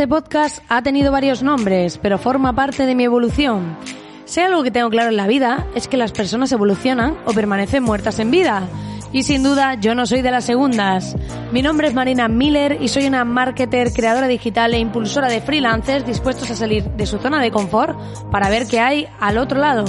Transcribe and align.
Este 0.00 0.08
podcast 0.08 0.64
ha 0.70 0.80
tenido 0.80 1.12
varios 1.12 1.42
nombres, 1.42 1.98
pero 1.98 2.16
forma 2.16 2.54
parte 2.54 2.86
de 2.86 2.94
mi 2.94 3.04
evolución. 3.04 3.76
Hay 4.34 4.44
algo 4.44 4.62
que 4.62 4.70
tengo 4.70 4.88
claro 4.88 5.10
en 5.10 5.18
la 5.18 5.26
vida 5.26 5.66
es 5.74 5.88
que 5.88 5.98
las 5.98 6.12
personas 6.12 6.50
evolucionan 6.52 7.18
o 7.26 7.34
permanecen 7.34 7.82
muertas 7.82 8.18
en 8.18 8.30
vida. 8.30 8.66
Y 9.12 9.24
sin 9.24 9.42
duda 9.42 9.74
yo 9.74 9.94
no 9.94 10.06
soy 10.06 10.22
de 10.22 10.30
las 10.30 10.46
segundas. 10.46 11.16
Mi 11.52 11.60
nombre 11.60 11.88
es 11.88 11.92
Marina 11.92 12.28
Miller 12.28 12.78
y 12.80 12.88
soy 12.88 13.04
una 13.04 13.26
marketer, 13.26 13.92
creadora 13.92 14.26
digital 14.26 14.72
e 14.72 14.78
impulsora 14.78 15.28
de 15.28 15.42
freelancers 15.42 16.06
dispuestos 16.06 16.50
a 16.50 16.56
salir 16.56 16.84
de 16.84 17.04
su 17.04 17.18
zona 17.18 17.42
de 17.42 17.50
confort 17.50 17.94
para 18.30 18.48
ver 18.48 18.68
qué 18.68 18.80
hay 18.80 19.06
al 19.20 19.36
otro 19.36 19.60
lado. 19.60 19.84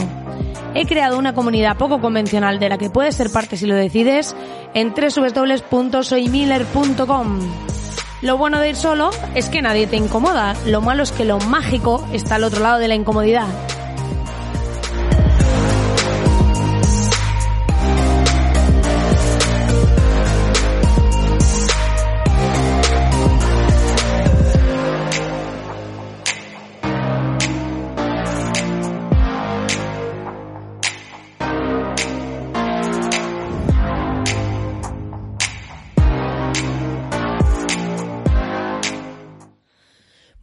He 0.75 0.85
creado 0.85 1.17
una 1.17 1.33
comunidad 1.33 1.77
poco 1.77 2.01
convencional 2.01 2.59
de 2.59 2.67
la 2.67 2.77
que 2.77 2.89
puedes 2.89 3.15
ser 3.15 3.31
parte 3.31 3.55
si 3.55 3.65
lo 3.65 3.75
decides 3.75 4.35
en 4.73 4.93
www.soymiller.com. 4.93 7.70
Lo 8.21 8.37
bueno 8.37 8.59
de 8.59 8.69
ir 8.69 8.75
solo 8.75 9.09
es 9.33 9.49
que 9.49 9.63
nadie 9.63 9.87
te 9.87 9.95
incomoda. 9.95 10.55
Lo 10.67 10.81
malo 10.81 11.01
es 11.01 11.11
que 11.11 11.25
lo 11.25 11.39
mágico 11.39 12.07
está 12.13 12.35
al 12.35 12.43
otro 12.43 12.61
lado 12.61 12.77
de 12.77 12.87
la 12.87 12.93
incomodidad. 12.93 13.47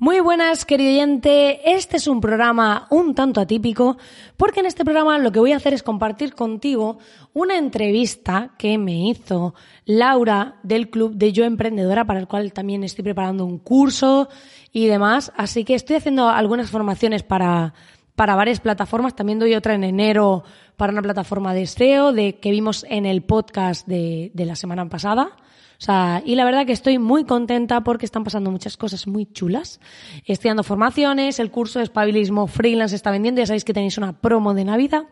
Muy 0.08 0.20
buenas, 0.20 0.64
querido 0.64 0.90
oyente. 0.90 1.70
Este 1.70 1.98
es 1.98 2.06
un 2.06 2.22
programa 2.22 2.86
un 2.88 3.14
tanto 3.14 3.42
atípico 3.42 3.98
porque 4.38 4.60
en 4.60 4.64
este 4.64 4.82
programa 4.82 5.18
lo 5.18 5.30
que 5.32 5.38
voy 5.38 5.52
a 5.52 5.58
hacer 5.58 5.74
es 5.74 5.82
compartir 5.82 6.34
contigo 6.34 6.96
una 7.34 7.58
entrevista 7.58 8.54
que 8.56 8.78
me 8.78 9.10
hizo 9.10 9.52
Laura 9.84 10.60
del 10.62 10.88
Club 10.88 11.12
de 11.16 11.34
Yo 11.34 11.44
Emprendedora 11.44 12.06
para 12.06 12.20
el 12.20 12.26
cual 12.26 12.54
también 12.54 12.84
estoy 12.84 13.04
preparando 13.04 13.44
un 13.44 13.58
curso 13.58 14.30
y 14.72 14.86
demás. 14.86 15.30
Así 15.36 15.62
que 15.62 15.74
estoy 15.74 15.96
haciendo 15.96 16.30
algunas 16.30 16.70
formaciones 16.70 17.22
para, 17.22 17.74
para 18.16 18.34
varias 18.34 18.60
plataformas. 18.60 19.14
También 19.14 19.38
doy 19.38 19.54
otra 19.54 19.74
en 19.74 19.84
enero 19.84 20.42
para 20.78 20.90
una 20.90 21.02
plataforma 21.02 21.52
de 21.52 21.66
SEO 21.66 22.14
de, 22.14 22.36
que 22.36 22.50
vimos 22.50 22.86
en 22.88 23.04
el 23.04 23.20
podcast 23.24 23.86
de, 23.86 24.30
de 24.32 24.46
la 24.46 24.56
semana 24.56 24.88
pasada. 24.88 25.36
O 25.80 25.84
sea, 25.84 26.22
y 26.24 26.34
la 26.34 26.44
verdad 26.44 26.66
que 26.66 26.72
estoy 26.72 26.98
muy 26.98 27.24
contenta 27.24 27.82
porque 27.84 28.04
están 28.04 28.24
pasando 28.24 28.50
muchas 28.50 28.76
cosas 28.76 29.06
muy 29.06 29.26
chulas. 29.26 29.80
Estoy 30.24 30.48
dando 30.48 30.64
formaciones, 30.64 31.38
el 31.38 31.52
curso 31.52 31.78
de 31.78 31.84
espabilismo 31.84 32.48
freelance 32.48 32.96
está 32.96 33.12
vendiendo, 33.12 33.40
ya 33.40 33.46
sabéis 33.46 33.64
que 33.64 33.72
tenéis 33.72 33.96
una 33.96 34.20
promo 34.20 34.54
de 34.54 34.64
Navidad 34.64 35.04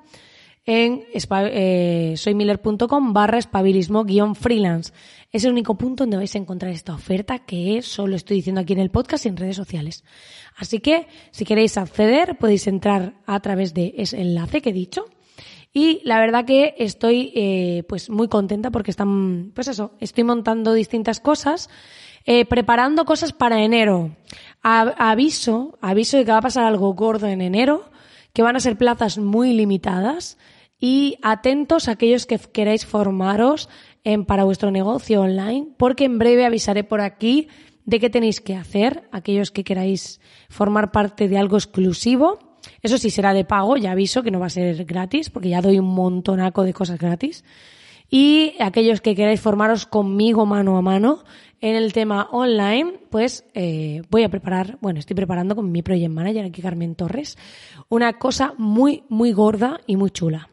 en 0.65 1.05
eh, 1.13 2.15
soymiller.com 2.17 3.13
barra 3.13 3.39
espabilismo 3.39 4.05
guion 4.05 4.35
freelance. 4.35 4.93
Es 5.31 5.45
el 5.45 5.53
único 5.53 5.79
punto 5.79 6.03
donde 6.03 6.17
vais 6.17 6.35
a 6.35 6.39
encontrar 6.39 6.73
esta 6.73 6.95
oferta 6.95 7.39
que 7.39 7.81
solo 7.83 8.17
estoy 8.17 8.39
diciendo 8.39 8.61
aquí 8.61 8.73
en 8.73 8.81
el 8.81 8.91
podcast 8.91 9.25
y 9.25 9.29
en 9.29 9.37
redes 9.37 9.55
sociales. 9.55 10.05
Así 10.57 10.81
que 10.81 11.07
si 11.31 11.45
queréis 11.45 11.79
acceder 11.79 12.37
podéis 12.39 12.67
entrar 12.67 13.15
a 13.27 13.39
través 13.39 13.73
de 13.73 13.95
ese 13.97 14.21
enlace 14.21 14.61
que 14.61 14.71
he 14.71 14.73
dicho 14.73 15.05
y 15.77 16.01
la 16.05 16.19
verdad 16.19 16.47
que 16.47 16.75
estoy 16.79 17.33
eh, 17.35 17.85
pues 17.87 18.09
muy 18.09 18.29
contenta 18.29 18.71
porque 18.71 18.91
están, 18.91 19.53
pues 19.55 19.69
eso, 19.69 19.93
estoy 20.01 20.25
montando 20.25 20.73
distintas 20.73 21.21
cosas, 21.21 21.69
eh, 22.25 22.47
preparando 22.47 23.05
cosas 23.05 23.35
para 23.35 23.63
enero. 23.63 24.17
Aviso, 24.63 25.77
aviso 25.83 26.17
de 26.17 26.25
que 26.25 26.33
va 26.33 26.39
a 26.39 26.41
pasar 26.41 26.65
algo 26.65 26.95
gordo 26.95 27.27
en 27.27 27.43
enero, 27.43 27.91
que 28.33 28.41
van 28.41 28.57
a 28.57 28.61
ser 28.61 28.79
plazas 28.79 29.19
muy 29.19 29.53
limitadas 29.53 30.39
y 30.81 31.19
atentos 31.21 31.89
a 31.89 31.93
aquellos 31.93 32.25
que 32.25 32.39
queráis 32.39 32.87
formaros 32.87 33.69
en, 34.03 34.25
para 34.25 34.45
vuestro 34.45 34.71
negocio 34.71 35.21
online, 35.21 35.75
porque 35.77 36.07
en 36.07 36.17
breve 36.17 36.47
avisaré 36.47 36.85
por 36.85 37.03
aquí 37.03 37.49
de 37.85 38.01
qué 38.01 38.09
tenéis 38.09 38.41
que 38.41 38.57
hacer, 38.57 39.11
aquellos 39.13 39.51
que 39.51 39.63
queráis 39.63 40.23
formar 40.49 40.91
parte 40.91 41.29
de 41.29 41.37
algo 41.37 41.59
exclusivo. 41.59 42.46
Eso 42.87 42.99
sí 42.99 43.11
será 43.11 43.35
de 43.35 43.45
pago, 43.45 43.77
ya 43.77 43.91
aviso 43.91 44.23
que 44.23 44.31
no 44.31 44.39
va 44.39 44.47
a 44.47 44.51
ser 44.51 44.85
gratis, 44.85 45.29
porque 45.29 45.49
ya 45.49 45.61
doy 45.61 45.81
un 45.81 45.93
montonaco 45.93 46.63
de 46.63 46.73
cosas 46.73 47.01
gratis. 47.01 47.43
Y 48.09 48.55
aquellos 48.61 49.01
que 49.01 49.17
queráis 49.17 49.41
formaros 49.41 49.87
conmigo 49.87 50.47
mano 50.47 50.77
a 50.77 50.83
mano 50.83 51.25
en 51.61 51.75
el 51.75 51.93
tema 51.93 52.29
online, 52.31 53.01
pues 53.11 53.45
eh, 53.55 54.03
voy 54.09 54.23
a 54.23 54.29
preparar, 54.29 54.79
bueno, 54.81 55.01
estoy 55.01 55.17
preparando 55.17 55.57
con 55.57 55.73
mi 55.73 55.83
project 55.83 56.13
manager 56.13 56.45
aquí, 56.45 56.63
Carmen 56.63 56.95
Torres, 56.95 57.37
una 57.89 58.21
cosa 58.21 58.55
muy, 58.57 59.03
muy 59.09 59.33
gorda 59.33 59.81
y 59.89 59.97
muy 59.97 60.13
chula. 60.13 60.49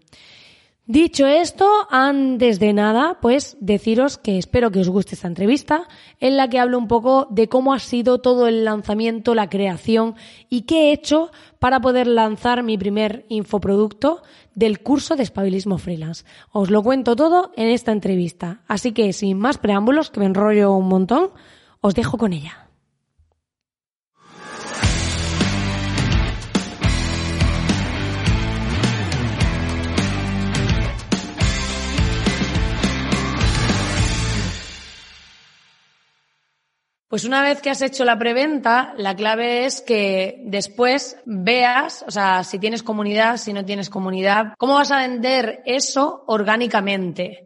Dicho 0.85 1.25
esto, 1.27 1.65
antes 1.91 2.59
de 2.59 2.73
nada, 2.73 3.17
pues 3.21 3.55
deciros 3.61 4.17
que 4.17 4.37
espero 4.37 4.69
que 4.69 4.81
os 4.81 4.89
guste 4.89 5.15
esta 5.15 5.29
entrevista, 5.29 5.87
en 6.19 6.35
la 6.35 6.49
que 6.49 6.59
hablo 6.59 6.77
un 6.77 6.89
poco 6.89 7.25
de 7.29 7.47
cómo 7.47 7.73
ha 7.73 7.79
sido 7.79 8.19
todo 8.19 8.47
el 8.47 8.65
lanzamiento, 8.65 9.33
la 9.33 9.49
creación 9.49 10.15
y 10.49 10.63
qué 10.63 10.89
he 10.89 10.91
hecho 10.91 11.31
para 11.59 11.79
poder 11.79 12.07
lanzar 12.07 12.63
mi 12.63 12.77
primer 12.77 13.25
infoproducto 13.29 14.23
del 14.55 14.81
curso 14.81 15.15
de 15.15 15.23
espabilismo 15.23 15.77
freelance. 15.77 16.25
Os 16.51 16.69
lo 16.69 16.83
cuento 16.83 17.15
todo 17.15 17.53
en 17.55 17.69
esta 17.69 17.93
entrevista, 17.93 18.61
así 18.67 18.91
que 18.91 19.13
sin 19.13 19.39
más 19.39 19.59
preámbulos, 19.59 20.11
que 20.11 20.19
me 20.19 20.25
enrollo 20.25 20.73
un 20.73 20.89
montón, 20.89 21.29
os 21.79 21.95
dejo 21.95 22.17
con 22.17 22.33
ella. 22.33 22.62
Pues 37.13 37.25
una 37.25 37.43
vez 37.43 37.61
que 37.61 37.69
has 37.69 37.83
hecho 37.83 38.05
la 38.05 38.17
preventa, 38.17 38.95
la 38.97 39.15
clave 39.15 39.67
es 39.67 39.81
que 39.81 40.41
después 40.45 41.15
veas, 41.25 42.03
o 42.07 42.09
sea, 42.09 42.43
si 42.43 42.57
tienes 42.57 42.81
comunidad, 42.81 43.37
si 43.37 43.53
no 43.53 43.63
tienes 43.63 43.91
comunidad, 43.91 44.55
cómo 44.57 44.73
vas 44.73 44.89
a 44.89 44.97
vender 44.97 45.61
eso 45.67 46.23
orgánicamente. 46.25 47.45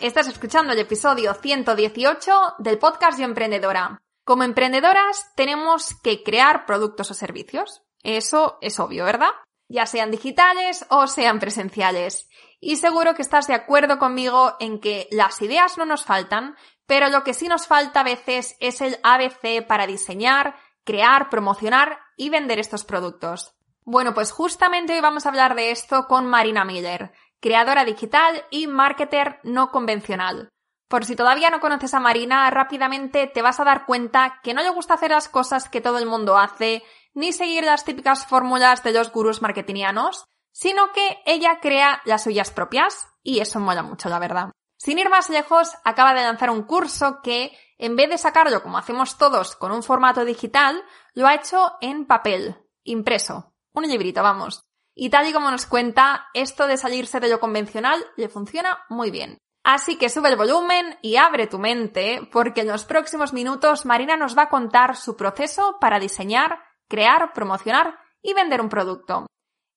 Estás 0.00 0.28
escuchando 0.28 0.72
el 0.72 0.78
episodio 0.78 1.34
118 1.34 2.54
del 2.56 2.78
podcast 2.78 3.18
Yo 3.18 3.26
Emprendedora. 3.26 4.00
Como 4.24 4.44
emprendedoras 4.44 5.30
tenemos 5.36 5.94
que 6.02 6.22
crear 6.22 6.64
productos 6.64 7.10
o 7.10 7.14
servicios. 7.14 7.82
Eso 8.02 8.56
es 8.62 8.80
obvio, 8.80 9.04
¿verdad? 9.04 9.28
Ya 9.68 9.84
sean 9.84 10.10
digitales 10.10 10.86
o 10.88 11.06
sean 11.06 11.38
presenciales. 11.38 12.30
Y 12.60 12.76
seguro 12.76 13.14
que 13.14 13.20
estás 13.20 13.46
de 13.46 13.52
acuerdo 13.52 13.98
conmigo 13.98 14.56
en 14.58 14.80
que 14.80 15.06
las 15.10 15.42
ideas 15.42 15.76
no 15.76 15.84
nos 15.84 16.06
faltan, 16.06 16.56
pero 16.86 17.10
lo 17.10 17.22
que 17.22 17.34
sí 17.34 17.46
nos 17.46 17.66
falta 17.66 18.00
a 18.00 18.04
veces 18.04 18.56
es 18.58 18.80
el 18.80 18.98
ABC 19.02 19.66
para 19.66 19.86
diseñar, 19.86 20.56
crear, 20.82 21.28
promocionar 21.28 21.98
y 22.16 22.30
vender 22.30 22.58
estos 22.58 22.86
productos. 22.86 23.54
Bueno, 23.84 24.14
pues 24.14 24.32
justamente 24.32 24.94
hoy 24.94 25.00
vamos 25.00 25.26
a 25.26 25.28
hablar 25.28 25.54
de 25.54 25.72
esto 25.72 26.06
con 26.06 26.26
Marina 26.26 26.64
Miller, 26.64 27.12
creadora 27.40 27.84
digital 27.84 28.44
y 28.50 28.66
marketer 28.66 29.40
no 29.42 29.70
convencional. 29.70 30.50
Por 30.88 31.04
si 31.04 31.14
todavía 31.14 31.50
no 31.50 31.60
conoces 31.60 31.94
a 31.94 32.00
Marina, 32.00 32.50
rápidamente 32.50 33.26
te 33.28 33.42
vas 33.42 33.60
a 33.60 33.64
dar 33.64 33.86
cuenta 33.86 34.40
que 34.42 34.54
no 34.54 34.62
le 34.62 34.70
gusta 34.70 34.94
hacer 34.94 35.12
las 35.12 35.28
cosas 35.28 35.68
que 35.68 35.80
todo 35.80 35.98
el 35.98 36.06
mundo 36.06 36.36
hace, 36.36 36.82
ni 37.14 37.32
seguir 37.32 37.64
las 37.64 37.84
típicas 37.84 38.26
fórmulas 38.26 38.82
de 38.82 38.92
los 38.92 39.12
gurús 39.12 39.40
marketingianos, 39.40 40.24
sino 40.52 40.92
que 40.92 41.22
ella 41.26 41.60
crea 41.60 42.02
las 42.04 42.24
suyas 42.24 42.50
propias, 42.50 43.06
y 43.22 43.40
eso 43.40 43.60
mola 43.60 43.82
mucho, 43.82 44.08
la 44.08 44.18
verdad. 44.18 44.50
Sin 44.78 44.98
ir 44.98 45.10
más 45.10 45.30
lejos, 45.30 45.76
acaba 45.84 46.14
de 46.14 46.22
lanzar 46.22 46.50
un 46.50 46.62
curso 46.62 47.20
que, 47.22 47.56
en 47.78 47.96
vez 47.96 48.10
de 48.10 48.18
sacarlo 48.18 48.62
como 48.62 48.78
hacemos 48.78 49.18
todos 49.18 49.54
con 49.54 49.72
un 49.72 49.82
formato 49.82 50.24
digital, 50.24 50.82
lo 51.14 51.26
ha 51.26 51.34
hecho 51.34 51.74
en 51.80 52.06
papel, 52.06 52.56
impreso. 52.82 53.54
Un 53.72 53.86
librito, 53.86 54.22
vamos. 54.22 54.69
Y 55.02 55.08
tal 55.08 55.26
y 55.26 55.32
como 55.32 55.50
nos 55.50 55.64
cuenta, 55.64 56.26
esto 56.34 56.66
de 56.66 56.76
salirse 56.76 57.20
de 57.20 57.30
lo 57.30 57.40
convencional 57.40 58.04
le 58.18 58.28
funciona 58.28 58.84
muy 58.90 59.10
bien. 59.10 59.38
Así 59.64 59.96
que 59.96 60.10
sube 60.10 60.28
el 60.28 60.36
volumen 60.36 60.98
y 61.00 61.16
abre 61.16 61.46
tu 61.46 61.58
mente, 61.58 62.28
porque 62.30 62.60
en 62.60 62.68
los 62.68 62.84
próximos 62.84 63.32
minutos 63.32 63.86
Marina 63.86 64.18
nos 64.18 64.36
va 64.36 64.42
a 64.42 64.48
contar 64.50 64.96
su 64.96 65.16
proceso 65.16 65.78
para 65.80 65.98
diseñar, 65.98 66.60
crear, 66.86 67.32
promocionar 67.32 67.98
y 68.20 68.34
vender 68.34 68.60
un 68.60 68.68
producto. 68.68 69.26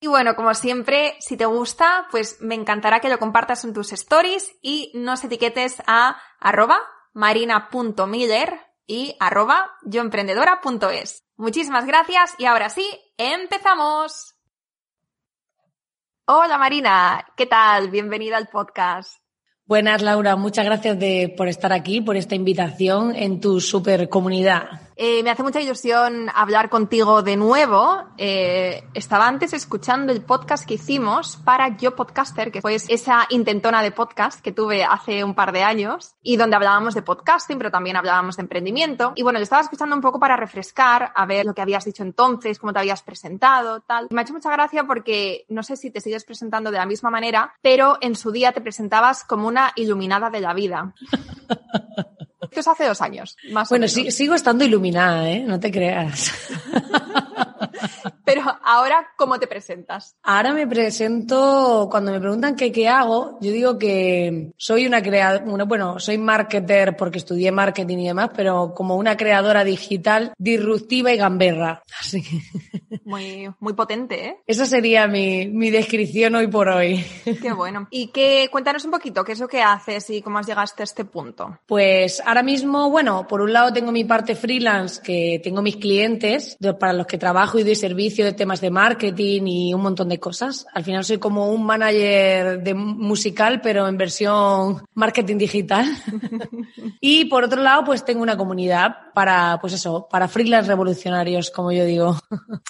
Y 0.01 0.07
bueno, 0.07 0.35
como 0.35 0.53
siempre, 0.55 1.15
si 1.21 1.37
te 1.37 1.45
gusta, 1.45 2.09
pues 2.11 2.41
me 2.41 2.55
encantará 2.55 2.99
que 2.99 3.07
lo 3.07 3.17
compartas 3.17 3.63
en 3.63 3.73
tus 3.73 3.93
stories 3.93 4.53
y 4.61 4.91
nos 4.93 5.23
etiquetes 5.23 5.81
a 5.87 6.21
arroba 6.41 6.81
marina.miller 7.13 8.59
y 8.85 9.15
arroba 9.21 9.71
yoemprendedora.es. 9.83 11.23
Muchísimas 11.37 11.85
gracias 11.85 12.35
y 12.37 12.43
ahora 12.43 12.69
sí, 12.69 12.85
empezamos. 13.15 14.32
Hola 16.25 16.57
Marina, 16.57 17.25
¿qué 17.35 17.45
tal? 17.45 17.89
Bienvenida 17.89 18.37
al 18.37 18.47
podcast. 18.47 19.17
Buenas, 19.65 20.01
Laura. 20.01 20.37
Muchas 20.37 20.63
gracias 20.63 20.97
de, 20.97 21.33
por 21.35 21.49
estar 21.49 21.73
aquí, 21.73 21.99
por 21.99 22.15
esta 22.15 22.33
invitación 22.33 23.13
en 23.13 23.41
tu 23.41 23.59
super 23.59 24.07
comunidad. 24.07 24.69
Eh, 24.95 25.23
me 25.23 25.31
hace 25.31 25.43
mucha 25.43 25.61
ilusión 25.61 26.29
hablar 26.33 26.69
contigo 26.69 27.23
de 27.23 27.35
nuevo. 27.35 28.03
Eh, 28.17 28.83
estaba 28.93 29.27
antes 29.27 29.53
escuchando 29.53 30.11
el 30.11 30.21
podcast 30.21 30.65
que 30.65 30.75
hicimos 30.75 31.37
para 31.37 31.75
Yo 31.77 31.95
Podcaster, 31.95 32.51
que 32.51 32.61
fue 32.61 32.75
esa 32.75 33.25
intentona 33.29 33.81
de 33.81 33.91
podcast 33.91 34.41
que 34.41 34.51
tuve 34.51 34.83
hace 34.83 35.23
un 35.23 35.33
par 35.33 35.51
de 35.51 35.63
años 35.63 36.15
y 36.21 36.37
donde 36.37 36.55
hablábamos 36.55 36.93
de 36.93 37.01
podcasting, 37.01 37.57
pero 37.57 37.71
también 37.71 37.95
hablábamos 37.95 38.37
de 38.37 38.43
emprendimiento. 38.43 39.13
Y 39.15 39.23
bueno, 39.23 39.39
lo 39.39 39.43
estaba 39.43 39.61
escuchando 39.61 39.95
un 39.95 40.01
poco 40.01 40.19
para 40.19 40.37
refrescar, 40.37 41.11
a 41.15 41.25
ver 41.25 41.45
lo 41.45 41.53
que 41.53 41.61
habías 41.61 41.85
dicho 41.85 42.03
entonces, 42.03 42.59
cómo 42.59 42.73
te 42.73 42.79
habías 42.79 43.01
presentado, 43.01 43.81
tal. 43.81 44.07
me 44.11 44.21
ha 44.21 44.23
hecho 44.23 44.33
mucha 44.33 44.51
gracia 44.51 44.83
porque 44.85 45.45
no 45.49 45.63
sé 45.63 45.75
si 45.75 45.91
te 45.91 46.01
sigues 46.01 46.23
presentando 46.23 46.71
de 46.71 46.77
la 46.77 46.85
misma 46.85 47.09
manera, 47.09 47.53
pero 47.61 47.97
en 48.01 48.15
su 48.15 48.31
día 48.31 48.51
te 48.51 48.61
presentabas 48.61 49.23
como 49.23 49.47
una 49.47 49.71
iluminada 49.75 50.29
de 50.29 50.41
la 50.41 50.53
vida. 50.53 50.93
Esto 52.43 52.59
es 52.59 52.67
hace 52.67 52.85
dos 52.85 53.01
años, 53.01 53.37
más 53.51 53.69
bueno, 53.69 53.85
o 53.85 53.95
menos. 53.95 54.13
sigo 54.13 54.35
estando 54.35 54.63
iluminada, 54.63 55.29
¿eh? 55.29 55.43
No 55.45 55.59
te 55.59 55.71
creas. 55.71 56.31
Pero 58.25 58.43
ahora, 58.63 59.07
¿cómo 59.17 59.39
te 59.39 59.47
presentas? 59.47 60.15
Ahora 60.23 60.53
me 60.53 60.67
presento, 60.67 61.87
cuando 61.89 62.11
me 62.11 62.19
preguntan 62.19 62.55
qué, 62.55 62.71
qué 62.71 62.87
hago, 62.87 63.37
yo 63.41 63.51
digo 63.51 63.77
que 63.77 64.51
soy 64.57 64.87
una 64.87 65.01
creadora, 65.01 65.65
bueno, 65.65 65.99
soy 65.99 66.17
marketer 66.17 66.95
porque 66.95 67.17
estudié 67.17 67.51
marketing 67.51 67.97
y 67.99 68.07
demás, 68.07 68.29
pero 68.35 68.73
como 68.73 68.95
una 68.95 69.17
creadora 69.17 69.63
digital 69.63 70.33
disruptiva 70.37 71.11
y 71.11 71.17
gamberra. 71.17 71.83
Así 71.99 72.21
que... 72.21 72.41
Muy, 73.05 73.49
muy 73.59 73.73
potente, 73.73 74.27
¿eh? 74.27 74.37
Esa 74.47 74.65
sería 74.65 75.07
mi, 75.07 75.47
mi 75.47 75.71
descripción 75.71 76.35
hoy 76.35 76.47
por 76.47 76.69
hoy. 76.69 77.03
Qué 77.41 77.51
bueno. 77.55 77.87
Y 77.91 78.07
que, 78.07 78.47
cuéntanos 78.51 78.85
un 78.85 78.91
poquito, 78.91 79.23
¿qué 79.23 79.33
es 79.33 79.39
lo 79.39 79.47
que 79.47 79.61
haces 79.61 80.09
y 80.09 80.21
cómo 80.21 80.39
has 80.39 80.47
llegado 80.47 80.63
hasta 80.63 80.83
este 80.83 81.03
punto? 81.03 81.59
Pues 81.65 82.21
ahora 82.25 82.43
mismo, 82.43 82.89
bueno, 82.89 83.27
por 83.27 83.41
un 83.41 83.51
lado 83.51 83.73
tengo 83.73 83.91
mi 83.91 84.03
parte 84.05 84.35
freelance, 84.35 85.01
que 85.01 85.41
tengo 85.43 85.61
mis 85.61 85.77
clientes 85.77 86.57
para 86.79 86.93
los 86.93 87.07
que 87.07 87.17
trabajo 87.17 87.59
y 87.59 87.63
servicio 87.75 88.25
de 88.25 88.33
temas 88.33 88.61
de 88.61 88.71
marketing 88.71 89.43
y 89.47 89.73
un 89.73 89.81
montón 89.81 90.09
de 90.09 90.19
cosas. 90.19 90.65
Al 90.73 90.83
final 90.83 91.03
soy 91.03 91.17
como 91.17 91.49
un 91.49 91.65
manager 91.65 92.61
de 92.61 92.73
musical, 92.73 93.61
pero 93.61 93.87
en 93.87 93.97
versión 93.97 94.85
marketing 94.93 95.37
digital. 95.37 95.85
y 97.01 97.25
por 97.25 97.43
otro 97.43 97.61
lado, 97.61 97.83
pues 97.83 98.05
tengo 98.05 98.21
una 98.21 98.37
comunidad 98.37 99.13
para, 99.13 99.57
pues 99.61 99.73
eso, 99.73 100.07
para 100.09 100.27
freelance 100.27 100.67
revolucionarios, 100.67 101.51
como 101.51 101.71
yo 101.71 101.85
digo. 101.85 102.17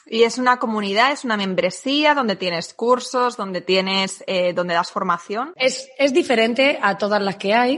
Y 0.06 0.24
es 0.24 0.38
una 0.38 0.60
comunidad, 0.60 1.12
es 1.12 1.24
una 1.24 1.38
membresía 1.38 2.14
donde 2.14 2.36
tienes 2.36 2.74
cursos, 2.74 3.38
donde 3.38 3.62
tienes, 3.62 4.24
eh, 4.28 4.54
donde 4.54 4.74
das 4.74 4.92
formación. 4.92 5.54
Es, 5.56 5.90
es 5.98 6.14
diferente 6.14 6.80
a 6.82 6.98
todas 6.98 7.22
las 7.22 7.38
que 7.38 7.54
hay. 7.54 7.78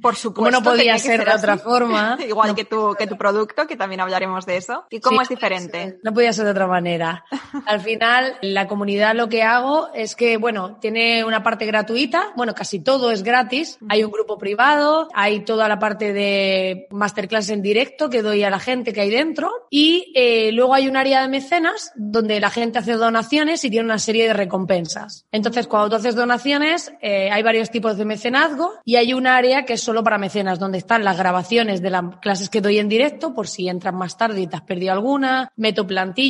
Por 0.00 0.16
supuesto. 0.16 0.32
Como 0.34 0.50
no 0.50 0.62
podía 0.62 0.98
ser, 0.98 1.24
de 1.24 1.32
otra 1.32 1.58
forma. 1.58 2.18
Igual 2.26 2.50
no. 2.50 2.54
que 2.54 2.64
tu, 2.64 2.94
que 2.98 3.06
tu 3.06 3.16
producto, 3.16 3.66
que 3.66 3.76
también 3.76 4.00
hablaremos 4.00 4.46
de 4.46 4.56
eso. 4.56 4.84
¿Y 4.90 5.00
cómo 5.00 5.18
Sí, 5.18 5.24
es 5.24 5.28
diferente? 5.28 5.98
No 6.02 6.12
podía 6.12 6.32
ser 6.32 6.41
de 6.42 6.50
otra 6.50 6.66
manera. 6.66 7.24
Al 7.66 7.80
final, 7.80 8.36
la 8.42 8.66
comunidad 8.68 9.14
lo 9.14 9.28
que 9.28 9.42
hago 9.42 9.88
es 9.94 10.16
que, 10.16 10.36
bueno, 10.36 10.78
tiene 10.80 11.24
una 11.24 11.42
parte 11.42 11.66
gratuita, 11.66 12.32
bueno, 12.36 12.54
casi 12.54 12.80
todo 12.80 13.10
es 13.10 13.22
gratis. 13.22 13.78
Hay 13.88 14.04
un 14.04 14.10
grupo 14.10 14.38
privado, 14.38 15.08
hay 15.14 15.40
toda 15.40 15.68
la 15.68 15.78
parte 15.78 16.12
de 16.12 16.86
masterclass 16.90 17.50
en 17.50 17.62
directo 17.62 18.10
que 18.10 18.22
doy 18.22 18.42
a 18.42 18.50
la 18.50 18.58
gente 18.58 18.92
que 18.92 19.00
hay 19.00 19.10
dentro 19.10 19.50
y 19.70 20.12
eh, 20.14 20.52
luego 20.52 20.74
hay 20.74 20.88
un 20.88 20.96
área 20.96 21.22
de 21.22 21.28
mecenas 21.28 21.92
donde 21.94 22.40
la 22.40 22.50
gente 22.50 22.78
hace 22.78 22.94
donaciones 22.94 23.64
y 23.64 23.70
tiene 23.70 23.86
una 23.86 23.98
serie 23.98 24.26
de 24.26 24.32
recompensas. 24.32 25.26
Entonces, 25.32 25.66
cuando 25.66 25.90
tú 25.90 25.96
haces 25.96 26.14
donaciones, 26.14 26.92
eh, 27.00 27.30
hay 27.30 27.42
varios 27.42 27.70
tipos 27.70 27.96
de 27.96 28.04
mecenazgo 28.04 28.72
y 28.84 28.96
hay 28.96 29.14
un 29.14 29.26
área 29.26 29.64
que 29.64 29.74
es 29.74 29.80
solo 29.82 30.02
para 30.02 30.18
mecenas, 30.18 30.58
donde 30.58 30.78
están 30.78 31.04
las 31.04 31.18
grabaciones 31.18 31.82
de 31.82 31.90
las 31.90 32.16
clases 32.20 32.48
que 32.48 32.60
doy 32.60 32.78
en 32.78 32.88
directo, 32.88 33.34
por 33.34 33.48
si 33.48 33.68
entras 33.68 33.94
más 33.94 34.16
tarde 34.16 34.40
y 34.40 34.46
te 34.46 34.56
has 34.56 34.62
perdido 34.62 34.92
alguna, 34.92 35.50
meto 35.56 35.86
plantillas, 35.86 36.21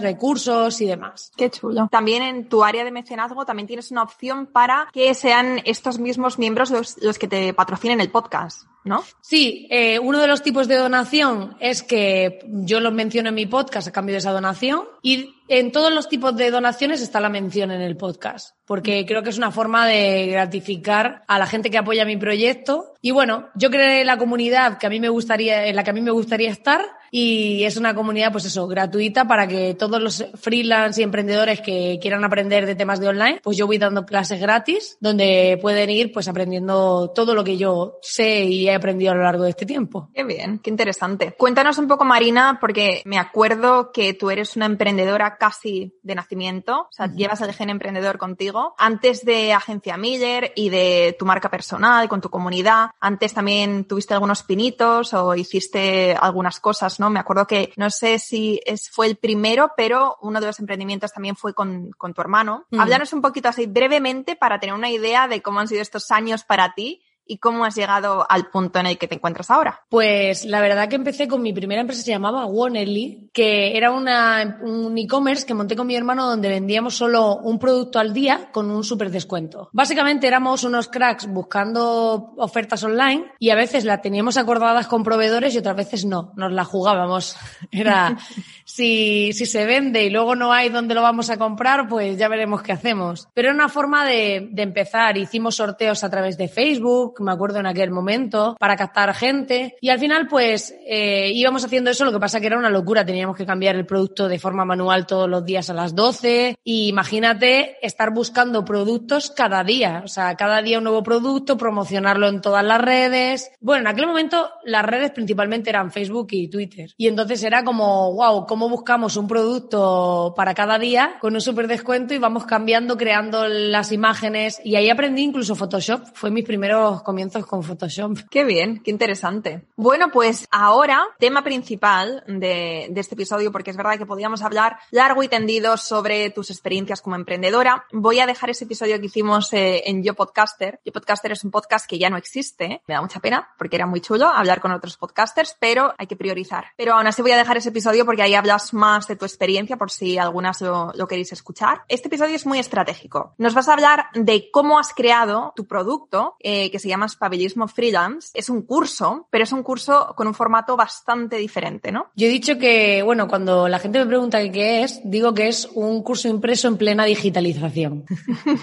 recursos 0.00 0.80
y 0.80 0.86
demás. 0.86 1.32
Qué 1.36 1.50
chulo. 1.50 1.88
También 1.90 2.22
en 2.22 2.48
tu 2.48 2.64
área 2.64 2.84
de 2.84 2.90
mecenazgo 2.90 3.44
también 3.44 3.66
tienes 3.66 3.90
una 3.90 4.02
opción 4.02 4.46
para 4.46 4.88
que 4.92 5.14
sean 5.14 5.60
estos 5.64 5.98
mismos 5.98 6.38
miembros 6.38 6.70
los, 6.70 7.02
los 7.02 7.18
que 7.18 7.28
te 7.28 7.52
patrocinen 7.54 8.00
el 8.00 8.10
podcast, 8.10 8.64
¿no? 8.84 9.02
Sí, 9.20 9.66
eh, 9.70 9.98
uno 9.98 10.18
de 10.18 10.26
los 10.26 10.42
tipos 10.42 10.68
de 10.68 10.76
donación 10.76 11.56
es 11.60 11.82
que 11.82 12.40
yo 12.46 12.80
los 12.80 12.92
menciono 12.92 13.30
en 13.30 13.34
mi 13.34 13.46
podcast 13.46 13.88
a 13.88 13.92
cambio 13.92 14.14
de 14.14 14.18
esa 14.18 14.32
donación 14.32 14.84
y 15.02 15.34
en 15.48 15.72
todos 15.72 15.92
los 15.92 16.08
tipos 16.08 16.36
de 16.36 16.50
donaciones 16.50 17.02
está 17.02 17.20
la 17.20 17.28
mención 17.28 17.70
en 17.70 17.80
el 17.80 17.96
podcast, 17.96 18.56
porque 18.66 19.04
creo 19.06 19.22
que 19.22 19.30
es 19.30 19.38
una 19.38 19.50
forma 19.50 19.86
de 19.86 20.26
gratificar 20.26 21.22
a 21.26 21.38
la 21.38 21.46
gente 21.46 21.70
que 21.70 21.78
apoya 21.78 22.04
mi 22.04 22.16
proyecto. 22.16 22.94
Y 23.00 23.10
bueno, 23.10 23.48
yo 23.54 23.70
creé 23.70 24.04
la 24.04 24.16
comunidad 24.16 24.78
que 24.78 24.86
a 24.86 24.90
mí 24.90 25.00
me 25.00 25.08
gustaría, 25.08 25.66
en 25.66 25.76
la 25.76 25.84
que 25.84 25.90
a 25.90 25.94
mí 25.94 26.00
me 26.00 26.10
gustaría 26.10 26.50
estar 26.50 26.82
y 27.10 27.62
es 27.62 27.76
una 27.76 27.94
comunidad, 27.94 28.32
pues 28.32 28.44
eso, 28.44 28.66
gratuita 28.66 29.28
para 29.28 29.46
que 29.46 29.74
todos 29.74 30.02
los 30.02 30.26
freelance 30.34 31.00
y 31.00 31.04
emprendedores 31.04 31.60
que 31.60 31.98
quieran 32.02 32.24
aprender 32.24 32.66
de 32.66 32.74
temas 32.74 32.98
de 32.98 33.06
online, 33.06 33.40
pues 33.40 33.56
yo 33.56 33.68
voy 33.68 33.78
dando 33.78 34.04
clases 34.04 34.40
gratis 34.40 34.96
donde 34.98 35.56
pueden 35.62 35.90
ir 35.90 36.12
pues 36.12 36.26
aprendiendo 36.26 37.12
todo 37.14 37.34
lo 37.34 37.44
que 37.44 37.56
yo 37.56 37.98
sé 38.02 38.44
y 38.44 38.68
he 38.68 38.74
aprendido 38.74 39.12
a 39.12 39.14
lo 39.14 39.22
largo 39.22 39.44
de 39.44 39.50
este 39.50 39.64
tiempo. 39.64 40.08
Qué 40.12 40.24
bien, 40.24 40.58
qué 40.58 40.70
interesante. 40.70 41.36
Cuéntanos 41.38 41.78
un 41.78 41.86
poco, 41.86 42.04
Marina, 42.04 42.58
porque 42.60 43.02
me 43.04 43.18
acuerdo 43.18 43.92
que 43.92 44.14
tú 44.14 44.30
eres 44.30 44.56
una 44.56 44.66
emprendedora 44.66 45.33
casi 45.38 45.98
de 46.02 46.14
nacimiento, 46.14 46.82
o 46.82 46.88
sea, 46.90 47.06
llevas 47.06 47.40
el 47.40 47.52
gen 47.52 47.70
emprendedor 47.70 48.18
contigo. 48.18 48.74
Antes 48.78 49.24
de 49.24 49.52
Agencia 49.52 49.96
Miller 49.96 50.52
y 50.56 50.70
de 50.70 51.16
tu 51.18 51.26
marca 51.26 51.50
personal, 51.50 52.08
con 52.08 52.20
tu 52.20 52.30
comunidad, 52.30 52.90
antes 53.00 53.34
también 53.34 53.84
tuviste 53.84 54.14
algunos 54.14 54.42
pinitos 54.42 55.14
o 55.14 55.34
hiciste 55.34 56.14
algunas 56.14 56.60
cosas, 56.60 57.00
¿no? 57.00 57.10
Me 57.10 57.20
acuerdo 57.20 57.46
que, 57.46 57.72
no 57.76 57.90
sé 57.90 58.18
si 58.18 58.60
es, 58.64 58.90
fue 58.90 59.06
el 59.06 59.16
primero, 59.16 59.72
pero 59.76 60.16
uno 60.22 60.40
de 60.40 60.46
los 60.46 60.60
emprendimientos 60.60 61.12
también 61.12 61.36
fue 61.36 61.54
con, 61.54 61.90
con 61.92 62.14
tu 62.14 62.20
hermano. 62.20 62.66
Mm. 62.70 62.80
Háblanos 62.80 63.12
un 63.12 63.22
poquito 63.22 63.48
así 63.48 63.66
brevemente 63.66 64.36
para 64.36 64.58
tener 64.58 64.74
una 64.74 64.90
idea 64.90 65.28
de 65.28 65.42
cómo 65.42 65.60
han 65.60 65.68
sido 65.68 65.82
estos 65.82 66.10
años 66.10 66.44
para 66.44 66.74
ti 66.74 67.03
y 67.26 67.38
cómo 67.38 67.64
has 67.64 67.74
llegado 67.74 68.26
al 68.28 68.50
punto 68.50 68.78
en 68.78 68.86
el 68.86 68.98
que 68.98 69.08
te 69.08 69.16
encuentras 69.16 69.50
ahora. 69.50 69.82
Pues 69.88 70.44
la 70.44 70.60
verdad 70.60 70.88
que 70.88 70.96
empecé 70.96 71.28
con 71.28 71.42
mi 71.42 71.52
primera 71.52 71.80
empresa, 71.80 72.02
se 72.02 72.10
llamaba 72.10 72.46
Wonely, 72.46 73.30
que 73.32 73.76
era 73.76 73.90
una, 73.90 74.58
un 74.62 74.96
e-commerce 74.98 75.46
que 75.46 75.54
monté 75.54 75.76
con 75.76 75.86
mi 75.86 75.96
hermano 75.96 76.26
donde 76.26 76.48
vendíamos 76.48 76.94
solo 76.96 77.36
un 77.36 77.58
producto 77.58 77.98
al 77.98 78.12
día 78.12 78.50
con 78.52 78.70
un 78.70 78.84
súper 78.84 79.10
descuento. 79.10 79.68
Básicamente 79.72 80.26
éramos 80.26 80.64
unos 80.64 80.88
cracks 80.88 81.26
buscando 81.26 82.34
ofertas 82.36 82.82
online 82.84 83.32
y 83.38 83.50
a 83.50 83.54
veces 83.54 83.84
las 83.84 84.02
teníamos 84.02 84.36
acordadas 84.36 84.86
con 84.86 85.02
proveedores 85.02 85.54
y 85.54 85.58
otras 85.58 85.76
veces 85.76 86.04
no, 86.04 86.32
nos 86.36 86.52
la 86.52 86.64
jugábamos. 86.64 87.36
Era, 87.70 88.16
si, 88.64 89.32
si 89.32 89.46
se 89.46 89.64
vende 89.66 90.04
y 90.04 90.10
luego 90.10 90.36
no 90.36 90.52
hay 90.52 90.68
donde 90.68 90.94
lo 90.94 91.02
vamos 91.02 91.30
a 91.30 91.36
comprar, 91.36 91.88
pues 91.88 92.18
ya 92.18 92.28
veremos 92.28 92.62
qué 92.62 92.72
hacemos. 92.72 93.28
Pero 93.34 93.48
era 93.48 93.54
una 93.54 93.68
forma 93.68 94.04
de, 94.06 94.48
de 94.50 94.62
empezar. 94.62 95.16
Hicimos 95.16 95.56
sorteos 95.56 96.04
a 96.04 96.10
través 96.10 96.36
de 96.36 96.48
Facebook, 96.48 97.13
me 97.20 97.32
acuerdo 97.32 97.58
en 97.60 97.66
aquel 97.66 97.90
momento, 97.90 98.56
para 98.58 98.76
captar 98.76 99.14
gente. 99.14 99.76
Y 99.80 99.90
al 99.90 99.98
final 99.98 100.26
pues 100.28 100.74
eh, 100.86 101.30
íbamos 101.34 101.64
haciendo 101.64 101.90
eso, 101.90 102.04
lo 102.04 102.12
que 102.12 102.20
pasa 102.20 102.40
que 102.40 102.46
era 102.46 102.58
una 102.58 102.70
locura, 102.70 103.04
teníamos 103.04 103.36
que 103.36 103.46
cambiar 103.46 103.76
el 103.76 103.86
producto 103.86 104.28
de 104.28 104.38
forma 104.38 104.64
manual 104.64 105.06
todos 105.06 105.28
los 105.28 105.44
días 105.44 105.70
a 105.70 105.74
las 105.74 105.94
12 105.94 106.56
y 106.64 106.88
imagínate 106.88 107.76
estar 107.86 108.12
buscando 108.12 108.64
productos 108.64 109.30
cada 109.30 109.64
día, 109.64 110.02
o 110.04 110.08
sea, 110.08 110.34
cada 110.36 110.62
día 110.62 110.78
un 110.78 110.84
nuevo 110.84 111.02
producto, 111.02 111.56
promocionarlo 111.56 112.28
en 112.28 112.40
todas 112.40 112.64
las 112.64 112.80
redes. 112.80 113.50
Bueno, 113.60 113.82
en 113.82 113.86
aquel 113.88 114.06
momento 114.06 114.50
las 114.64 114.84
redes 114.84 115.10
principalmente 115.10 115.70
eran 115.70 115.90
Facebook 115.90 116.28
y 116.30 116.48
Twitter. 116.48 116.90
Y 116.96 117.08
entonces 117.08 117.42
era 117.42 117.64
como, 117.64 118.12
wow, 118.14 118.46
¿cómo 118.46 118.68
buscamos 118.68 119.16
un 119.16 119.28
producto 119.28 120.34
para 120.36 120.54
cada 120.54 120.78
día 120.78 121.16
con 121.20 121.34
un 121.34 121.40
súper 121.40 121.68
descuento 121.68 122.14
y 122.14 122.18
vamos 122.18 122.44
cambiando, 122.44 122.96
creando 122.96 123.46
las 123.48 123.92
imágenes. 123.92 124.60
Y 124.64 124.76
ahí 124.76 124.90
aprendí 124.90 125.22
incluso 125.22 125.54
Photoshop, 125.54 126.02
fue 126.14 126.30
mis 126.30 126.44
primeros 126.44 127.02
comienzos 127.04 127.46
con 127.46 127.62
Photoshop. 127.62 128.18
Qué 128.30 128.44
bien, 128.44 128.82
qué 128.82 128.90
interesante. 128.90 129.66
Bueno, 129.76 130.10
pues 130.10 130.48
ahora, 130.50 131.04
tema 131.18 131.44
principal 131.44 132.24
de, 132.26 132.92
este 132.96 133.14
episodio, 133.14 133.52
porque 133.52 133.70
es 133.70 133.76
verdad 133.76 133.98
que 133.98 134.06
podíamos 134.06 134.42
hablar 134.42 134.78
largo 134.90 135.22
y 135.22 135.28
tendido 135.28 135.76
sobre 135.76 136.30
tus 136.30 136.50
experiencias 136.50 137.00
como 137.00 137.16
emprendedora. 137.16 137.86
Voy 137.92 138.18
a 138.20 138.26
dejar 138.26 138.50
ese 138.50 138.64
episodio 138.64 138.98
que 138.98 139.06
hicimos 139.06 139.52
eh, 139.52 139.82
en 139.86 140.02
Yo 140.02 140.14
Podcaster. 140.14 140.80
Yo 140.84 140.92
Podcaster 140.92 141.32
es 141.32 141.44
un 141.44 141.50
podcast 141.50 141.88
que 141.88 141.98
ya 141.98 142.10
no 142.10 142.16
existe. 142.16 142.82
Me 142.88 142.94
da 142.94 143.02
mucha 143.02 143.20
pena 143.20 143.48
porque 143.58 143.76
era 143.76 143.86
muy 143.86 144.00
chulo 144.00 144.26
hablar 144.28 144.60
con 144.60 144.72
otros 144.72 144.96
podcasters, 144.96 145.56
pero 145.60 145.94
hay 145.98 146.06
que 146.06 146.16
priorizar. 146.16 146.66
Pero 146.76 146.94
aún 146.94 147.06
así 147.06 147.22
voy 147.22 147.32
a 147.32 147.36
dejar 147.36 147.58
ese 147.58 147.68
episodio 147.68 148.04
porque 148.06 148.22
ahí 148.22 148.34
hablas 148.34 148.74
más 148.74 149.06
de 149.06 149.16
tu 149.16 149.24
experiencia 149.24 149.76
por 149.76 149.90
si 149.90 150.18
algunas 150.18 150.60
lo, 150.60 150.92
lo 150.94 151.06
queréis 151.06 151.32
escuchar. 151.32 151.82
Este 151.88 152.08
episodio 152.08 152.36
es 152.36 152.46
muy 152.46 152.58
estratégico. 152.58 153.34
Nos 153.38 153.54
vas 153.54 153.68
a 153.68 153.74
hablar 153.74 154.06
de 154.14 154.50
cómo 154.50 154.78
has 154.78 154.94
creado 154.94 155.52
tu 155.54 155.66
producto, 155.66 156.36
eh, 156.40 156.70
que 156.70 156.78
se 156.78 156.88
llama 156.88 156.93
Spabilismo 157.08 157.68
Freelance. 157.68 158.30
Es 158.34 158.48
un 158.48 158.62
curso, 158.62 159.26
pero 159.30 159.44
es 159.44 159.52
un 159.52 159.62
curso 159.62 160.14
con 160.16 160.26
un 160.26 160.34
formato 160.34 160.76
bastante 160.76 161.36
diferente, 161.36 161.92
¿no? 161.92 162.06
Yo 162.14 162.26
he 162.26 162.30
dicho 162.30 162.58
que, 162.58 163.02
bueno, 163.02 163.28
cuando 163.28 163.68
la 163.68 163.78
gente 163.78 163.98
me 163.98 164.06
pregunta 164.06 164.40
qué 164.50 164.82
es, 164.82 165.00
digo 165.04 165.34
que 165.34 165.48
es 165.48 165.68
un 165.74 166.02
curso 166.02 166.28
impreso 166.28 166.68
en 166.68 166.76
plena 166.76 167.04
digitalización. 167.04 168.04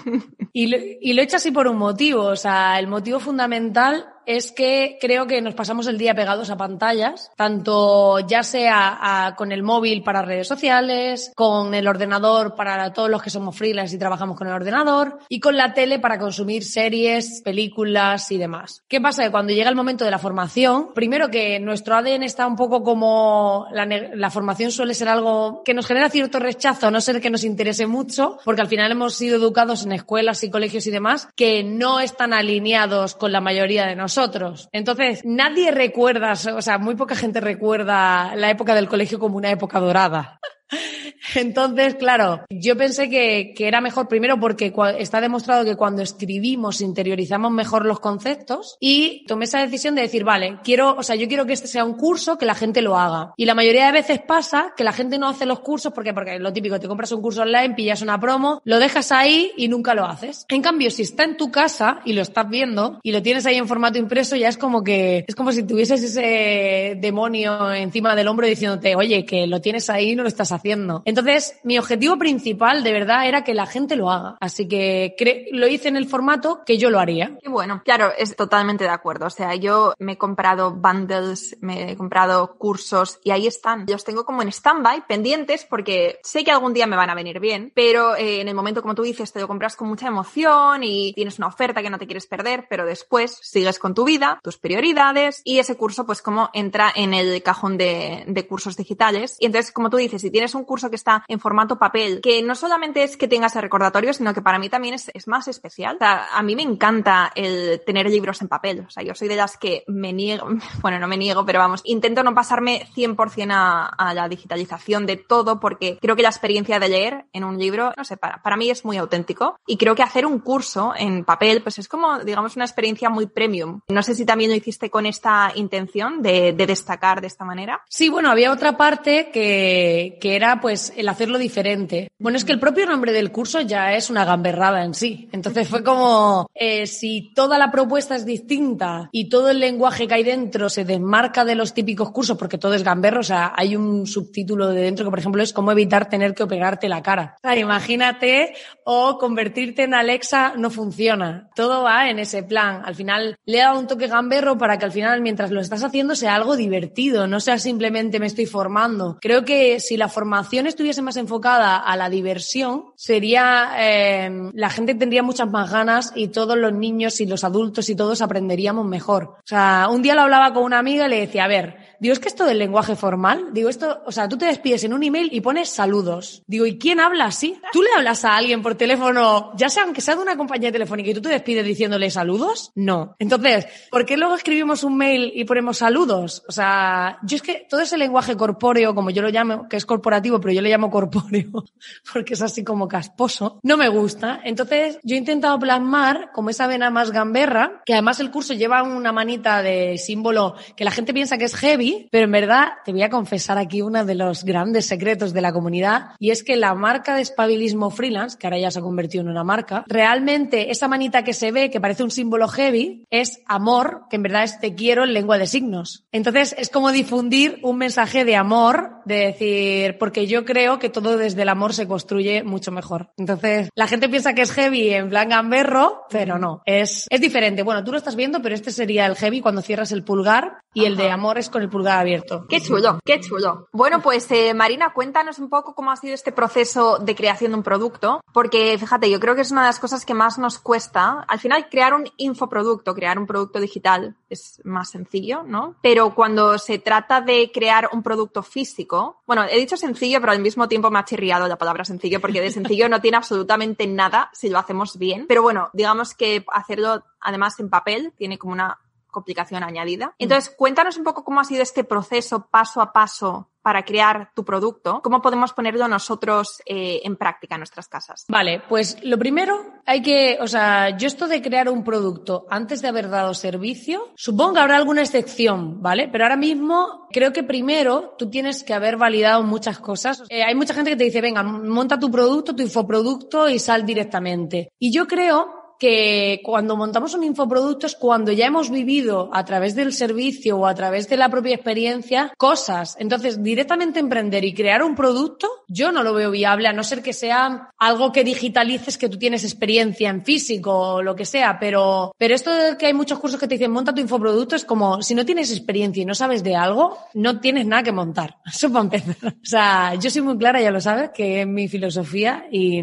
y, 0.52 0.66
lo, 0.66 0.76
y 0.78 1.12
lo 1.12 1.20
he 1.20 1.24
hecho 1.24 1.36
así 1.36 1.50
por 1.50 1.68
un 1.68 1.76
motivo, 1.76 2.24
o 2.24 2.36
sea, 2.36 2.78
el 2.78 2.86
motivo 2.86 3.20
fundamental 3.20 4.06
es 4.26 4.52
que 4.52 4.98
creo 5.00 5.26
que 5.26 5.40
nos 5.40 5.54
pasamos 5.54 5.86
el 5.86 5.98
día 5.98 6.14
pegados 6.14 6.50
a 6.50 6.56
pantallas, 6.56 7.30
tanto 7.36 8.20
ya 8.20 8.42
sea 8.42 9.34
con 9.36 9.52
el 9.52 9.62
móvil 9.62 10.02
para 10.02 10.22
redes 10.22 10.48
sociales, 10.48 11.32
con 11.34 11.74
el 11.74 11.88
ordenador 11.88 12.54
para 12.54 12.92
todos 12.92 13.10
los 13.10 13.22
que 13.22 13.30
somos 13.30 13.56
freelance 13.56 13.96
y 13.96 13.98
trabajamos 13.98 14.36
con 14.36 14.46
el 14.46 14.54
ordenador, 14.54 15.18
y 15.28 15.40
con 15.40 15.56
la 15.56 15.74
tele 15.74 15.98
para 15.98 16.18
consumir 16.18 16.64
series, 16.64 17.42
películas 17.42 18.30
y 18.30 18.38
demás. 18.38 18.82
¿Qué 18.88 19.00
pasa? 19.00 19.24
Que 19.24 19.30
cuando 19.30 19.52
llega 19.52 19.70
el 19.70 19.76
momento 19.76 20.04
de 20.04 20.10
la 20.10 20.18
formación, 20.18 20.92
primero 20.94 21.28
que 21.28 21.58
nuestro 21.58 21.96
ADN 21.96 22.22
está 22.22 22.46
un 22.46 22.56
poco 22.56 22.82
como 22.82 23.66
la, 23.72 23.86
la 23.86 24.30
formación 24.30 24.70
suele 24.70 24.94
ser 24.94 25.08
algo 25.08 25.62
que 25.64 25.74
nos 25.74 25.86
genera 25.86 26.10
cierto 26.10 26.38
rechazo, 26.38 26.86
a 26.86 26.90
no 26.90 27.00
ser 27.00 27.20
que 27.20 27.30
nos 27.30 27.44
interese 27.44 27.86
mucho, 27.86 28.38
porque 28.44 28.62
al 28.62 28.68
final 28.68 28.92
hemos 28.92 29.14
sido 29.14 29.36
educados 29.36 29.84
en 29.84 29.92
escuelas 29.92 30.44
y 30.44 30.50
colegios 30.50 30.86
y 30.86 30.90
demás 30.90 31.28
que 31.36 31.64
no 31.64 32.00
están 32.00 32.32
alineados 32.32 33.14
con 33.14 33.32
la 33.32 33.40
mayoría 33.40 33.86
de 33.86 33.96
nosotros 33.96 34.11
nosotros. 34.16 34.68
Entonces, 34.72 35.22
nadie 35.24 35.70
recuerda, 35.70 36.32
o 36.32 36.62
sea, 36.62 36.78
muy 36.78 36.96
poca 36.96 37.14
gente 37.14 37.40
recuerda 37.40 38.36
la 38.36 38.50
época 38.50 38.74
del 38.74 38.88
colegio 38.88 39.18
como 39.18 39.36
una 39.36 39.50
época 39.50 39.80
dorada. 39.80 40.38
Entonces, 41.34 41.94
claro, 41.94 42.44
yo 42.50 42.76
pensé 42.76 43.08
que, 43.08 43.52
que, 43.56 43.68
era 43.68 43.80
mejor 43.80 44.08
primero 44.08 44.38
porque 44.38 44.72
está 44.98 45.20
demostrado 45.20 45.64
que 45.64 45.76
cuando 45.76 46.02
escribimos 46.02 46.80
interiorizamos 46.80 47.50
mejor 47.52 47.86
los 47.86 48.00
conceptos 48.00 48.76
y 48.80 49.24
tomé 49.26 49.44
esa 49.44 49.60
decisión 49.60 49.94
de 49.94 50.02
decir, 50.02 50.24
vale, 50.24 50.58
quiero, 50.64 50.94
o 50.96 51.02
sea, 51.02 51.16
yo 51.16 51.28
quiero 51.28 51.46
que 51.46 51.52
este 51.52 51.68
sea 51.68 51.84
un 51.84 51.94
curso 51.94 52.38
que 52.38 52.46
la 52.46 52.54
gente 52.54 52.82
lo 52.82 52.98
haga. 52.98 53.32
Y 53.36 53.46
la 53.46 53.54
mayoría 53.54 53.86
de 53.86 53.92
veces 53.92 54.20
pasa 54.20 54.72
que 54.76 54.84
la 54.84 54.92
gente 54.92 55.18
no 55.18 55.28
hace 55.28 55.46
los 55.46 55.60
cursos 55.60 55.92
porque, 55.92 56.12
porque 56.12 56.38
lo 56.38 56.52
típico, 56.52 56.80
te 56.80 56.88
compras 56.88 57.12
un 57.12 57.22
curso 57.22 57.42
online, 57.42 57.74
pillas 57.74 58.02
una 58.02 58.20
promo, 58.20 58.60
lo 58.64 58.78
dejas 58.78 59.12
ahí 59.12 59.52
y 59.56 59.68
nunca 59.68 59.94
lo 59.94 60.04
haces. 60.04 60.46
En 60.48 60.62
cambio, 60.62 60.90
si 60.90 61.02
está 61.02 61.24
en 61.24 61.36
tu 61.36 61.50
casa 61.50 62.00
y 62.04 62.12
lo 62.12 62.22
estás 62.22 62.48
viendo 62.48 63.00
y 63.02 63.12
lo 63.12 63.22
tienes 63.22 63.46
ahí 63.46 63.56
en 63.56 63.68
formato 63.68 63.98
impreso, 63.98 64.36
ya 64.36 64.48
es 64.48 64.58
como 64.58 64.82
que, 64.82 65.24
es 65.26 65.34
como 65.34 65.52
si 65.52 65.62
tuvieses 65.62 66.02
ese 66.02 66.98
demonio 67.00 67.72
encima 67.72 68.14
del 68.14 68.28
hombro 68.28 68.46
diciéndote, 68.46 68.96
oye, 68.96 69.24
que 69.24 69.46
lo 69.46 69.60
tienes 69.60 69.88
ahí 69.90 70.10
y 70.10 70.16
no 70.16 70.22
lo 70.22 70.28
estás 70.28 70.52
haciendo. 70.52 70.61
Entonces, 71.04 71.58
mi 71.64 71.78
objetivo 71.78 72.18
principal 72.18 72.82
de 72.82 72.92
verdad 72.92 73.26
era 73.26 73.44
que 73.44 73.54
la 73.54 73.66
gente 73.66 73.96
lo 73.96 74.10
haga. 74.10 74.36
Así 74.40 74.68
que 74.68 75.14
lo 75.52 75.66
hice 75.66 75.88
en 75.88 75.96
el 75.96 76.06
formato 76.06 76.62
que 76.64 76.78
yo 76.78 76.90
lo 76.90 76.98
haría. 76.98 77.38
Y 77.42 77.48
bueno, 77.48 77.82
claro, 77.84 78.10
es 78.16 78.36
totalmente 78.36 78.84
de 78.84 78.90
acuerdo. 78.90 79.26
O 79.26 79.30
sea, 79.30 79.54
yo 79.54 79.94
me 79.98 80.12
he 80.12 80.18
comprado 80.18 80.72
bundles, 80.72 81.56
me 81.60 81.92
he 81.92 81.96
comprado 81.96 82.56
cursos 82.58 83.18
y 83.24 83.30
ahí 83.30 83.46
están. 83.46 83.86
Los 83.88 84.04
tengo 84.04 84.24
como 84.24 84.42
en 84.42 84.48
stand-by, 84.48 85.06
pendientes, 85.06 85.66
porque 85.68 86.18
sé 86.22 86.44
que 86.44 86.50
algún 86.50 86.72
día 86.72 86.86
me 86.86 86.96
van 86.96 87.10
a 87.10 87.14
venir 87.14 87.40
bien, 87.40 87.72
pero 87.74 88.16
eh, 88.16 88.40
en 88.40 88.48
el 88.48 88.54
momento, 88.54 88.82
como 88.82 88.94
tú 88.94 89.02
dices, 89.02 89.32
te 89.32 89.40
lo 89.40 89.48
compras 89.48 89.76
con 89.76 89.88
mucha 89.88 90.08
emoción 90.08 90.82
y 90.82 91.12
tienes 91.14 91.38
una 91.38 91.48
oferta 91.48 91.82
que 91.82 91.90
no 91.90 91.98
te 91.98 92.06
quieres 92.06 92.26
perder, 92.26 92.66
pero 92.68 92.86
después 92.86 93.38
sigues 93.42 93.78
con 93.78 93.94
tu 93.94 94.04
vida, 94.04 94.38
tus 94.42 94.58
prioridades 94.58 95.42
y 95.44 95.58
ese 95.58 95.76
curso 95.76 96.06
pues 96.06 96.22
como 96.22 96.50
entra 96.52 96.92
en 96.94 97.14
el 97.14 97.42
cajón 97.42 97.76
de, 97.76 98.24
de 98.26 98.46
cursos 98.46 98.76
digitales. 98.76 99.36
Y 99.40 99.46
entonces, 99.46 99.72
como 99.72 99.90
tú 99.90 99.96
dices, 99.96 100.22
si 100.22 100.30
tienes 100.30 100.51
un 100.54 100.64
curso 100.64 100.90
que 100.90 100.96
está 100.96 101.24
en 101.28 101.40
formato 101.40 101.78
papel, 101.78 102.20
que 102.22 102.42
no 102.42 102.54
solamente 102.54 103.02
es 103.02 103.16
que 103.16 103.28
tengas 103.28 103.54
el 103.56 103.62
recordatorio, 103.62 104.12
sino 104.12 104.34
que 104.34 104.42
para 104.42 104.58
mí 104.58 104.68
también 104.68 104.94
es, 104.94 105.10
es 105.14 105.28
más 105.28 105.48
especial. 105.48 105.96
O 105.96 105.98
sea, 105.98 106.28
a 106.32 106.42
mí 106.42 106.56
me 106.56 106.62
encanta 106.62 107.32
el 107.34 107.82
tener 107.84 108.08
libros 108.08 108.40
en 108.42 108.48
papel. 108.48 108.84
O 108.86 108.90
sea, 108.90 109.02
yo 109.02 109.14
soy 109.14 109.28
de 109.28 109.36
las 109.36 109.56
que 109.56 109.84
me 109.86 110.12
niego, 110.12 110.48
bueno, 110.82 110.98
no 110.98 111.08
me 111.08 111.16
niego, 111.16 111.44
pero 111.44 111.58
vamos, 111.58 111.82
intento 111.84 112.22
no 112.22 112.34
pasarme 112.34 112.86
100% 112.94 113.52
a, 113.52 113.86
a 113.86 114.14
la 114.14 114.28
digitalización 114.28 115.06
de 115.06 115.16
todo 115.16 115.60
porque 115.60 115.98
creo 116.00 116.16
que 116.16 116.22
la 116.22 116.28
experiencia 116.28 116.78
de 116.78 116.88
leer 116.88 117.24
en 117.32 117.44
un 117.44 117.58
libro, 117.58 117.92
no 117.96 118.04
sé, 118.04 118.16
para, 118.16 118.42
para 118.42 118.56
mí 118.56 118.70
es 118.70 118.84
muy 118.84 118.96
auténtico. 118.96 119.56
Y 119.66 119.76
creo 119.76 119.94
que 119.94 120.02
hacer 120.02 120.26
un 120.26 120.38
curso 120.40 120.92
en 120.96 121.24
papel, 121.24 121.62
pues 121.62 121.78
es 121.78 121.88
como, 121.88 122.18
digamos, 122.20 122.56
una 122.56 122.64
experiencia 122.64 123.10
muy 123.10 123.26
premium. 123.26 123.80
No 123.88 124.02
sé 124.02 124.14
si 124.14 124.24
también 124.24 124.50
lo 124.50 124.56
hiciste 124.56 124.90
con 124.90 125.06
esta 125.06 125.52
intención 125.54 126.22
de, 126.22 126.52
de 126.52 126.66
destacar 126.66 127.20
de 127.20 127.26
esta 127.26 127.44
manera. 127.44 127.82
Sí, 127.88 128.08
bueno, 128.08 128.30
había 128.30 128.52
otra 128.52 128.76
parte 128.76 129.30
que, 129.32 130.18
que 130.20 130.36
era 130.36 130.41
pues 130.60 130.92
el 130.96 131.08
hacerlo 131.08 131.38
diferente. 131.38 132.08
Bueno, 132.18 132.36
es 132.36 132.44
que 132.44 132.52
el 132.52 132.60
propio 132.60 132.86
nombre 132.86 133.12
del 133.12 133.32
curso 133.32 133.60
ya 133.60 133.94
es 133.94 134.10
una 134.10 134.24
gamberrada 134.24 134.84
en 134.84 134.94
sí. 134.94 135.28
Entonces 135.32 135.68
fue 135.68 135.82
como, 135.82 136.48
eh, 136.54 136.86
si 136.86 137.32
toda 137.34 137.58
la 137.58 137.70
propuesta 137.70 138.16
es 138.16 138.24
distinta 138.24 139.08
y 139.12 139.28
todo 139.28 139.50
el 139.50 139.60
lenguaje 139.60 140.06
que 140.06 140.14
hay 140.14 140.22
dentro 140.22 140.68
se 140.68 140.84
desmarca 140.84 141.44
de 141.44 141.54
los 141.54 141.74
típicos 141.74 142.10
cursos, 142.10 142.36
porque 142.36 142.58
todo 142.58 142.74
es 142.74 142.82
gamberro, 142.82 143.20
o 143.20 143.24
sea, 143.24 143.52
hay 143.56 143.76
un 143.76 144.06
subtítulo 144.06 144.68
de 144.68 144.82
dentro 144.82 145.04
que, 145.04 145.10
por 145.10 145.18
ejemplo, 145.18 145.42
es 145.42 145.52
cómo 145.52 145.72
evitar 145.72 146.08
tener 146.08 146.34
que 146.34 146.42
operarte 146.42 146.88
la 146.88 147.02
cara. 147.02 147.36
O 147.38 147.48
sea, 147.48 147.56
imagínate, 147.56 148.54
o 148.84 149.18
convertirte 149.18 149.84
en 149.84 149.94
Alexa 149.94 150.54
no 150.56 150.70
funciona. 150.70 151.50
Todo 151.54 151.82
va 151.82 152.10
en 152.10 152.18
ese 152.18 152.42
plan. 152.42 152.82
Al 152.84 152.94
final, 152.94 153.36
le 153.44 153.58
he 153.58 153.60
dado 153.60 153.78
un 153.78 153.86
toque 153.86 154.06
gamberro 154.06 154.58
para 154.58 154.78
que 154.78 154.84
al 154.84 154.92
final, 154.92 155.20
mientras 155.20 155.50
lo 155.50 155.60
estás 155.60 155.84
haciendo, 155.84 156.14
sea 156.14 156.34
algo 156.34 156.56
divertido, 156.56 157.26
no 157.26 157.40
sea 157.40 157.58
simplemente 157.58 158.20
me 158.20 158.26
estoy 158.26 158.46
formando. 158.46 159.18
Creo 159.20 159.44
que 159.44 159.80
si 159.80 159.96
la 159.96 160.08
formación 160.08 160.21
estuviese 160.66 161.02
más 161.02 161.16
enfocada 161.16 161.76
a 161.78 161.96
la 161.96 162.08
diversión, 162.08 162.92
sería, 162.96 163.72
eh, 163.78 164.50
la 164.54 164.70
gente 164.70 164.94
tendría 164.94 165.22
muchas 165.22 165.50
más 165.50 165.70
ganas 165.70 166.12
y 166.14 166.28
todos 166.28 166.56
los 166.56 166.72
niños 166.72 167.20
y 167.20 167.26
los 167.26 167.44
adultos 167.44 167.88
y 167.88 167.96
todos 167.96 168.22
aprenderíamos 168.22 168.86
mejor. 168.86 169.36
O 169.38 169.46
sea, 169.46 169.88
un 169.90 170.02
día 170.02 170.14
lo 170.14 170.22
hablaba 170.22 170.52
con 170.52 170.64
una 170.64 170.78
amiga 170.78 171.06
y 171.06 171.10
le 171.10 171.20
decía, 171.20 171.44
a 171.44 171.48
ver, 171.48 171.81
digo, 172.02 172.12
es 172.14 172.18
que 172.18 172.28
esto 172.28 172.44
del 172.44 172.58
lenguaje 172.58 172.96
formal, 172.96 173.50
digo, 173.52 173.68
esto, 173.68 174.02
o 174.04 174.10
sea, 174.10 174.28
tú 174.28 174.36
te 174.36 174.46
despides 174.46 174.82
en 174.82 174.92
un 174.92 175.04
email 175.04 175.28
y 175.30 175.40
pones 175.40 175.68
saludos. 175.68 176.42
Digo, 176.48 176.66
¿y 176.66 176.76
quién 176.76 176.98
habla 176.98 177.26
así? 177.26 177.60
¿Tú 177.72 177.80
le 177.80 177.90
hablas 177.96 178.24
a 178.24 178.36
alguien 178.36 178.60
por 178.60 178.74
teléfono, 178.74 179.52
ya 179.56 179.68
sea 179.68 179.84
aunque 179.84 180.00
sea 180.00 180.16
de 180.16 180.22
una 180.22 180.36
compañía 180.36 180.72
telefónica 180.72 181.10
y 181.10 181.14
tú 181.14 181.22
te 181.22 181.28
despides 181.28 181.64
diciéndole 181.64 182.10
saludos? 182.10 182.72
No. 182.74 183.14
Entonces, 183.20 183.68
¿por 183.88 184.04
qué 184.04 184.16
luego 184.16 184.34
escribimos 184.34 184.82
un 184.82 184.96
mail 184.96 185.30
y 185.32 185.44
ponemos 185.44 185.78
saludos? 185.78 186.42
O 186.48 186.52
sea, 186.52 187.18
yo 187.22 187.36
es 187.36 187.42
que 187.42 187.68
todo 187.70 187.80
ese 187.80 187.96
lenguaje 187.96 188.36
corpóreo, 188.36 188.96
como 188.96 189.10
yo 189.10 189.22
lo 189.22 189.30
llamo, 189.30 189.68
que 189.68 189.76
es 189.76 189.86
corporativo, 189.86 190.40
pero 190.40 190.52
yo 190.52 190.60
le 190.60 190.70
llamo 190.70 190.90
corpóreo 190.90 191.50
porque 192.12 192.34
es 192.34 192.42
así 192.42 192.64
como 192.64 192.88
casposo, 192.88 193.60
no 193.62 193.76
me 193.76 193.88
gusta. 193.88 194.40
Entonces 194.42 194.98
yo 195.04 195.14
he 195.14 195.18
intentado 195.18 195.56
plasmar 195.60 196.32
como 196.32 196.50
esa 196.50 196.66
vena 196.66 196.90
más 196.90 197.12
gamberra, 197.12 197.80
que 197.86 197.92
además 197.92 198.18
el 198.18 198.32
curso 198.32 198.54
lleva 198.54 198.82
una 198.82 199.12
manita 199.12 199.62
de 199.62 199.98
símbolo 199.98 200.56
que 200.76 200.84
la 200.84 200.90
gente 200.90 201.14
piensa 201.14 201.38
que 201.38 201.44
es 201.44 201.54
heavy, 201.54 201.91
pero 202.10 202.24
en 202.24 202.32
verdad 202.32 202.68
te 202.84 202.92
voy 202.92 203.02
a 203.02 203.10
confesar 203.10 203.58
aquí 203.58 203.82
uno 203.82 204.04
de 204.04 204.14
los 204.14 204.44
grandes 204.44 204.86
secretos 204.86 205.32
de 205.32 205.40
la 205.40 205.52
comunidad 205.52 206.10
y 206.18 206.30
es 206.30 206.42
que 206.42 206.56
la 206.56 206.74
marca 206.74 207.14
de 207.14 207.22
espabilismo 207.22 207.90
freelance, 207.90 208.36
que 208.38 208.46
ahora 208.46 208.58
ya 208.58 208.70
se 208.70 208.78
ha 208.78 208.82
convertido 208.82 209.22
en 209.22 209.30
una 209.30 209.44
marca, 209.44 209.84
realmente 209.86 210.70
esa 210.70 210.88
manita 210.88 211.24
que 211.24 211.32
se 211.32 211.52
ve, 211.52 211.70
que 211.70 211.80
parece 211.80 212.02
un 212.02 212.10
símbolo 212.10 212.48
heavy, 212.48 213.04
es 213.10 213.40
amor, 213.46 214.02
que 214.10 214.16
en 214.16 214.22
verdad 214.22 214.44
es 214.44 214.60
te 214.60 214.74
quiero 214.74 215.04
en 215.04 215.12
lengua 215.12 215.38
de 215.38 215.46
signos. 215.46 216.04
Entonces 216.12 216.54
es 216.58 216.70
como 216.70 216.92
difundir 216.92 217.58
un 217.62 217.78
mensaje 217.78 218.24
de 218.24 218.36
amor, 218.36 219.02
de 219.04 219.16
decir, 219.16 219.98
porque 219.98 220.26
yo 220.26 220.44
creo 220.44 220.78
que 220.78 220.88
todo 220.88 221.16
desde 221.16 221.42
el 221.42 221.48
amor 221.48 221.74
se 221.74 221.86
construye 221.86 222.42
mucho 222.44 222.70
mejor. 222.72 223.10
Entonces 223.16 223.68
la 223.74 223.86
gente 223.86 224.08
piensa 224.08 224.34
que 224.34 224.42
es 224.42 224.52
heavy 224.52 224.90
en 224.90 225.10
plan 225.10 225.28
gamberro, 225.28 226.04
pero 226.10 226.38
no, 226.38 226.62
es, 226.66 227.06
es 227.10 227.20
diferente. 227.20 227.62
Bueno, 227.62 227.84
tú 227.84 227.92
lo 227.92 227.98
estás 227.98 228.16
viendo, 228.16 228.42
pero 228.42 228.54
este 228.54 228.70
sería 228.70 229.06
el 229.06 229.16
heavy 229.16 229.40
cuando 229.40 229.62
cierras 229.62 229.92
el 229.92 230.04
pulgar 230.04 230.58
y 230.74 230.84
el 230.84 230.96
de 230.96 231.10
amor 231.10 231.38
es 231.38 231.50
con 231.50 231.62
el 231.62 231.68
pulgar 231.68 231.81
abierto. 231.90 232.46
Qué 232.48 232.60
chulo, 232.60 232.98
qué 233.04 233.20
chulo. 233.20 233.68
Bueno, 233.72 234.00
pues 234.00 234.30
eh, 234.30 234.54
Marina, 234.54 234.92
cuéntanos 234.92 235.38
un 235.38 235.48
poco 235.48 235.74
cómo 235.74 235.90
ha 235.90 235.96
sido 235.96 236.14
este 236.14 236.32
proceso 236.32 236.98
de 236.98 237.14
creación 237.14 237.52
de 237.52 237.58
un 237.58 237.62
producto, 237.62 238.20
porque 238.32 238.76
fíjate, 238.78 239.10
yo 239.10 239.20
creo 239.20 239.34
que 239.34 239.42
es 239.42 239.50
una 239.50 239.62
de 239.62 239.68
las 239.68 239.80
cosas 239.80 240.04
que 240.04 240.14
más 240.14 240.38
nos 240.38 240.58
cuesta. 240.58 241.24
Al 241.28 241.38
final, 241.38 241.68
crear 241.68 241.94
un 241.94 242.08
infoproducto, 242.16 242.94
crear 242.94 243.18
un 243.18 243.26
producto 243.26 243.60
digital 243.60 244.16
es 244.30 244.60
más 244.64 244.90
sencillo, 244.90 245.42
¿no? 245.44 245.76
Pero 245.82 246.14
cuando 246.14 246.58
se 246.58 246.78
trata 246.78 247.20
de 247.20 247.50
crear 247.52 247.90
un 247.92 248.02
producto 248.02 248.42
físico, 248.42 249.22
bueno, 249.26 249.44
he 249.48 249.58
dicho 249.58 249.76
sencillo, 249.76 250.20
pero 250.20 250.32
al 250.32 250.40
mismo 250.40 250.68
tiempo 250.68 250.90
me 250.90 250.98
ha 250.98 251.04
chirriado 251.04 251.48
la 251.48 251.58
palabra 251.58 251.84
sencillo, 251.84 252.20
porque 252.20 252.40
de 252.40 252.50
sencillo 252.50 252.88
no 252.88 253.00
tiene 253.00 253.16
absolutamente 253.16 253.86
nada 253.86 254.30
si 254.32 254.48
lo 254.48 254.58
hacemos 254.58 254.98
bien. 254.98 255.26
Pero 255.26 255.42
bueno, 255.42 255.70
digamos 255.72 256.14
que 256.14 256.44
hacerlo 256.52 257.02
además 257.20 257.58
en 257.60 257.70
papel 257.70 258.12
tiene 258.16 258.38
como 258.38 258.52
una 258.52 258.78
complicación 259.12 259.62
añadida. 259.62 260.16
Entonces, 260.18 260.52
cuéntanos 260.56 260.96
un 260.96 261.04
poco 261.04 261.22
cómo 261.22 261.38
ha 261.38 261.44
sido 261.44 261.62
este 261.62 261.84
proceso 261.84 262.48
paso 262.50 262.80
a 262.80 262.92
paso 262.92 263.52
para 263.62 263.84
crear 263.84 264.30
tu 264.34 264.44
producto, 264.44 265.00
cómo 265.02 265.22
podemos 265.22 265.52
ponerlo 265.52 265.86
nosotros 265.86 266.60
eh, 266.66 267.00
en 267.04 267.16
práctica 267.16 267.54
en 267.54 267.60
nuestras 267.60 267.88
casas. 267.88 268.24
Vale, 268.28 268.60
pues 268.68 268.98
lo 269.04 269.18
primero 269.18 269.80
hay 269.86 270.02
que, 270.02 270.38
o 270.40 270.48
sea, 270.48 270.96
yo 270.96 271.06
esto 271.06 271.28
de 271.28 271.40
crear 271.40 271.68
un 271.68 271.84
producto 271.84 272.44
antes 272.50 272.82
de 272.82 272.88
haber 272.88 273.08
dado 273.08 273.34
servicio, 273.34 274.10
supongo 274.16 274.54
que 274.54 274.60
habrá 274.60 274.76
alguna 274.76 275.02
excepción, 275.02 275.80
¿vale? 275.80 276.08
Pero 276.10 276.24
ahora 276.24 276.36
mismo 276.36 277.06
creo 277.12 277.32
que 277.32 277.44
primero 277.44 278.14
tú 278.18 278.28
tienes 278.28 278.64
que 278.64 278.74
haber 278.74 278.96
validado 278.96 279.44
muchas 279.44 279.78
cosas. 279.78 280.24
Eh, 280.28 280.42
hay 280.42 280.56
mucha 280.56 280.74
gente 280.74 280.90
que 280.90 280.96
te 280.96 281.04
dice, 281.04 281.20
venga, 281.20 281.44
monta 281.44 282.00
tu 282.00 282.10
producto, 282.10 282.56
tu 282.56 282.62
infoproducto 282.62 283.48
y 283.48 283.60
sal 283.60 283.86
directamente. 283.86 284.72
Y 284.78 284.92
yo 284.92 285.06
creo 285.06 285.61
que 285.82 286.40
cuando 286.44 286.76
montamos 286.76 287.12
un 287.12 287.24
infoproducto 287.24 287.88
es 287.88 287.96
cuando 287.96 288.30
ya 288.30 288.46
hemos 288.46 288.70
vivido 288.70 289.30
a 289.32 289.44
través 289.44 289.74
del 289.74 289.92
servicio 289.92 290.56
o 290.56 290.66
a 290.68 290.76
través 290.76 291.08
de 291.08 291.16
la 291.16 291.28
propia 291.28 291.56
experiencia 291.56 292.32
cosas. 292.38 292.94
Entonces, 293.00 293.42
directamente 293.42 293.98
emprender 293.98 294.44
y 294.44 294.54
crear 294.54 294.84
un 294.84 294.94
producto, 294.94 295.48
yo 295.66 295.90
no 295.90 296.04
lo 296.04 296.14
veo 296.14 296.30
viable, 296.30 296.68
a 296.68 296.72
no 296.72 296.84
ser 296.84 297.02
que 297.02 297.12
sea 297.12 297.70
algo 297.78 298.12
que 298.12 298.22
digitalices, 298.22 298.96
que 298.96 299.08
tú 299.08 299.18
tienes 299.18 299.42
experiencia 299.42 300.08
en 300.08 300.24
físico 300.24 300.70
o 300.72 301.02
lo 301.02 301.16
que 301.16 301.24
sea. 301.24 301.58
Pero, 301.58 302.14
pero 302.16 302.36
esto 302.36 302.54
de 302.54 302.76
que 302.76 302.86
hay 302.86 302.94
muchos 302.94 303.18
cursos 303.18 303.40
que 303.40 303.48
te 303.48 303.56
dicen 303.56 303.72
monta 303.72 303.92
tu 303.92 304.00
infoproducto 304.00 304.54
es 304.54 304.64
como 304.64 305.02
si 305.02 305.16
no 305.16 305.26
tienes 305.26 305.50
experiencia 305.50 306.00
y 306.00 306.06
no 306.06 306.14
sabes 306.14 306.44
de 306.44 306.54
algo, 306.54 306.96
no 307.14 307.40
tienes 307.40 307.66
nada 307.66 307.82
que 307.82 307.90
montar. 307.90 308.36
Eso 308.46 308.70
para 308.70 308.84
empezar. 308.84 309.32
O 309.32 309.46
sea, 309.46 309.96
yo 309.96 310.10
soy 310.10 310.22
muy 310.22 310.38
clara, 310.38 310.60
ya 310.60 310.70
lo 310.70 310.80
sabes, 310.80 311.10
que 311.10 311.40
es 311.40 311.46
mi 311.48 311.66
filosofía 311.66 312.46
y, 312.52 312.82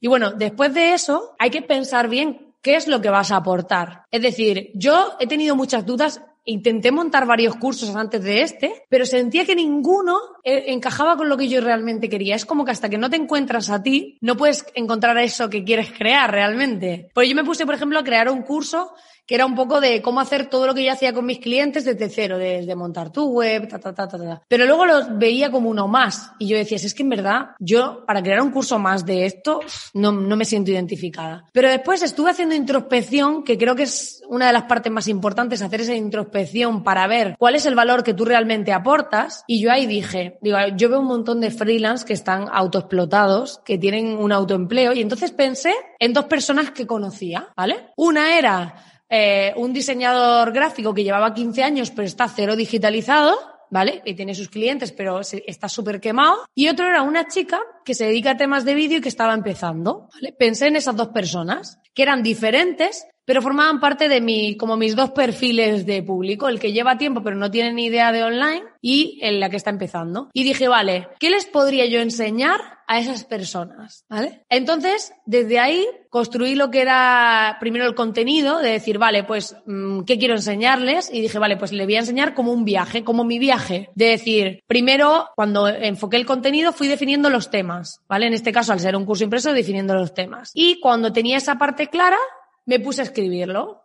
y 0.00 0.08
bueno, 0.08 0.32
después 0.32 0.74
de 0.74 0.94
eso 0.94 1.34
hay 1.38 1.50
que 1.50 1.62
pensar 1.62 2.08
bien 2.08 2.54
qué 2.64 2.76
es 2.76 2.88
lo 2.88 3.00
que 3.00 3.10
vas 3.10 3.30
a 3.30 3.36
aportar. 3.36 4.04
Es 4.10 4.22
decir, 4.22 4.70
yo 4.74 5.12
he 5.20 5.26
tenido 5.26 5.54
muchas 5.54 5.84
dudas. 5.84 6.22
Intenté 6.46 6.92
montar 6.92 7.26
varios 7.26 7.56
cursos 7.56 7.96
antes 7.96 8.22
de 8.22 8.42
este, 8.42 8.84
pero 8.90 9.06
sentía 9.06 9.46
que 9.46 9.54
ninguno 9.54 10.18
eh, 10.42 10.64
encajaba 10.68 11.16
con 11.16 11.30
lo 11.30 11.38
que 11.38 11.48
yo 11.48 11.62
realmente 11.62 12.10
quería. 12.10 12.36
Es 12.36 12.44
como 12.44 12.66
que 12.66 12.70
hasta 12.70 12.90
que 12.90 12.98
no 12.98 13.08
te 13.08 13.16
encuentras 13.16 13.70
a 13.70 13.82
ti, 13.82 14.18
no 14.20 14.36
puedes 14.36 14.66
encontrar 14.74 15.16
eso 15.18 15.48
que 15.48 15.64
quieres 15.64 15.90
crear 15.92 16.30
realmente. 16.30 17.08
Pues 17.14 17.30
yo 17.30 17.34
me 17.34 17.44
puse, 17.44 17.64
por 17.64 17.74
ejemplo, 17.74 17.98
a 17.98 18.04
crear 18.04 18.30
un 18.30 18.42
curso 18.42 18.92
que 19.26 19.34
era 19.34 19.46
un 19.46 19.54
poco 19.54 19.80
de 19.80 20.02
cómo 20.02 20.20
hacer 20.20 20.46
todo 20.46 20.66
lo 20.66 20.74
que 20.74 20.84
yo 20.84 20.92
hacía 20.92 21.12
con 21.12 21.26
mis 21.26 21.38
clientes 21.38 21.84
desde 21.84 22.08
cero, 22.08 22.38
desde 22.38 22.74
montar 22.74 23.10
tu 23.10 23.26
web, 23.30 23.68
ta, 23.68 23.78
ta, 23.78 23.94
ta, 23.94 24.08
ta, 24.08 24.18
ta. 24.18 24.42
Pero 24.48 24.66
luego 24.66 24.86
los 24.86 25.18
veía 25.18 25.50
como 25.50 25.70
uno 25.70 25.88
más. 25.88 26.32
Y 26.38 26.48
yo 26.48 26.56
decía, 26.56 26.76
es 26.76 26.94
que 26.94 27.02
en 27.02 27.08
verdad, 27.08 27.50
yo 27.58 28.04
para 28.06 28.22
crear 28.22 28.42
un 28.42 28.50
curso 28.50 28.78
más 28.78 29.06
de 29.06 29.26
esto, 29.26 29.60
no, 29.94 30.12
no 30.12 30.36
me 30.36 30.44
siento 30.44 30.70
identificada. 30.70 31.44
Pero 31.52 31.68
después 31.68 32.02
estuve 32.02 32.30
haciendo 32.30 32.54
introspección, 32.54 33.44
que 33.44 33.56
creo 33.56 33.74
que 33.74 33.84
es 33.84 34.22
una 34.28 34.46
de 34.46 34.52
las 34.52 34.64
partes 34.64 34.92
más 34.92 35.08
importantes, 35.08 35.62
hacer 35.62 35.80
esa 35.80 35.94
introspección 35.94 36.82
para 36.82 37.06
ver 37.06 37.36
cuál 37.38 37.54
es 37.54 37.66
el 37.66 37.74
valor 37.74 38.02
que 38.02 38.14
tú 38.14 38.24
realmente 38.24 38.72
aportas. 38.72 39.44
Y 39.46 39.60
yo 39.60 39.70
ahí 39.70 39.86
dije, 39.86 40.38
digo, 40.42 40.58
yo 40.76 40.88
veo 40.88 41.00
un 41.00 41.06
montón 41.06 41.40
de 41.40 41.50
freelance 41.50 42.04
que 42.04 42.12
están 42.12 42.48
autoexplotados, 42.52 43.60
que 43.64 43.78
tienen 43.78 44.18
un 44.18 44.32
autoempleo. 44.32 44.92
Y 44.92 45.00
entonces 45.00 45.32
pensé 45.32 45.72
en 45.98 46.12
dos 46.12 46.26
personas 46.26 46.70
que 46.70 46.86
conocía, 46.86 47.48
¿vale? 47.56 47.90
Una 47.96 48.38
era 48.38 48.74
eh, 49.08 49.52
un 49.56 49.72
diseñador 49.72 50.52
gráfico 50.52 50.94
que 50.94 51.04
llevaba 51.04 51.34
15 51.34 51.62
años 51.62 51.90
pero 51.90 52.06
está 52.06 52.28
cero 52.28 52.56
digitalizado, 52.56 53.36
¿vale? 53.70 54.02
Y 54.04 54.14
tiene 54.14 54.34
sus 54.34 54.48
clientes 54.48 54.92
pero 54.92 55.20
está 55.20 55.68
súper 55.68 56.00
quemado. 56.00 56.46
Y 56.54 56.68
otro 56.68 56.86
era 56.86 57.02
una 57.02 57.28
chica 57.28 57.60
que 57.84 57.94
se 57.94 58.06
dedica 58.06 58.32
a 58.32 58.36
temas 58.36 58.64
de 58.64 58.74
vídeo 58.74 58.98
y 58.98 59.00
que 59.00 59.08
estaba 59.08 59.34
empezando, 59.34 60.08
¿vale? 60.14 60.32
Pensé 60.32 60.68
en 60.68 60.76
esas 60.76 60.96
dos 60.96 61.08
personas, 61.08 61.78
que 61.94 62.02
eran 62.02 62.22
diferentes, 62.22 63.06
pero 63.24 63.42
formaban 63.42 63.80
parte 63.80 64.08
de 64.08 64.20
mi, 64.20 64.56
como 64.56 64.76
mis 64.76 64.96
dos 64.96 65.10
perfiles 65.10 65.86
de 65.86 66.02
público, 66.02 66.48
el 66.48 66.60
que 66.60 66.72
lleva 66.72 66.98
tiempo 66.98 67.22
pero 67.22 67.36
no 67.36 67.50
tiene 67.50 67.72
ni 67.72 67.86
idea 67.86 68.12
de 68.12 68.22
online 68.22 68.64
y 68.80 69.18
el 69.22 69.40
la 69.40 69.50
que 69.50 69.56
está 69.56 69.70
empezando. 69.70 70.28
Y 70.32 70.44
dije, 70.44 70.68
vale, 70.68 71.08
¿qué 71.18 71.30
les 71.30 71.46
podría 71.46 71.86
yo 71.86 72.00
enseñar 72.00 72.60
a 72.86 72.98
esas 72.98 73.24
personas? 73.24 74.04
¿Vale? 74.08 74.44
Entonces, 74.48 75.12
desde 75.24 75.58
ahí 75.58 75.86
construí 76.10 76.54
lo 76.54 76.70
que 76.70 76.82
era 76.82 77.56
primero 77.60 77.86
el 77.86 77.94
contenido, 77.94 78.58
de 78.58 78.70
decir, 78.70 78.98
vale, 78.98 79.24
pues, 79.24 79.56
mm, 79.66 80.02
¿qué 80.02 80.18
quiero 80.18 80.34
enseñarles? 80.34 81.10
Y 81.12 81.20
dije, 81.20 81.38
vale, 81.38 81.56
pues 81.56 81.72
le 81.72 81.84
voy 81.84 81.96
a 81.96 82.00
enseñar 82.00 82.34
como 82.34 82.52
un 82.52 82.64
viaje, 82.64 83.04
como 83.04 83.24
mi 83.24 83.38
viaje. 83.38 83.90
De 83.94 84.06
decir, 84.06 84.60
primero, 84.66 85.28
cuando 85.34 85.66
enfoqué 85.68 86.16
el 86.16 86.26
contenido, 86.26 86.72
fui 86.72 86.88
definiendo 86.88 87.30
los 87.30 87.50
temas, 87.50 88.00
¿vale? 88.08 88.26
En 88.26 88.34
este 88.34 88.52
caso, 88.52 88.72
al 88.72 88.80
ser 88.80 88.96
un 88.96 89.06
curso 89.06 89.24
impreso, 89.24 89.52
definiendo 89.52 89.94
los 89.94 90.14
temas. 90.14 90.50
Y 90.54 90.78
cuando 90.80 91.12
tenía 91.12 91.38
esa 91.38 91.58
parte 91.58 91.88
clara, 91.88 92.18
me 92.66 92.80
puse 92.80 93.02
a 93.02 93.04
escribirlo. 93.04 93.82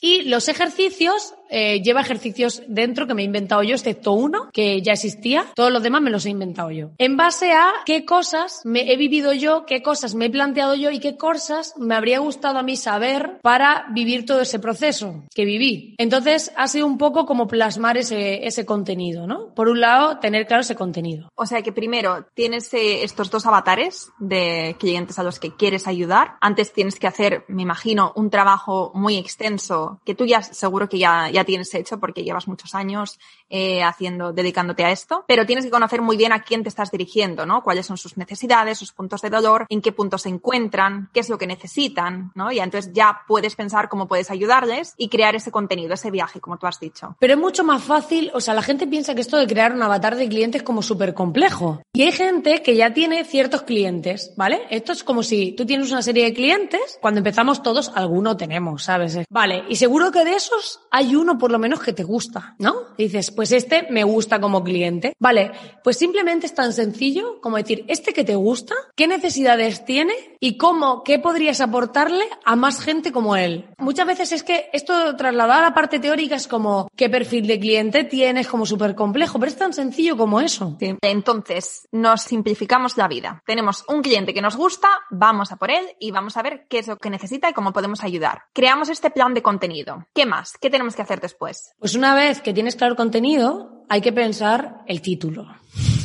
Y 0.00 0.22
los 0.22 0.48
ejercicios, 0.48 1.34
eh, 1.50 1.82
lleva 1.82 2.00
ejercicios 2.00 2.62
dentro 2.66 3.06
que 3.06 3.14
me 3.14 3.22
he 3.22 3.24
inventado 3.24 3.62
yo, 3.62 3.74
excepto 3.74 4.12
uno 4.12 4.50
que 4.52 4.82
ya 4.82 4.92
existía. 4.92 5.46
Todos 5.54 5.72
los 5.72 5.82
demás 5.82 6.02
me 6.02 6.10
los 6.10 6.26
he 6.26 6.30
inventado 6.30 6.70
yo. 6.70 6.90
En 6.98 7.16
base 7.16 7.52
a 7.52 7.72
qué 7.84 8.04
cosas 8.04 8.60
me 8.64 8.92
he 8.92 8.96
vivido 8.96 9.32
yo, 9.32 9.64
qué 9.66 9.82
cosas 9.82 10.14
me 10.14 10.26
he 10.26 10.30
planteado 10.30 10.74
yo 10.74 10.90
y 10.90 11.00
qué 11.00 11.16
cosas 11.16 11.74
me 11.76 11.94
habría 11.94 12.18
gustado 12.18 12.58
a 12.58 12.62
mí 12.62 12.76
saber 12.76 13.38
para 13.42 13.86
vivir 13.90 14.26
todo 14.26 14.40
ese 14.40 14.58
proceso 14.58 15.24
que 15.34 15.44
viví. 15.44 15.94
Entonces 15.98 16.52
ha 16.56 16.68
sido 16.68 16.86
un 16.86 16.98
poco 16.98 17.26
como 17.26 17.46
plasmar 17.46 17.96
ese, 17.96 18.46
ese 18.46 18.64
contenido, 18.64 19.26
¿no? 19.26 19.54
Por 19.54 19.68
un 19.68 19.80
lado, 19.80 20.18
tener 20.18 20.46
claro 20.46 20.62
ese 20.62 20.74
contenido. 20.74 21.28
O 21.34 21.46
sea 21.46 21.62
que 21.62 21.72
primero 21.72 22.26
tienes 22.34 22.72
eh, 22.74 23.02
estos 23.02 23.30
dos 23.30 23.46
avatares 23.46 24.10
de 24.18 24.76
clientes 24.78 25.18
a 25.18 25.22
los 25.22 25.38
que 25.38 25.54
quieres 25.54 25.86
ayudar. 25.86 26.36
Antes 26.40 26.72
tienes 26.72 26.98
que 26.98 27.06
hacer, 27.06 27.44
me 27.48 27.62
imagino, 27.62 28.12
un 28.16 28.30
trabajo 28.30 28.92
muy 28.94 29.16
extenso 29.16 30.00
que 30.04 30.14
tú 30.14 30.26
ya 30.26 30.42
seguro 30.42 30.88
que 30.88 30.98
ya, 30.98 31.30
ya 31.30 31.39
tienes 31.44 31.74
hecho 31.74 31.98
porque 32.00 32.24
llevas 32.24 32.48
muchos 32.48 32.74
años 32.74 33.18
eh, 33.50 33.82
haciendo, 33.82 34.32
dedicándote 34.32 34.84
a 34.84 34.90
esto, 34.90 35.24
pero 35.26 35.44
tienes 35.44 35.64
que 35.64 35.70
conocer 35.70 36.00
muy 36.00 36.16
bien 36.16 36.32
a 36.32 36.42
quién 36.42 36.62
te 36.62 36.68
estás 36.68 36.90
dirigiendo, 36.90 37.46
¿no? 37.46 37.62
Cuáles 37.62 37.86
son 37.86 37.98
sus 37.98 38.16
necesidades, 38.16 38.78
sus 38.78 38.92
puntos 38.92 39.20
de 39.22 39.30
dolor, 39.30 39.66
en 39.68 39.82
qué 39.82 39.92
puntos 39.92 40.22
se 40.22 40.28
encuentran, 40.28 41.10
qué 41.12 41.20
es 41.20 41.28
lo 41.28 41.38
que 41.38 41.46
necesitan, 41.46 42.32
¿no? 42.34 42.52
Y 42.52 42.60
entonces 42.60 42.92
ya 42.92 43.22
puedes 43.26 43.56
pensar 43.56 43.88
cómo 43.88 44.08
puedes 44.08 44.30
ayudarles 44.30 44.94
y 44.96 45.08
crear 45.08 45.34
ese 45.34 45.50
contenido, 45.50 45.94
ese 45.94 46.10
viaje, 46.10 46.40
como 46.40 46.58
tú 46.58 46.66
has 46.66 46.80
dicho. 46.80 47.16
Pero 47.18 47.34
es 47.34 47.38
mucho 47.38 47.64
más 47.64 47.82
fácil, 47.82 48.30
o 48.34 48.40
sea, 48.40 48.54
la 48.54 48.62
gente 48.62 48.86
piensa 48.86 49.14
que 49.14 49.20
esto 49.20 49.36
de 49.36 49.46
crear 49.46 49.72
un 49.72 49.82
avatar 49.82 50.16
de 50.16 50.28
clientes 50.28 50.60
es 50.60 50.66
como 50.66 50.82
súper 50.82 51.14
complejo. 51.14 51.82
Y 51.92 52.02
hay 52.02 52.12
gente 52.12 52.62
que 52.62 52.76
ya 52.76 52.92
tiene 52.92 53.24
ciertos 53.24 53.62
clientes, 53.62 54.32
¿vale? 54.36 54.62
Esto 54.70 54.92
es 54.92 55.04
como 55.04 55.22
si 55.22 55.52
tú 55.52 55.66
tienes 55.66 55.90
una 55.90 56.02
serie 56.02 56.24
de 56.24 56.34
clientes, 56.34 56.98
cuando 57.00 57.18
empezamos 57.18 57.62
todos, 57.62 57.90
alguno 57.94 58.36
tenemos, 58.36 58.84
¿sabes? 58.84 59.18
Vale, 59.28 59.64
y 59.68 59.76
seguro 59.76 60.10
que 60.12 60.24
de 60.24 60.34
esos 60.34 60.80
hay 60.90 61.14
uno 61.14 61.38
por 61.38 61.50
lo 61.50 61.58
menos 61.58 61.80
que 61.80 61.92
te 61.92 62.04
gusta, 62.04 62.54
¿no? 62.58 62.74
Y 62.96 63.04
dices, 63.04 63.30
pues 63.40 63.52
este 63.52 63.86
me 63.88 64.04
gusta 64.04 64.38
como 64.38 64.62
cliente. 64.62 65.14
Vale, 65.18 65.50
pues 65.82 65.96
simplemente 65.96 66.44
es 66.44 66.54
tan 66.54 66.74
sencillo 66.74 67.40
como 67.40 67.56
decir, 67.56 67.86
este 67.88 68.12
que 68.12 68.22
te 68.22 68.34
gusta, 68.34 68.74
qué 68.94 69.06
necesidades 69.06 69.86
tiene 69.86 70.12
y 70.40 70.58
cómo, 70.58 71.02
qué 71.04 71.18
podrías 71.18 71.62
aportarle 71.62 72.26
a 72.44 72.54
más 72.54 72.82
gente 72.82 73.12
como 73.12 73.36
él. 73.36 73.70
Muchas 73.78 74.06
veces 74.06 74.32
es 74.32 74.42
que 74.42 74.68
esto 74.74 75.16
trasladado 75.16 75.60
a 75.60 75.68
la 75.70 75.74
parte 75.74 75.98
teórica 75.98 76.36
es 76.36 76.48
como, 76.48 76.88
qué 76.94 77.08
perfil 77.08 77.46
de 77.46 77.58
cliente 77.58 78.04
tienes, 78.04 78.46
como 78.46 78.66
súper 78.66 78.94
complejo, 78.94 79.38
pero 79.38 79.50
es 79.50 79.56
tan 79.56 79.72
sencillo 79.72 80.18
como 80.18 80.42
eso. 80.42 80.76
Sí. 80.78 80.96
Entonces, 81.00 81.88
nos 81.92 82.20
simplificamos 82.20 82.98
la 82.98 83.08
vida. 83.08 83.42
Tenemos 83.46 83.86
un 83.88 84.02
cliente 84.02 84.34
que 84.34 84.42
nos 84.42 84.56
gusta, 84.56 84.88
vamos 85.08 85.50
a 85.50 85.56
por 85.56 85.70
él 85.70 85.86
y 85.98 86.10
vamos 86.10 86.36
a 86.36 86.42
ver 86.42 86.66
qué 86.68 86.80
es 86.80 86.88
lo 86.88 86.98
que 86.98 87.08
necesita 87.08 87.48
y 87.48 87.54
cómo 87.54 87.72
podemos 87.72 88.04
ayudar. 88.04 88.42
Creamos 88.52 88.90
este 88.90 89.10
plan 89.10 89.32
de 89.32 89.40
contenido. 89.40 90.04
¿Qué 90.14 90.26
más? 90.26 90.58
¿Qué 90.60 90.68
tenemos 90.68 90.94
que 90.94 91.00
hacer 91.00 91.22
después? 91.22 91.72
Pues 91.78 91.94
una 91.94 92.14
vez 92.14 92.42
que 92.42 92.52
tienes 92.52 92.76
claro 92.76 92.92
el 92.92 92.96
contenido, 92.98 93.29
contenido 93.30 93.84
hay 93.88 94.00
que 94.00 94.12
pensar 94.12 94.82
el 94.86 95.00
título. 95.00 95.46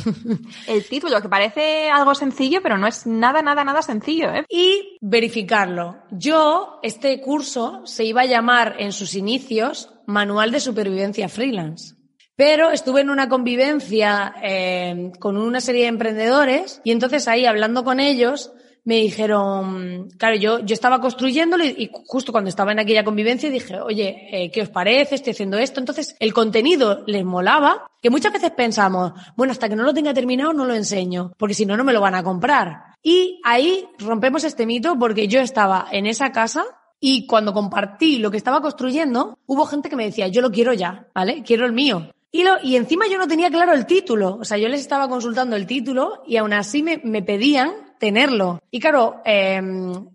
El 0.68 0.84
título, 0.84 1.20
que 1.20 1.28
parece 1.28 1.90
algo 1.90 2.14
sencillo, 2.14 2.60
pero 2.62 2.78
no 2.78 2.86
es 2.86 3.08
nada, 3.08 3.42
nada, 3.42 3.64
nada 3.64 3.82
sencillo, 3.82 4.32
¿eh? 4.32 4.44
Y 4.48 4.98
verificarlo. 5.00 5.96
Yo, 6.12 6.78
este 6.84 7.20
curso 7.20 7.82
se 7.84 8.04
iba 8.04 8.20
a 8.20 8.26
llamar 8.26 8.76
en 8.78 8.92
sus 8.92 9.14
inicios 9.14 9.90
Manual 10.06 10.52
de 10.52 10.60
Supervivencia 10.60 11.28
Freelance. 11.28 11.96
Pero 12.36 12.70
estuve 12.70 13.00
en 13.00 13.10
una 13.10 13.28
convivencia 13.28 14.32
eh, 14.44 15.10
con 15.18 15.36
una 15.36 15.60
serie 15.60 15.82
de 15.82 15.88
emprendedores 15.88 16.80
y 16.84 16.92
entonces 16.92 17.26
ahí 17.26 17.44
hablando 17.44 17.82
con 17.82 17.98
ellos 17.98 18.52
me 18.86 18.98
dijeron, 18.98 20.08
claro, 20.16 20.36
yo, 20.36 20.60
yo 20.60 20.72
estaba 20.72 21.00
construyéndolo 21.00 21.64
y, 21.64 21.90
justo 22.06 22.30
cuando 22.30 22.48
estaba 22.48 22.70
en 22.70 22.78
aquella 22.78 23.02
convivencia 23.02 23.50
dije, 23.50 23.80
oye, 23.80 24.28
eh, 24.30 24.50
¿qué 24.52 24.62
os 24.62 24.68
parece? 24.68 25.16
Estoy 25.16 25.32
haciendo 25.32 25.58
esto. 25.58 25.80
Entonces 25.80 26.14
el 26.20 26.32
contenido 26.32 27.02
les 27.04 27.24
molaba, 27.24 27.90
que 28.00 28.10
muchas 28.10 28.32
veces 28.32 28.52
pensamos, 28.52 29.12
bueno, 29.36 29.50
hasta 29.50 29.68
que 29.68 29.74
no 29.74 29.82
lo 29.82 29.92
tenga 29.92 30.14
terminado 30.14 30.52
no 30.52 30.64
lo 30.64 30.74
enseño, 30.74 31.32
porque 31.36 31.54
si 31.54 31.66
no, 31.66 31.76
no 31.76 31.82
me 31.82 31.92
lo 31.92 32.00
van 32.00 32.14
a 32.14 32.22
comprar. 32.22 32.94
Y 33.02 33.40
ahí 33.42 33.88
rompemos 33.98 34.44
este 34.44 34.66
mito 34.66 34.96
porque 34.96 35.26
yo 35.26 35.40
estaba 35.40 35.88
en 35.90 36.06
esa 36.06 36.30
casa 36.30 36.64
y 37.00 37.26
cuando 37.26 37.52
compartí 37.52 38.20
lo 38.20 38.30
que 38.30 38.36
estaba 38.36 38.62
construyendo, 38.62 39.36
hubo 39.46 39.66
gente 39.66 39.90
que 39.90 39.96
me 39.96 40.04
decía, 40.04 40.28
yo 40.28 40.42
lo 40.42 40.52
quiero 40.52 40.72
ya, 40.72 41.08
¿vale? 41.12 41.42
Quiero 41.42 41.66
el 41.66 41.72
mío. 41.72 42.12
Y, 42.30 42.44
lo, 42.44 42.52
y 42.62 42.76
encima 42.76 43.08
yo 43.08 43.18
no 43.18 43.26
tenía 43.26 43.50
claro 43.50 43.72
el 43.72 43.86
título. 43.86 44.36
O 44.40 44.44
sea, 44.44 44.58
yo 44.58 44.68
les 44.68 44.80
estaba 44.80 45.08
consultando 45.08 45.56
el 45.56 45.66
título 45.66 46.22
y 46.24 46.36
aún 46.36 46.52
así 46.52 46.84
me, 46.84 47.00
me 47.02 47.22
pedían 47.22 47.85
tenerlo. 47.98 48.60
Y 48.70 48.80
claro, 48.80 49.22
eh, 49.24 49.60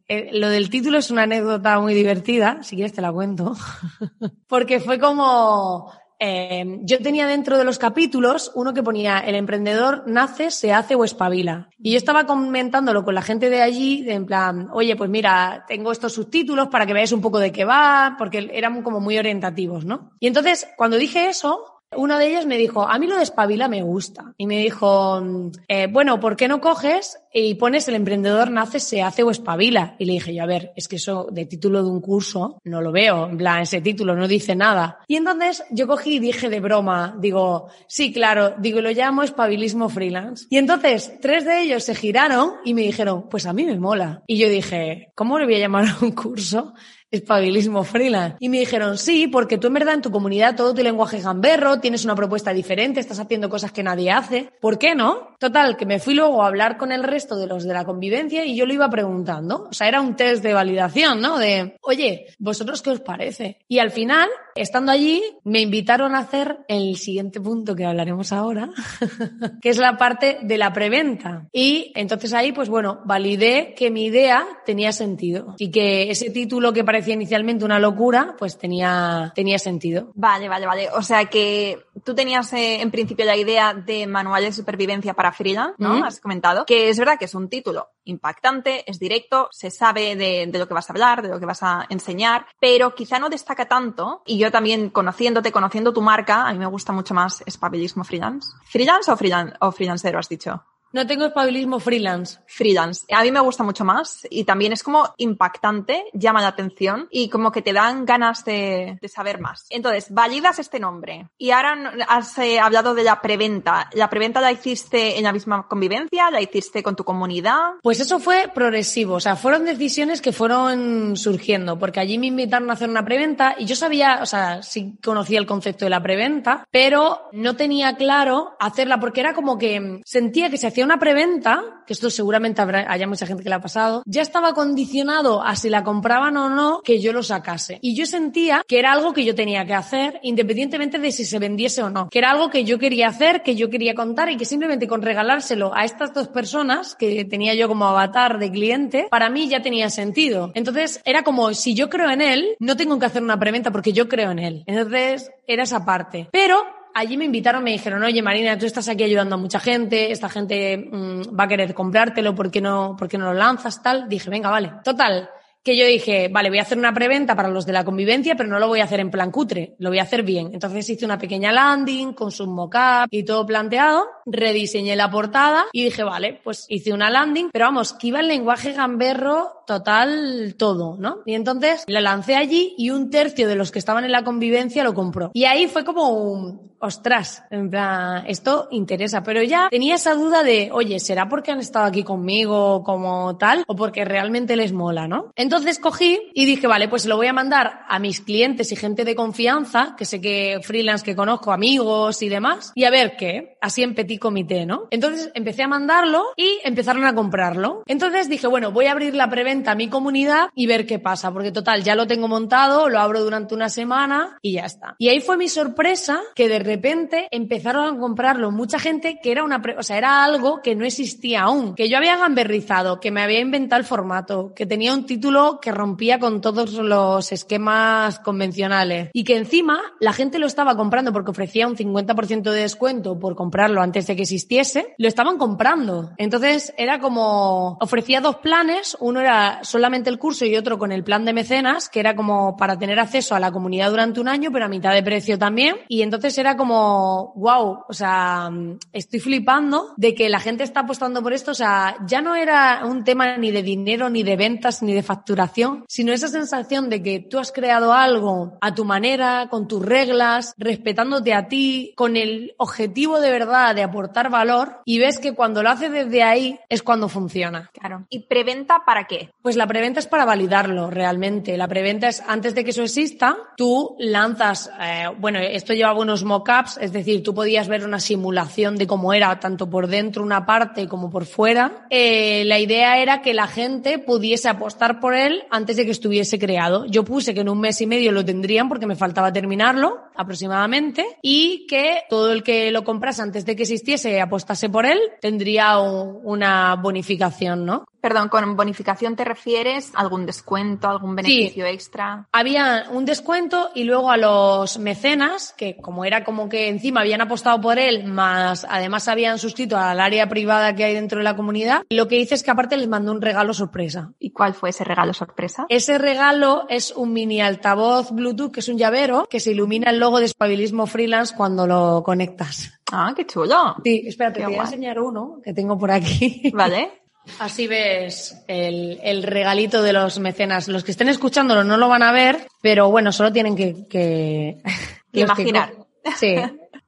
eh, 0.08 0.30
lo 0.34 0.50
del 0.50 0.70
título 0.70 0.98
es 0.98 1.12
una 1.12 1.24
anécdota 1.24 1.80
muy 1.80 1.94
divertida, 1.94 2.64
si 2.64 2.76
quieres 2.76 2.94
te 2.94 3.02
la 3.02 3.12
cuento, 3.12 3.56
porque 4.48 4.80
fue 4.80 5.00
como... 5.00 5.92
eh, 6.20 6.80
yo 6.84 7.00
tenía 7.00 7.26
dentro 7.26 7.58
de 7.58 7.64
los 7.64 7.80
capítulos 7.80 8.52
uno 8.54 8.74
que 8.74 8.84
ponía 8.84 9.18
el 9.20 9.34
emprendedor 9.34 10.04
nace, 10.06 10.52
se 10.52 10.72
hace 10.72 10.94
o 10.94 11.04
espabila. 11.04 11.70
Y 11.80 11.94
yo 11.94 11.98
estaba 11.98 12.26
comentándolo 12.28 13.04
con 13.04 13.16
la 13.16 13.24
gente 13.24 13.50
de 13.50 13.62
allí, 13.64 14.04
de 14.04 14.14
en 14.14 14.28
plan, 14.28 14.70
oye, 14.72 14.96
pues 14.96 15.10
mira, 15.10 15.66
tengo 15.68 15.92
estos 15.92 16.14
subtítulos 16.14 16.68
para 16.68 16.86
que 16.86 16.94
veáis 16.94 17.12
un 17.12 17.22
poco 17.22 17.40
de 17.40 17.52
qué 17.52 17.66
va, 17.66 18.16
porque 18.20 18.52
eran 18.54 18.84
como 18.84 19.00
muy 19.00 19.18
orientativos, 19.18 19.84
¿no? 19.86 20.12
Y 20.20 20.28
entonces, 20.28 20.68
cuando 20.78 20.98
dije 20.98 21.28
eso, 21.28 21.71
uno 21.96 22.18
de 22.18 22.28
ellos 22.28 22.46
me 22.46 22.58
dijo, 22.58 22.88
a 22.88 22.98
mí 23.00 23.08
lo 23.08 23.18
de 23.18 23.24
espabila 23.24 23.68
me 23.68 23.82
gusta. 23.82 24.34
Y 24.38 24.48
me 24.48 24.60
dijo, 24.60 25.22
eh, 25.68 25.88
bueno, 25.88 26.20
¿por 26.20 26.36
qué 26.36 26.48
no 26.48 26.62
coges 26.62 27.20
y 27.34 27.56
pones 27.56 27.88
el 27.88 27.96
emprendedor 27.96 28.50
nace, 28.50 28.80
se 28.80 29.02
hace 29.02 29.24
o 29.24 29.32
espabila? 29.32 29.96
Y 30.00 30.06
le 30.06 30.14
dije 30.14 30.34
yo, 30.34 30.44
a 30.44 30.48
ver, 30.48 30.72
es 30.76 30.88
que 30.88 30.96
eso 30.96 31.28
de 31.32 31.46
título 31.46 31.84
de 31.84 31.90
un 31.90 32.02
curso 32.02 32.60
no 32.64 32.82
lo 32.82 32.92
veo. 32.92 33.28
En 33.28 33.38
plan, 33.38 33.62
ese 33.62 33.82
título 33.82 34.16
no 34.16 34.28
dice 34.28 34.56
nada. 34.56 35.00
Y 35.08 35.18
entonces 35.18 35.64
yo 35.72 35.88
cogí 35.88 36.16
y 36.16 36.20
dije 36.20 36.50
de 36.50 36.60
broma, 36.60 37.16
digo, 37.20 37.68
sí, 37.88 38.14
claro, 38.14 38.56
digo, 38.58 38.82
lo 38.82 38.92
llamo 38.92 39.24
espabilismo 39.24 39.90
freelance. 39.90 40.48
Y 40.50 40.58
entonces 40.58 41.20
tres 41.22 41.46
de 41.46 41.62
ellos 41.62 41.84
se 41.84 41.96
giraron 41.96 42.54
y 42.64 42.74
me 42.74 42.82
dijeron, 42.82 43.28
pues 43.30 43.46
a 43.46 43.54
mí 43.54 43.66
me 43.66 43.78
mola. 43.78 44.24
Y 44.28 44.38
yo 44.38 44.50
dije, 44.50 45.12
¿cómo 45.16 45.38
le 45.40 45.46
voy 45.46 45.56
a 45.56 45.60
llamar 45.60 45.86
un 46.02 46.12
curso? 46.12 46.74
Espabilismo 47.12 47.84
freelance. 47.84 48.38
Y 48.40 48.50
me 48.50 48.60
dijeron, 48.60 48.98
sí, 48.98 49.28
porque 49.28 49.58
tú 49.58 49.68
en 49.68 49.74
verdad 49.74 49.96
en 49.96 50.02
tu 50.02 50.12
comunidad 50.12 50.56
todo 50.56 50.74
tu 50.74 50.82
lenguaje 50.82 51.18
es 51.18 51.26
gamberro, 51.26 51.80
tienes 51.80 52.06
una 52.06 52.16
propuesta 52.16 52.54
diferente, 52.54 53.00
estás 53.00 53.20
haciendo 53.20 53.50
cosas 53.50 53.72
que 53.72 53.84
nadie 53.84 54.12
hace. 54.12 54.50
¿Por 54.62 54.78
qué 54.78 54.96
no? 54.96 55.36
Total, 55.40 55.76
que 55.76 55.86
me 55.86 56.00
fui 56.00 56.14
luego 56.14 56.42
a 56.42 56.48
hablar 56.48 56.78
con 56.78 56.92
el 56.92 57.04
resto 57.04 57.36
de 57.36 57.48
los 57.48 57.64
de 57.64 57.74
la 57.74 57.84
convivencia 57.84 58.46
y 58.46 58.56
yo 58.56 58.66
lo 58.66 58.74
iba 58.74 58.90
preguntando. 58.90 59.68
O 59.70 59.74
sea, 59.74 59.88
era 59.88 60.00
un 60.00 60.16
test 60.16 60.42
de 60.44 60.54
validación, 60.54 61.20
¿no? 61.20 61.38
De, 61.38 61.78
oye, 61.82 62.28
¿vosotros 62.40 62.82
qué 62.82 62.92
os 62.92 63.02
parece? 63.02 63.58
Y 63.68 63.80
al 63.80 63.92
final, 63.92 64.30
estando 64.56 64.92
allí, 64.92 65.22
me 65.44 65.62
invitaron 65.62 66.16
a 66.16 66.20
hacer 66.20 66.60
el 66.68 66.96
siguiente 66.96 67.42
punto 67.42 67.76
que 67.76 67.86
hablaremos 67.86 68.32
ahora, 68.32 68.70
que 69.62 69.70
es 69.70 69.78
la 69.78 69.98
parte 69.98 70.38
de 70.44 70.58
la 70.58 70.72
preventa. 70.74 71.48
Y 71.52 71.92
entonces 71.96 72.34
ahí, 72.34 72.52
pues 72.52 72.70
bueno, 72.70 73.02
validé 73.06 73.74
que 73.76 73.92
mi 73.92 74.06
idea 74.06 74.46
tenía 74.66 74.92
sentido 74.92 75.56
y 75.58 75.72
que 75.72 76.12
ese 76.12 76.30
título 76.30 76.72
que 76.72 76.84
parecía 76.84 77.01
inicialmente 77.08 77.66
una 77.66 77.80
locura, 77.80 78.36
pues 78.38 78.58
tenía, 78.58 79.32
tenía 79.36 79.60
sentido. 79.60 80.12
Vale, 80.16 80.50
vale, 80.50 80.66
vale. 80.66 80.90
O 80.92 81.02
sea 81.02 81.26
que 81.26 81.86
tú 82.04 82.16
tenías 82.16 82.52
eh, 82.54 82.82
en 82.82 82.92
principio 82.92 83.26
la 83.26 83.36
idea 83.36 83.74
de 83.74 84.08
manual 84.08 84.44
de 84.44 84.54
supervivencia 84.54 85.14
para 85.14 85.32
freelance, 85.32 85.76
¿no? 85.78 86.00
Mm. 86.00 86.04
Has 86.04 86.20
comentado. 86.20 86.66
Que 86.66 86.90
es 86.90 87.00
verdad 87.00 87.18
que 87.18 87.26
es 87.26 87.36
un 87.36 87.50
título 87.50 87.90
impactante, 88.04 88.90
es 88.90 89.00
directo, 89.00 89.48
se 89.52 89.70
sabe 89.70 90.16
de, 90.16 90.48
de 90.48 90.60
lo 90.60 90.68
que 90.68 90.74
vas 90.74 90.90
a 90.90 90.94
hablar, 90.94 91.22
de 91.22 91.30
lo 91.30 91.40
que 91.40 91.46
vas 91.46 91.64
a 91.64 91.86
enseñar, 91.90 92.46
pero 92.60 92.96
quizá 92.96 93.20
no 93.20 93.30
destaca 93.30 93.68
tanto. 93.68 94.22
Y 94.26 94.38
yo 94.38 94.52
también 94.52 94.90
conociéndote, 94.90 95.52
conociendo 95.52 95.94
tu 95.94 96.02
marca, 96.02 96.48
a 96.48 96.54
mí 96.54 96.60
me 96.60 96.66
gusta 96.66 96.94
mucho 96.94 97.14
más 97.14 97.44
espabilismo 97.46 98.04
freelance. 98.04 98.50
¿Freelance 98.66 99.12
o, 99.12 99.18
freelance, 99.18 99.56
o 99.60 99.72
freelancero 99.72 100.20
has 100.20 100.30
dicho? 100.30 100.64
No 100.94 101.08
tengo 101.08 101.26
espabilismo 101.26 101.80
freelance. 101.80 102.40
freelance. 102.48 103.06
A 103.14 103.24
mí 103.24 103.32
me 103.32 103.40
gusta 103.40 103.64
mucho 103.64 103.86
más 103.86 104.28
y 104.30 104.44
también 104.44 104.74
es 104.74 104.84
como 104.84 105.14
impactante, 105.18 106.06
llama 106.14 106.42
la 106.42 106.48
atención 106.48 107.08
y 107.12 107.30
como 107.30 107.52
que 107.52 107.62
te 107.62 107.74
dan 107.74 108.06
ganas 108.06 108.44
de, 108.46 108.98
de 109.02 109.08
saber 109.08 109.40
más. 109.40 109.66
Entonces, 109.70 110.08
validas 110.12 110.60
este 110.60 110.80
nombre 110.80 111.28
y 111.38 111.52
ahora 111.52 111.94
has 112.08 112.38
eh, 112.38 112.60
hablado 112.60 112.94
de 112.94 113.04
la 113.04 113.22
preventa. 113.22 113.90
¿La 113.94 114.10
preventa 114.10 114.42
la 114.42 114.52
hiciste 114.52 115.18
en 115.18 115.24
la 115.24 115.34
misma 115.34 115.68
convivencia? 115.68 116.30
¿La 116.32 116.42
hiciste 116.42 116.84
con 116.84 116.96
tu 116.96 117.04
comunidad? 117.04 117.74
Pues 117.82 118.00
eso 118.00 118.20
fue 118.20 118.50
progresivo, 118.54 119.16
o 119.16 119.20
sea, 119.20 119.36
fueron 119.36 119.66
decisiones 119.66 120.22
que 120.22 120.32
fueron 120.32 121.16
surgiendo, 121.16 121.80
porque 121.80 122.00
allí 122.00 122.18
me 122.18 122.28
invitaron 122.28 122.70
a 122.70 122.74
hacer 122.74 122.90
una 122.90 123.06
preventa 123.06 123.56
y 123.58 123.66
yo 123.66 123.76
sabía, 123.76 124.20
o 124.22 124.26
sea, 124.26 124.64
sí 124.64 124.98
conocía 125.04 125.40
el 125.40 125.46
concepto 125.46 125.86
de 125.86 125.90
la 125.90 126.04
preventa, 126.04 126.66
pero 126.72 127.30
no 127.32 127.56
tenía 127.56 127.96
claro 127.96 128.56
hacerla 128.60 129.00
porque 129.00 129.22
era 129.22 129.34
como 129.34 129.58
que 129.58 130.02
sentía 130.06 130.50
que 130.50 130.58
se 130.58 130.68
hacía 130.68 130.81
una 130.86 131.00
preventa, 131.00 131.84
que 131.86 131.94
esto 131.94 132.10
seguramente 132.10 132.62
habrá, 132.62 132.92
haya 132.92 133.08
mucha 133.08 133.26
gente 133.26 133.44
que 133.44 133.50
le 133.50 133.56
ha 133.56 133.62
pasado, 133.62 134.04
ya 134.06 134.22
estaba 134.22 134.54
condicionado 134.54 135.44
a 135.44 135.56
si 135.56 135.70
la 135.70 135.84
compraban 135.84 136.38
o 136.38 136.50
no 136.50 136.82
que 136.84 137.00
yo 137.00 137.14
lo 137.14 137.24
sacase. 137.24 137.80
Y 137.82 137.96
yo 137.96 138.06
sentía 138.06 138.64
que 138.68 138.80
era 138.80 138.92
algo 138.92 139.14
que 139.14 139.26
yo 139.26 139.36
tenía 139.36 139.66
que 139.66 139.74
hacer 139.74 140.20
independientemente 140.24 141.00
de 141.00 141.12
si 141.12 141.26
se 141.26 141.40
vendiese 141.40 141.84
o 141.84 141.90
no, 141.90 142.10
que 142.10 142.20
era 142.20 142.32
algo 142.32 142.50
que 142.50 142.64
yo 142.64 142.80
quería 142.80 143.08
hacer, 143.08 143.44
que 143.44 143.56
yo 143.56 143.70
quería 143.70 143.96
contar 143.96 144.30
y 144.30 144.38
que 144.38 144.46
simplemente 144.46 144.88
con 144.88 145.02
regalárselo 145.02 145.72
a 145.76 145.86
estas 145.86 146.14
dos 146.14 146.28
personas 146.28 146.96
que 146.96 147.26
tenía 147.26 147.54
yo 147.54 147.68
como 147.68 147.86
avatar 147.86 148.40
de 148.40 148.52
cliente, 148.52 149.08
para 149.10 149.30
mí 149.30 149.48
ya 149.48 149.62
tenía 149.62 149.90
sentido. 149.90 150.52
Entonces 150.54 151.02
era 151.06 151.24
como 151.24 151.54
si 151.54 151.74
yo 151.74 151.90
creo 151.90 152.10
en 152.10 152.22
él, 152.22 152.56
no 152.60 152.78
tengo 152.78 153.00
que 153.00 153.06
hacer 153.06 153.24
una 153.24 153.40
preventa 153.40 153.72
porque 153.72 153.94
yo 153.94 154.08
creo 154.08 154.32
en 154.32 154.40
él. 154.40 154.64
Entonces 154.66 155.32
era 155.48 155.64
esa 155.64 155.86
parte. 155.86 156.28
Pero 156.32 156.64
allí 156.94 157.18
me 157.18 157.26
invitaron, 157.26 157.64
me 157.64 157.72
dijeron, 157.72 158.04
oye 158.04 158.22
Marina, 158.22 158.58
tú 158.58 158.66
estás 158.66 158.88
aquí 158.88 159.04
ayudando 159.04 159.36
a 159.36 159.38
mucha 159.38 159.60
gente, 159.60 160.12
esta 160.12 160.30
gente 160.30 160.78
mm, 160.78 161.38
va 161.38 161.46
a 161.46 161.48
querer 161.48 161.74
comprártelo, 161.74 162.36
¿por 162.36 162.52
qué 162.52 162.62
no, 162.62 162.96
por 162.98 163.08
qué 163.08 163.18
no 163.18 163.26
lo 163.26 163.34
lanzas? 163.34 163.82
Tal. 163.82 164.08
Dije, 164.10 164.30
venga, 164.30 164.50
vale. 164.50 164.72
Total. 164.84 165.30
Que 165.64 165.78
yo 165.78 165.86
dije, 165.86 166.28
vale, 166.28 166.50
voy 166.50 166.58
a 166.58 166.64
hacer 166.64 166.80
una 166.80 166.92
preventa 166.92 167.36
para 167.36 167.48
los 167.48 167.68
de 167.68 167.74
la 167.74 167.86
convivencia, 167.86 168.34
pero 168.36 168.50
no 168.50 168.58
lo 168.58 168.68
voy 168.68 168.80
a 168.80 168.86
hacer 168.86 169.00
en 169.00 169.12
plan 169.12 169.30
cutre, 169.30 169.76
lo 169.78 169.90
voy 169.90 170.00
a 170.00 170.04
hacer 170.04 170.24
bien. 170.24 170.50
Entonces 170.54 170.90
hice 170.90 171.06
una 171.06 171.20
pequeña 171.20 171.52
landing 171.52 172.14
con 172.14 172.32
su 172.32 172.48
mockup 172.48 173.08
y 173.12 173.24
todo 173.24 173.46
planteado, 173.46 174.08
rediseñé 174.26 174.96
la 174.96 175.12
portada 175.12 175.66
y 175.72 175.84
dije, 175.84 176.04
vale, 176.04 176.40
pues 176.44 176.66
hice 176.68 176.94
una 176.94 177.12
landing, 177.12 177.52
pero 177.54 177.66
vamos, 177.66 177.94
que 177.94 178.08
iba 178.08 178.22
el 178.22 178.28
lenguaje 178.28 178.74
gamberro 178.74 179.62
total 179.68 180.56
todo, 180.58 180.98
¿no? 180.98 181.20
Y 181.28 181.36
entonces 181.36 181.84
la 181.86 182.02
lancé 182.02 182.36
allí 182.36 182.74
y 182.80 182.90
un 182.90 183.12
tercio 183.12 183.48
de 183.48 183.54
los 183.54 183.72
que 183.72 183.78
estaban 183.78 184.04
en 184.04 184.12
la 184.12 184.24
convivencia 184.24 184.84
lo 184.84 184.96
compró. 184.96 185.30
Y 185.36 185.44
ahí 185.44 185.68
fue 185.68 185.86
como 185.86 186.10
un, 186.10 186.71
ostras, 186.82 187.44
en 187.50 187.70
plan, 187.70 188.24
esto 188.28 188.68
interesa, 188.72 189.24
pero 189.24 189.42
ya 189.44 189.70
tenía 189.70 189.96
esa 189.96 190.16
duda 190.16 190.44
de, 190.44 190.70
oye, 190.74 191.00
¿será 191.00 191.30
porque 191.30 191.52
han 191.52 191.60
estado 191.60 191.86
aquí 191.86 192.04
conmigo 192.04 192.84
como 192.84 193.38
tal 193.38 193.64
o 193.68 193.76
porque 193.76 194.04
realmente 194.04 194.56
les 194.56 194.74
mola, 194.74 195.08
¿no? 195.08 195.32
Entonces 195.36 195.80
cogí 195.80 196.20
y 196.34 196.46
dije, 196.46 196.68
vale, 196.68 196.88
pues 196.88 197.06
lo 197.06 197.18
voy 197.18 197.28
a 197.28 197.34
mandar 197.34 197.82
a 197.88 198.00
mis 198.00 198.22
clientes 198.22 198.72
y 198.72 198.76
gente 198.76 199.06
de 199.06 199.16
confianza, 199.16 199.96
que 199.98 200.06
sé 200.06 200.20
que 200.20 200.60
freelance 200.64 201.06
que 201.06 201.16
conozco, 201.16 201.52
amigos 201.52 202.22
y 202.22 202.30
demás, 202.30 202.72
y 202.76 202.84
a 202.86 202.90
ver 202.90 203.16
qué, 203.18 203.51
así 203.62 203.84
en 203.84 203.96
petit 203.96 204.20
comité, 204.20 204.66
¿no? 204.66 204.88
Entonces 204.92 205.32
empecé 205.34 205.64
a 205.64 205.68
mandarlo 205.68 206.26
y 206.36 206.60
empezaron 206.64 207.06
a 207.06 207.16
comprarlo. 207.16 207.84
Entonces 207.88 208.28
dije, 208.30 208.48
bueno, 208.48 208.72
voy 208.72 208.88
a 208.88 208.92
abrir 208.92 209.16
la 209.16 209.30
preventa 209.30 209.72
a 209.72 209.76
mi 209.76 209.88
comunidad 209.88 210.50
y 210.56 210.66
ver 210.68 210.86
qué 210.86 211.00
pasa, 211.00 211.32
porque 211.32 211.52
total, 211.52 211.84
ya 211.84 211.96
lo 211.96 212.08
tengo 212.08 212.28
montado, 212.28 212.90
lo 212.90 213.00
abro 213.00 213.22
durante 213.24 213.56
una 213.56 213.70
semana 213.70 214.38
y 214.42 214.54
ya 214.54 214.66
está. 214.66 214.96
Y 214.98 215.10
ahí 215.10 215.20
fue 215.22 215.38
mi 215.38 215.48
sorpresa 215.48 216.20
que 216.36 216.50
de 216.50 216.60
repente 216.60 217.28
empezaron 217.32 217.96
a 217.96 218.00
comprarlo 218.00 218.52
mucha 218.52 218.80
gente 218.80 219.20
que 219.22 219.32
era 219.32 219.44
una, 219.44 219.62
pre- 219.62 219.78
o 219.78 219.84
sea, 219.84 219.98
era 219.98 220.24
algo 220.24 220.62
que 220.62 220.76
no 220.76 220.86
existía 220.86 221.42
aún, 221.44 221.76
que 221.76 221.90
yo 221.90 221.98
había 221.98 222.18
gamberrizado, 222.18 223.00
que 223.00 223.12
me 223.12 223.22
había 223.22 223.40
inventado 223.40 223.80
el 223.80 223.86
formato, 223.86 224.54
que 224.56 224.66
tenía 224.66 224.94
un 224.94 225.06
título 225.06 225.60
que 225.62 225.72
rompía 225.72 226.20
con 226.20 226.42
todos 226.42 226.74
los 226.74 227.32
esquemas 227.32 228.20
convencionales 228.20 229.10
y 229.14 229.24
que 229.24 229.38
encima 229.38 229.80
la 230.00 230.14
gente 230.14 230.40
lo 230.40 230.48
estaba 230.48 230.76
comprando 230.76 231.14
porque 231.14 231.32
ofrecía 231.32 231.68
un 231.68 231.76
50% 231.76 232.42
de 232.52 232.62
descuento 232.62 233.20
por 233.20 233.36
comprarlo 233.52 233.82
antes 233.82 234.08
de 234.08 234.16
que 234.16 234.22
existiese, 234.22 234.96
lo 234.98 235.10
estaban 235.10 235.38
comprando. 235.38 236.12
Entonces 236.16 236.74
era 236.78 237.00
como, 237.00 237.78
ofrecía 237.82 238.22
dos 238.22 238.38
planes, 238.38 238.96
uno 239.02 239.20
era 239.20 239.60
solamente 239.64 240.10
el 240.10 240.18
curso 240.18 240.46
y 240.46 240.56
otro 240.56 240.80
con 240.80 240.94
el 240.94 241.04
plan 241.04 241.26
de 241.26 241.34
mecenas, 241.34 241.90
que 241.90 242.00
era 242.00 242.16
como 242.16 242.56
para 242.56 242.80
tener 242.80 242.98
acceso 242.98 243.36
a 243.36 243.42
la 243.42 243.52
comunidad 243.52 243.90
durante 243.90 244.22
un 244.22 244.30
año, 244.30 244.52
pero 244.54 244.64
a 244.64 244.70
mitad 244.70 244.94
de 244.94 245.04
precio 245.04 245.38
también. 245.38 245.76
Y 245.90 246.02
entonces 246.02 246.38
era 246.38 246.56
como, 246.56 247.34
wow, 247.36 247.80
o 247.90 247.94
sea, 247.94 248.50
estoy 248.94 249.20
flipando 249.20 249.96
de 249.98 250.16
que 250.16 250.30
la 250.30 250.40
gente 250.40 250.64
está 250.64 250.82
apostando 250.82 251.22
por 251.22 251.34
esto. 251.34 251.52
O 251.52 251.56
sea, 251.56 251.98
ya 252.08 252.22
no 252.22 252.36
era 252.36 252.84
un 252.86 253.04
tema 253.04 253.36
ni 253.36 253.52
de 253.52 253.64
dinero, 253.64 254.10
ni 254.10 254.24
de 254.24 254.38
ventas, 254.38 254.82
ni 254.82 254.94
de 254.94 255.04
facturación, 255.04 255.84
sino 255.90 256.14
esa 256.14 256.30
sensación 256.30 256.90
de 256.90 257.04
que 257.04 257.20
tú 257.20 257.38
has 257.38 257.52
creado 257.52 257.92
algo 257.92 258.58
a 258.62 258.74
tu 258.74 258.86
manera, 258.86 259.50
con 259.50 259.68
tus 259.68 259.86
reglas, 259.86 260.54
respetándote 260.58 261.34
a 261.34 261.50
ti, 261.50 261.92
con 261.98 262.16
el 262.16 262.54
objetivo 262.58 263.20
de 263.20 263.30
verdad 263.32 263.41
de 263.46 263.84
aportar 263.84 264.30
valor 264.30 264.82
y 264.86 265.00
ves 265.00 265.20
que 265.20 265.34
cuando 265.34 265.64
lo 265.64 265.70
haces 265.70 265.92
desde 265.92 266.24
ahí 266.24 266.60
es 266.70 266.84
cuando 266.84 267.10
funciona. 267.10 267.70
Claro. 267.74 268.06
¿Y 268.10 268.20
preventa 268.28 268.84
para 268.86 269.06
qué? 269.06 269.32
Pues 269.42 269.56
la 269.56 269.68
preventa 269.68 270.00
es 270.00 270.08
para 270.08 270.26
validarlo 270.26 270.90
realmente. 270.90 271.58
La 271.58 271.68
preventa 271.68 272.08
es 272.08 272.22
antes 272.28 272.56
de 272.56 272.64
que 272.64 272.72
eso 272.72 272.84
exista, 272.84 273.38
tú 273.58 273.96
lanzas, 274.00 274.72
eh, 274.80 275.06
bueno, 275.18 275.40
esto 275.40 275.74
lleva 275.74 275.94
unos 275.94 276.24
mockups, 276.24 276.78
es 276.80 276.94
decir, 276.94 277.24
tú 277.24 277.34
podías 277.34 277.68
ver 277.68 277.86
una 277.86 278.00
simulación 278.00 278.76
de 278.76 278.88
cómo 278.88 279.14
era 279.14 279.40
tanto 279.40 279.70
por 279.70 279.88
dentro 279.88 280.24
una 280.24 280.46
parte 280.46 280.88
como 280.88 281.10
por 281.10 281.26
fuera. 281.26 281.88
Eh, 281.90 282.44
la 282.46 282.60
idea 282.60 283.00
era 283.00 283.22
que 283.22 283.34
la 283.34 283.48
gente 283.48 284.00
pudiese 284.00 284.50
apostar 284.50 285.00
por 285.00 285.16
él 285.16 285.44
antes 285.50 285.78
de 285.78 285.86
que 285.86 285.92
estuviese 285.92 286.40
creado. 286.40 286.86
Yo 286.86 287.04
puse 287.04 287.34
que 287.34 287.42
en 287.42 287.50
un 287.50 287.60
mes 287.60 287.82
y 287.82 287.88
medio 287.88 288.12
lo 288.12 288.24
tendrían 288.24 288.70
porque 288.70 288.86
me 288.86 288.96
faltaba 288.96 289.34
terminarlo 289.34 290.00
aproximadamente 290.16 291.06
y 291.22 291.66
que 291.68 292.04
todo 292.10 292.32
el 292.32 292.44
que 292.44 292.72
lo 292.72 292.84
comprase 292.84 293.22
antes 293.22 293.31
de 293.32 293.56
que 293.56 293.64
existiese 293.64 294.20
apostase 294.22 294.70
por 294.70 294.86
él 294.86 295.00
tendría 295.22 295.80
un- 295.80 296.20
una 296.24 296.76
bonificación, 296.76 297.66
¿no? 297.66 297.86
Perdón, 298.02 298.30
¿con 298.30 298.56
bonificación 298.56 299.16
te 299.16 299.24
refieres 299.24 299.92
a 299.94 300.02
algún 300.02 300.26
descuento, 300.26 300.90
algún 300.90 301.16
beneficio 301.16 301.68
extra? 301.68 302.28
Había 302.32 302.86
un 302.92 303.06
descuento 303.06 303.70
y 303.76 303.84
luego 303.84 304.10
a 304.10 304.18
los 304.18 304.80
mecenas, 304.80 305.54
que 305.56 305.78
como 305.78 306.04
era 306.04 306.24
como 306.24 306.50
que 306.50 306.68
encima 306.68 307.02
habían 307.02 307.22
apostado 307.22 307.62
por 307.62 307.78
él, 307.78 308.06
más 308.06 308.66
además 308.68 309.08
habían 309.08 309.38
suscrito 309.38 309.78
al 309.78 310.00
área 310.00 310.28
privada 310.30 310.76
que 310.76 310.84
hay 310.84 310.96
dentro 310.96 311.20
de 311.20 311.24
la 311.24 311.36
comunidad, 311.36 311.84
lo 311.92 312.08
que 312.08 312.18
hice 312.20 312.34
es 312.34 312.42
que 312.42 312.50
aparte 312.50 312.76
les 312.76 312.88
mandé 312.88 313.12
un 313.12 313.22
regalo 313.22 313.54
sorpresa. 313.54 314.14
¿Y 314.20 314.32
cuál 314.32 314.56
fue 314.56 314.72
ese 314.72 314.84
regalo 314.84 315.14
sorpresa? 315.14 315.68
Ese 315.70 316.00
regalo 316.00 316.66
es 316.70 316.92
un 316.96 317.14
mini 317.14 317.40
altavoz 317.40 318.12
Bluetooth, 318.12 318.52
que 318.52 318.62
es 318.62 318.68
un 318.70 318.80
llavero, 318.80 319.28
que 319.30 319.40
se 319.40 319.52
ilumina 319.52 319.92
el 319.92 320.00
logo 320.00 320.20
de 320.20 320.26
Espabilismo 320.26 320.88
Freelance 320.88 321.36
cuando 321.36 321.68
lo 321.68 322.02
conectas. 322.04 322.81
Ah, 322.92 323.14
qué 323.16 323.26
chulo. 323.26 323.76
Sí, 323.84 324.04
espérate, 324.06 324.40
Qué 324.40 324.46
te 324.46 324.52
voy 324.52 324.60
a 324.60 324.64
enseñar 324.64 325.00
uno 325.00 325.40
que 325.44 325.54
tengo 325.54 325.78
por 325.78 325.92
aquí. 325.92 326.52
Vale. 326.54 327.02
Así 327.40 327.68
ves 327.68 328.44
el, 328.48 329.00
el 329.04 329.24
regalito 329.24 329.82
de 329.82 329.94
los 329.94 330.20
mecenas. 330.20 330.68
Los 330.68 330.84
que 330.84 330.92
estén 330.92 331.10
escuchándolo 331.10 331.64
no 331.64 331.78
lo 331.78 331.88
van 331.88 332.04
a 332.04 332.12
ver, 332.12 332.48
pero 332.62 332.90
bueno, 332.90 333.12
solo 333.12 333.32
tienen 333.32 333.56
que... 333.56 333.88
que, 333.88 334.58
imaginar. 335.14 335.74
sí, 336.16 336.36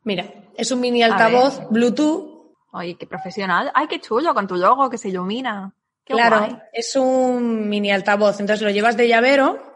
mira, 0.03 0.25
es 0.57 0.71
un 0.71 0.81
mini 0.81 1.03
altavoz 1.03 1.61
Bluetooth. 1.69 2.33
Oye, 2.71 2.95
qué 2.95 3.05
profesional. 3.05 3.71
Ay, 3.75 3.87
qué 3.87 3.99
chulo, 3.99 4.33
con 4.33 4.47
tu 4.47 4.55
logo 4.55 4.89
que 4.89 4.97
se 4.97 5.09
ilumina. 5.09 5.75
Qué 6.03 6.13
claro, 6.13 6.39
guay. 6.39 6.57
es 6.73 6.95
un 6.95 7.69
mini 7.69 7.91
altavoz. 7.91 8.39
Entonces 8.39 8.63
lo 8.63 8.71
llevas 8.71 8.97
de 8.97 9.07
llavero 9.07 9.75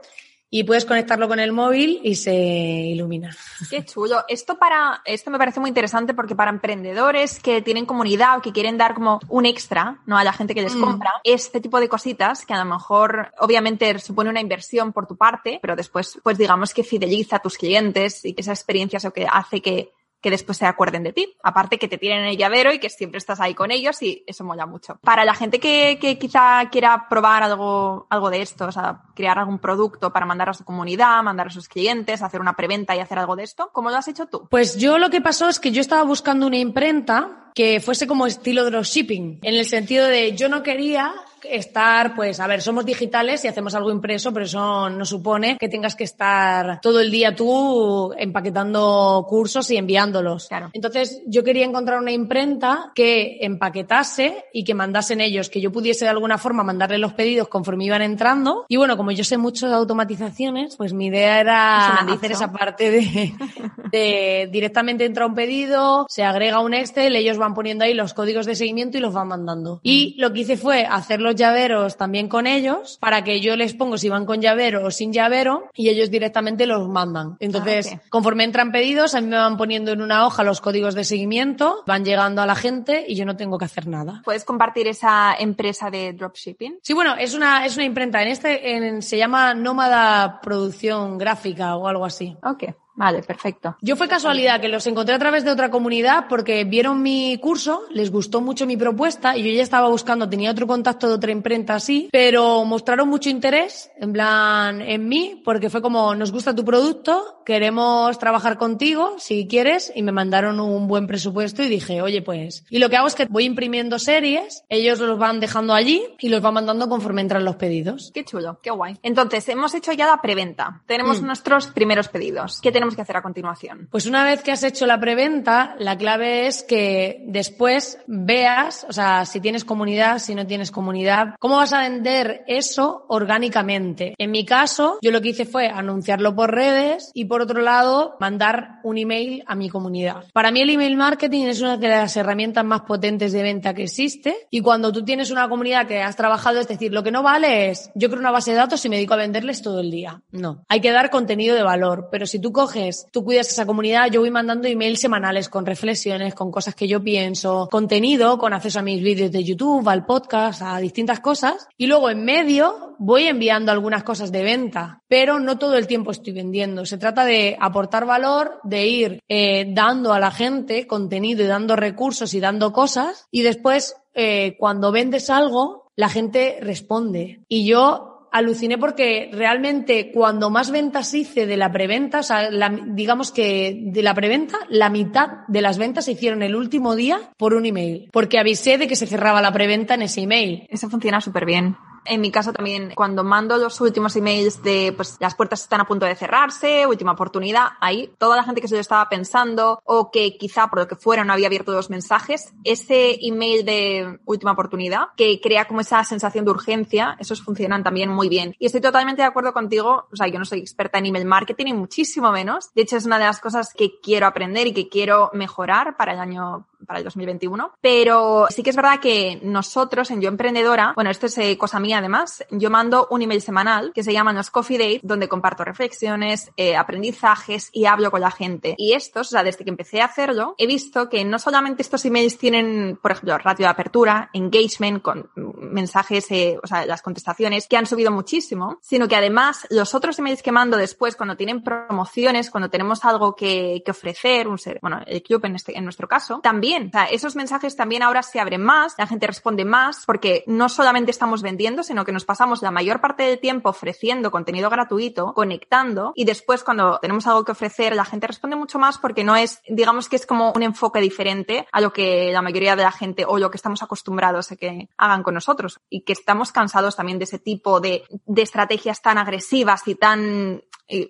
y 0.49 0.63
puedes 0.63 0.85
conectarlo 0.85 1.27
con 1.27 1.39
el 1.39 1.51
móvil 1.51 1.99
y 2.03 2.15
se 2.15 2.33
ilumina. 2.33 3.35
Qué 3.69 3.83
chulo. 3.83 4.23
Esto 4.29 4.57
para, 4.57 5.01
esto 5.03 5.29
me 5.29 5.37
parece 5.37 5.59
muy 5.59 5.69
interesante 5.69 6.13
porque 6.13 6.35
para 6.35 6.51
emprendedores 6.51 7.39
que 7.39 7.61
tienen 7.61 7.85
comunidad 7.85 8.37
o 8.37 8.41
que 8.41 8.53
quieren 8.53 8.77
dar 8.77 8.93
como 8.93 9.19
un 9.27 9.45
extra, 9.45 9.99
¿no? 10.05 10.17
A 10.17 10.23
la 10.23 10.31
gente 10.31 10.55
que 10.55 10.61
les 10.61 10.75
Mm. 10.75 10.81
compra, 10.81 11.11
este 11.23 11.59
tipo 11.59 11.79
de 11.79 11.89
cositas 11.89 12.45
que 12.45 12.53
a 12.53 12.63
lo 12.63 12.65
mejor, 12.65 13.33
obviamente, 13.39 13.99
supone 13.99 14.29
una 14.29 14.39
inversión 14.41 14.93
por 14.93 15.05
tu 15.05 15.17
parte, 15.17 15.59
pero 15.61 15.75
después, 15.75 16.17
pues 16.23 16.37
digamos 16.37 16.73
que 16.73 16.83
fideliza 16.83 17.37
a 17.37 17.39
tus 17.39 17.57
clientes 17.57 18.23
y 18.23 18.33
que 18.33 18.41
esa 18.41 18.53
experiencia 18.53 18.97
es 18.97 19.03
lo 19.03 19.11
que 19.11 19.27
hace 19.29 19.61
que, 19.61 19.91
que 20.21 20.29
después 20.29 20.57
se 20.57 20.65
acuerden 20.65 21.03
de 21.03 21.13
ti. 21.13 21.35
Aparte 21.43 21.77
que 21.77 21.87
te 21.87 21.97
tienen 21.97 22.25
el 22.25 22.37
llavero 22.37 22.73
y 22.73 22.79
que 22.79 22.89
siempre 22.89 23.17
estás 23.17 23.39
ahí 23.39 23.53
con 23.53 23.71
ellos 23.71 24.01
y 24.01 24.23
eso 24.27 24.43
mola 24.43 24.65
mucho. 24.65 24.99
Para 25.03 25.25
la 25.25 25.33
gente 25.33 25.59
que, 25.59 26.17
quizá 26.19 26.69
quiera 26.71 27.07
probar 27.09 27.43
algo, 27.43 28.07
algo 28.09 28.29
de 28.29 28.41
esto, 28.41 28.65
o 28.65 28.71
sea, 28.71 29.03
crear 29.15 29.37
algún 29.37 29.59
producto 29.59 30.11
para 30.11 30.25
mandar 30.25 30.49
a 30.49 30.53
su 30.53 30.63
comunidad, 30.63 31.21
mandar 31.23 31.47
a 31.47 31.51
sus 31.51 31.67
clientes, 31.67 32.21
hacer 32.21 32.41
una 32.41 32.55
preventa 32.55 32.95
y 32.95 32.99
hacer 32.99 33.19
algo 33.19 33.35
de 33.35 33.43
esto, 33.43 33.69
¿cómo 33.73 33.89
lo 33.89 33.97
has 33.97 34.07
hecho 34.07 34.25
tú? 34.25 34.47
Pues 34.49 34.77
yo 34.77 34.97
lo 34.97 35.09
que 35.09 35.21
pasó 35.21 35.49
es 35.49 35.59
que 35.59 35.71
yo 35.71 35.81
estaba 35.81 36.03
buscando 36.03 36.47
una 36.47 36.57
imprenta 36.57 37.51
que 37.53 37.79
fuese 37.79 38.05
como 38.05 38.27
estilo 38.27 38.65
dropshipping, 38.65 39.39
en 39.41 39.55
el 39.55 39.65
sentido 39.65 40.05
de 40.05 40.35
yo 40.35 40.47
no 40.47 40.61
quería 40.61 41.13
estar, 41.51 42.15
pues, 42.15 42.39
a 42.39 42.47
ver, 42.47 42.61
somos 42.61 42.85
digitales 42.85 43.43
y 43.45 43.47
hacemos 43.47 43.75
algo 43.75 43.91
impreso, 43.91 44.33
pero 44.33 44.45
eso 44.45 44.89
no 44.89 45.05
supone 45.05 45.57
que 45.57 45.69
tengas 45.69 45.95
que 45.95 46.03
estar 46.03 46.79
todo 46.81 46.99
el 46.99 47.11
día 47.11 47.35
tú 47.35 48.13
empaquetando 48.17 49.25
cursos 49.27 49.69
y 49.71 49.77
enviándolos. 49.77 50.47
Claro. 50.47 50.69
Entonces, 50.73 51.21
yo 51.25 51.43
quería 51.43 51.65
encontrar 51.65 51.99
una 51.99 52.11
imprenta 52.11 52.91
que 52.95 53.37
empaquetase 53.41 54.45
y 54.53 54.63
que 54.63 54.73
mandasen 54.73 55.21
ellos, 55.21 55.49
que 55.49 55.61
yo 55.61 55.71
pudiese 55.71 56.05
de 56.05 56.11
alguna 56.11 56.37
forma 56.37 56.63
mandarle 56.63 56.97
los 56.97 57.13
pedidos 57.13 57.47
conforme 57.47 57.85
iban 57.85 58.01
entrando. 58.01 58.65
Y 58.67 58.77
bueno, 58.77 58.97
como 58.97 59.11
yo 59.11 59.23
sé 59.23 59.37
mucho 59.37 59.67
de 59.67 59.75
automatizaciones, 59.75 60.75
pues 60.75 60.93
mi 60.93 61.07
idea 61.07 61.39
era 61.39 61.97
hacer 61.97 62.31
esa 62.31 62.51
parte 62.51 62.91
de, 62.91 63.33
de 63.91 64.49
directamente 64.51 65.05
entra 65.05 65.25
un 65.25 65.35
pedido, 65.35 66.05
se 66.09 66.23
agrega 66.23 66.59
un 66.59 66.73
Excel, 66.73 67.15
ellos 67.15 67.37
van 67.37 67.53
poniendo 67.53 67.85
ahí 67.85 67.93
los 67.93 68.13
códigos 68.13 68.45
de 68.45 68.55
seguimiento 68.55 68.97
y 68.97 69.01
los 69.01 69.13
van 69.13 69.27
mandando. 69.27 69.79
Y 69.83 70.15
lo 70.19 70.33
que 70.33 70.41
hice 70.41 70.57
fue 70.57 70.85
hacer 70.85 71.21
los 71.21 71.35
llaveros 71.37 71.95
también 71.97 72.27
con 72.27 72.47
ellos 72.47 72.97
para 72.99 73.23
que 73.23 73.39
yo 73.39 73.55
les 73.55 73.73
pongo 73.73 73.97
si 73.97 74.09
van 74.09 74.25
con 74.25 74.41
llavero 74.41 74.85
o 74.85 74.91
sin 74.91 75.13
llavero 75.13 75.69
y 75.73 75.89
ellos 75.89 76.11
directamente 76.11 76.65
los 76.65 76.87
mandan. 76.89 77.37
Entonces, 77.39 77.93
Ah, 77.95 78.01
conforme 78.09 78.43
entran 78.43 78.71
pedidos, 78.71 79.15
a 79.15 79.21
mí 79.21 79.27
me 79.27 79.37
van 79.37 79.55
poniendo 79.57 79.91
en 79.91 80.01
una 80.01 80.25
hoja 80.25 80.43
los 80.43 80.59
códigos 80.61 80.95
de 80.95 81.03
seguimiento, 81.05 81.83
van 81.87 82.03
llegando 82.03 82.41
a 82.41 82.45
la 82.45 82.55
gente 82.55 83.05
y 83.07 83.15
yo 83.15 83.25
no 83.25 83.37
tengo 83.37 83.57
que 83.57 83.65
hacer 83.65 83.87
nada. 83.87 84.21
¿Puedes 84.25 84.43
compartir 84.43 84.87
esa 84.87 85.35
empresa 85.37 85.89
de 85.89 86.13
dropshipping? 86.13 86.79
Sí, 86.81 86.93
bueno, 86.93 87.15
es 87.17 87.33
una, 87.33 87.65
es 87.65 87.75
una 87.75 87.85
imprenta. 87.85 88.21
En 88.21 88.27
este 88.29 88.75
en- 88.75 89.01
se 89.01 89.17
llama 89.17 89.53
Nómada 89.53 90.41
Producción 90.41 91.17
Gráfica 91.17 91.75
o 91.75 91.87
algo 91.87 92.05
así. 92.05 92.35
Ok, 92.43 92.63
vale, 92.97 93.23
perfecto. 93.23 93.77
Yo 93.81 93.95
fue 93.95 94.09
casualidad 94.09 94.59
que 94.59 94.67
los 94.67 94.85
encontré 94.87 95.15
a 95.15 95.19
través 95.19 95.45
de 95.45 95.51
otra 95.51 95.69
comunidad 95.71 96.25
porque 96.27 96.65
vieron 96.65 97.01
mi 97.01 97.37
curso, 97.37 97.83
les 97.91 98.11
gustó 98.11 98.41
mucho 98.41 98.65
mi 98.65 98.75
propuesta 98.75 99.37
y 99.37 99.43
yo 99.43 99.51
ya 99.55 99.63
estaba 99.63 99.87
buscando, 99.87 100.27
tenía 100.27 100.51
otro 100.51 100.67
contacto 100.67 101.07
de 101.07 101.13
otra 101.13 101.31
imprenta 101.31 101.75
así, 101.75 102.09
pero 102.11 102.65
mostraron 102.65 103.07
mucho 103.07 103.29
interés, 103.29 103.89
en 103.99 104.11
plan, 104.11 104.81
en 104.81 105.07
mí, 105.07 105.41
porque 105.45 105.69
fue 105.69 105.81
como, 105.81 106.13
nos 106.15 106.31
gusta 106.33 106.53
tu 106.53 106.65
producto, 106.65 107.41
queremos 107.45 108.19
trabajar 108.19 108.57
contigo, 108.57 109.15
si 109.19 109.47
quieres, 109.47 109.91
y 109.95 110.03
me 110.03 110.11
mandaron 110.11 110.59
un 110.59 110.87
buen 110.87 111.07
presupuesto 111.07 111.63
y 111.63 111.69
dije, 111.69 112.01
oye, 112.01 112.21
pues, 112.21 112.65
y 112.69 112.79
lo 112.79 112.89
que 112.89 112.97
hago 112.97 113.07
es 113.07 113.15
que 113.15 113.25
voy 113.25 113.45
imprimiendo 113.45 113.99
series, 113.99 114.63
ellos 114.69 114.99
los 114.99 115.17
van 115.17 115.39
dejando 115.39 115.73
allí 115.73 116.03
y 116.19 116.29
los 116.29 116.41
van 116.41 116.55
mandando 116.55 116.89
conforme 116.89 117.21
entran 117.21 117.45
los 117.45 117.55
pedidos. 117.55 118.11
Qué 118.13 118.25
chulo, 118.25 118.59
qué 118.61 118.71
guay. 118.71 118.97
Entonces, 119.03 119.47
hemos 119.49 119.73
hecho 119.75 119.91
ya 119.93 120.07
la 120.07 120.21
preventa. 120.21 120.81
Tenemos 120.87 121.21
Mm. 121.21 121.25
nuestros 121.27 121.67
primeros 121.67 122.07
pedidos. 122.09 122.59
¿Qué 122.61 122.71
tenemos 122.71 122.86
que 122.95 123.01
hacer 123.01 123.17
a 123.17 123.21
continuación? 123.21 123.87
Pues 123.91 124.05
una 124.05 124.23
vez 124.23 124.41
que 124.41 124.51
has 124.51 124.63
hecho 124.63 124.85
la 124.85 124.99
preventa, 124.99 125.75
la 125.79 125.97
clave 125.97 126.47
es 126.47 126.63
que 126.63 127.23
después 127.27 127.99
veas, 128.07 128.85
o 128.89 128.93
sea, 128.93 129.25
si 129.25 129.39
tienes 129.39 129.65
comunidad, 129.65 130.19
si 130.19 130.35
no 130.35 130.47
tienes 130.47 130.71
comunidad, 130.71 131.35
cómo 131.39 131.57
vas 131.57 131.73
a 131.73 131.81
vender 131.81 132.43
eso 132.47 133.05
orgánicamente. 133.07 134.15
En 134.17 134.31
mi 134.31 134.45
caso, 134.45 134.99
yo 135.01 135.11
lo 135.11 135.21
que 135.21 135.29
hice 135.29 135.45
fue 135.45 135.67
anunciarlo 135.67 136.35
por 136.35 136.53
redes 136.53 137.11
y 137.13 137.25
por 137.25 137.41
otro 137.41 137.61
lado, 137.61 138.15
mandar 138.19 138.79
un 138.83 138.97
email 138.97 139.43
a 139.47 139.55
mi 139.55 139.69
comunidad. 139.69 140.25
Para 140.33 140.51
mí 140.51 140.61
el 140.61 140.69
email 140.69 140.95
marketing 140.97 141.45
es 141.45 141.61
una 141.61 141.77
de 141.77 141.87
las 141.87 142.15
herramientas 142.17 142.63
más 142.65 142.81
potentes 142.81 143.31
de 143.33 143.43
venta 143.43 143.73
que 143.73 143.83
existe 143.83 144.47
y 144.49 144.61
cuando 144.61 144.91
tú 144.91 145.03
tienes 145.03 145.31
una 145.31 145.49
comunidad 145.49 145.87
que 145.87 146.01
has 146.01 146.15
trabajado, 146.15 146.59
es 146.59 146.67
decir, 146.67 146.93
lo 146.93 147.03
que 147.03 147.11
no 147.11 147.23
vale 147.23 147.69
es, 147.69 147.91
yo 147.95 148.09
creo 148.09 148.19
una 148.19 148.31
base 148.31 148.51
de 148.51 148.57
datos 148.57 148.83
y 148.85 148.89
me 148.89 148.95
dedico 148.95 149.13
a 149.13 149.17
venderles 149.17 149.61
todo 149.61 149.79
el 149.79 149.91
día. 149.91 150.21
No. 150.31 150.63
Hay 150.67 150.81
que 150.81 150.91
dar 150.91 151.09
contenido 151.09 151.55
de 151.55 151.63
valor, 151.63 152.09
pero 152.11 152.25
si 152.25 152.39
tú 152.39 152.51
coges, 152.51 152.76
tú 153.11 153.23
cuidas 153.23 153.49
esa 153.49 153.65
comunidad, 153.65 154.09
yo 154.11 154.21
voy 154.21 154.31
mandando 154.31 154.67
emails 154.67 154.99
semanales 154.99 155.49
con 155.49 155.65
reflexiones, 155.65 156.35
con 156.35 156.51
cosas 156.51 156.75
que 156.75 156.87
yo 156.87 157.03
pienso, 157.03 157.67
contenido, 157.71 158.37
con 158.37 158.53
acceso 158.53 158.79
a 158.79 158.83
mis 158.83 159.01
vídeos 159.01 159.31
de 159.31 159.43
YouTube, 159.43 159.87
al 159.87 160.05
podcast, 160.05 160.61
a 160.61 160.77
distintas 160.79 161.19
cosas. 161.19 161.67
Y 161.77 161.87
luego 161.87 162.09
en 162.09 162.23
medio 162.23 162.95
voy 162.99 163.23
enviando 163.23 163.71
algunas 163.71 164.03
cosas 164.03 164.31
de 164.31 164.43
venta, 164.43 165.01
pero 165.07 165.39
no 165.39 165.57
todo 165.57 165.77
el 165.77 165.87
tiempo 165.87 166.11
estoy 166.11 166.33
vendiendo. 166.33 166.85
Se 166.85 166.97
trata 166.97 167.25
de 167.25 167.57
aportar 167.59 168.05
valor, 168.05 168.59
de 168.63 168.87
ir 168.87 169.19
eh, 169.27 169.65
dando 169.69 170.13
a 170.13 170.19
la 170.19 170.31
gente 170.31 170.87
contenido 170.87 171.43
y 171.43 171.47
dando 171.47 171.75
recursos 171.75 172.33
y 172.33 172.39
dando 172.39 172.71
cosas. 172.71 173.27
Y 173.31 173.41
después, 173.41 173.95
eh, 174.13 174.55
cuando 174.59 174.91
vendes 174.91 175.29
algo, 175.29 175.91
la 175.95 176.09
gente 176.09 176.59
responde. 176.61 177.41
Y 177.47 177.65
yo 177.65 178.16
aluciné 178.31 178.77
porque 178.77 179.29
realmente 179.33 180.11
cuando 180.11 180.49
más 180.49 180.71
ventas 180.71 181.13
hice 181.13 181.45
de 181.45 181.57
la 181.57 181.71
preventa, 181.71 182.19
o 182.19 182.23
sea, 182.23 182.49
digamos 182.87 183.31
que 183.31 183.79
de 183.81 184.03
la 184.03 184.13
preventa, 184.13 184.57
la 184.69 184.89
mitad 184.89 185.47
de 185.47 185.61
las 185.61 185.77
ventas 185.77 186.05
se 186.05 186.11
hicieron 186.11 186.43
el 186.43 186.55
último 186.55 186.95
día 186.95 187.31
por 187.37 187.53
un 187.53 187.65
email, 187.65 188.09
porque 188.11 188.39
avisé 188.39 188.77
de 188.77 188.87
que 188.87 188.95
se 188.95 189.07
cerraba 189.07 189.41
la 189.41 189.51
preventa 189.51 189.93
en 189.93 190.03
ese 190.03 190.21
email. 190.21 190.67
Eso 190.69 190.89
funciona 190.89 191.21
súper 191.21 191.45
bien. 191.45 191.75
En 192.07 192.21
mi 192.21 192.31
caso 192.31 192.53
también, 192.53 192.93
cuando 192.95 193.23
mando 193.23 193.57
los 193.57 193.79
últimos 193.81 194.15
emails 194.15 194.63
de, 194.63 194.93
pues, 194.95 195.17
las 195.19 195.35
puertas 195.35 195.61
están 195.61 195.81
a 195.81 195.85
punto 195.85 196.05
de 196.05 196.15
cerrarse, 196.15 196.85
última 196.87 197.11
oportunidad, 197.11 197.69
ahí 197.81 198.13
toda 198.17 198.35
la 198.35 198.43
gente 198.43 198.61
que 198.61 198.67
se 198.67 198.75
lo 198.75 198.81
estaba 198.81 199.09
pensando 199.09 199.81
o 199.83 200.11
que 200.11 200.37
quizá 200.37 200.67
por 200.67 200.79
lo 200.79 200.87
que 200.87 200.95
fuera 200.95 201.23
no 201.23 201.33
había 201.33 201.47
abierto 201.47 201.71
los 201.73 201.89
mensajes, 201.89 202.53
ese 202.63 203.17
email 203.21 203.65
de 203.65 204.19
última 204.25 204.53
oportunidad 204.53 205.07
que 205.15 205.39
crea 205.41 205.65
como 205.65 205.81
esa 205.81 206.03
sensación 206.03 206.45
de 206.45 206.51
urgencia, 206.51 207.17
esos 207.19 207.41
funcionan 207.41 207.83
también 207.83 208.09
muy 208.09 208.29
bien. 208.29 208.55
Y 208.59 208.67
estoy 208.67 208.81
totalmente 208.81 209.21
de 209.21 209.27
acuerdo 209.27 209.53
contigo, 209.53 210.07
o 210.11 210.15
sea, 210.15 210.27
yo 210.27 210.39
no 210.39 210.45
soy 210.45 210.59
experta 210.59 210.97
en 210.99 211.07
email 211.07 211.25
marketing 211.25 211.67
y 211.67 211.73
muchísimo 211.73 212.31
menos. 212.31 212.73
De 212.73 212.83
hecho, 212.83 212.97
es 212.97 213.05
una 213.05 213.19
de 213.19 213.25
las 213.25 213.39
cosas 213.39 213.73
que 213.73 213.99
quiero 214.01 214.27
aprender 214.27 214.67
y 214.67 214.73
que 214.73 214.89
quiero 214.89 215.29
mejorar 215.33 215.97
para 215.97 216.13
el 216.13 216.19
año 216.19 216.67
para 216.87 216.99
el 216.99 217.05
2021. 217.05 217.73
Pero 217.81 218.47
sí 218.49 218.63
que 218.63 218.71
es 218.71 218.75
verdad 218.75 218.99
que 218.99 219.39
nosotros 219.43 220.09
en 220.09 220.21
Yo 220.21 220.29
Emprendedora, 220.29 220.93
bueno, 220.95 221.11
esto 221.11 221.27
es 221.27 221.37
eh, 221.37 221.57
cosa 221.57 221.79
mía 221.79 221.99
además, 221.99 222.43
yo 222.49 222.69
mando 222.69 223.07
un 223.11 223.21
email 223.21 223.41
semanal 223.41 223.91
que 223.93 224.03
se 224.03 224.13
llama 224.13 224.33
los 224.33 224.49
Coffee 224.49 224.77
Dates, 224.77 225.01
donde 225.03 225.27
comparto 225.27 225.63
reflexiones, 225.63 226.51
eh, 226.57 226.75
aprendizajes 226.75 227.69
y 227.73 227.85
hablo 227.85 228.09
con 228.09 228.21
la 228.21 228.31
gente. 228.31 228.75
Y 228.77 228.93
estos, 228.93 229.27
o 229.27 229.31
sea, 229.31 229.43
desde 229.43 229.63
que 229.63 229.69
empecé 229.69 230.01
a 230.01 230.05
hacerlo, 230.05 230.55
he 230.57 230.65
visto 230.65 231.09
que 231.09 231.25
no 231.25 231.39
solamente 231.39 231.81
estos 231.81 232.05
emails 232.05 232.37
tienen, 232.37 232.97
por 233.01 233.11
ejemplo, 233.11 233.37
ratio 233.37 233.65
de 233.65 233.71
apertura, 233.71 234.29
engagement 234.33 235.01
con 235.01 235.29
mensajes, 235.35 236.31
eh, 236.31 236.57
o 236.63 236.67
sea, 236.67 236.85
las 236.85 237.01
contestaciones 237.01 237.67
que 237.67 237.77
han 237.77 237.85
subido 237.85 238.11
muchísimo, 238.11 238.79
sino 238.81 239.07
que 239.07 239.15
además 239.15 239.67
los 239.69 239.93
otros 239.93 240.17
emails 240.19 240.41
que 240.41 240.51
mando 240.51 240.77
después, 240.77 241.15
cuando 241.15 241.35
tienen 241.35 241.63
promociones, 241.63 242.49
cuando 242.49 242.69
tenemos 242.69 243.03
algo 243.03 243.35
que, 243.35 243.81
que 243.83 243.91
ofrecer, 243.91 244.47
un 244.47 244.57
ser, 244.57 244.79
bueno, 244.81 245.01
el 245.05 245.21
club 245.21 245.43
en, 245.45 245.55
este, 245.55 245.77
en 245.77 245.83
nuestro 245.83 246.07
caso, 246.07 246.39
también 246.41 246.76
esos 247.11 247.35
mensajes 247.35 247.75
también 247.75 248.03
ahora 248.03 248.23
se 248.23 248.39
abren 248.39 248.63
más, 248.63 248.95
la 248.97 249.07
gente 249.07 249.27
responde 249.27 249.65
más, 249.65 250.03
porque 250.05 250.43
no 250.47 250.69
solamente 250.69 251.11
estamos 251.11 251.41
vendiendo, 251.41 251.83
sino 251.83 252.05
que 252.05 252.11
nos 252.11 252.25
pasamos 252.25 252.61
la 252.61 252.71
mayor 252.71 253.01
parte 253.01 253.23
del 253.23 253.39
tiempo 253.39 253.69
ofreciendo 253.69 254.31
contenido 254.31 254.69
gratuito, 254.69 255.33
conectando, 255.33 256.11
y 256.15 256.25
después 256.25 256.63
cuando 256.63 256.99
tenemos 256.99 257.27
algo 257.27 257.43
que 257.43 257.51
ofrecer, 257.51 257.95
la 257.95 258.05
gente 258.05 258.27
responde 258.27 258.55
mucho 258.55 258.79
más 258.79 258.97
porque 258.97 259.23
no 259.23 259.35
es, 259.35 259.61
digamos 259.67 260.09
que 260.09 260.15
es 260.15 260.25
como 260.25 260.53
un 260.55 260.63
enfoque 260.63 260.99
diferente 260.99 261.67
a 261.71 261.81
lo 261.81 261.93
que 261.93 262.31
la 262.31 262.41
mayoría 262.41 262.75
de 262.75 262.83
la 262.83 262.91
gente 262.91 263.25
o 263.25 263.37
lo 263.37 263.51
que 263.51 263.57
estamos 263.57 263.83
acostumbrados 263.83 264.51
a 264.51 264.55
que 264.55 264.89
hagan 264.97 265.23
con 265.23 265.33
nosotros. 265.33 265.79
Y 265.89 266.01
que 266.01 266.13
estamos 266.13 266.51
cansados 266.51 266.95
también 266.95 267.19
de 267.19 267.25
ese 267.25 267.39
tipo 267.39 267.79
de, 267.79 268.03
de 268.25 268.41
estrategias 268.41 269.01
tan 269.01 269.17
agresivas 269.17 269.87
y 269.87 269.95
tan 269.95 270.61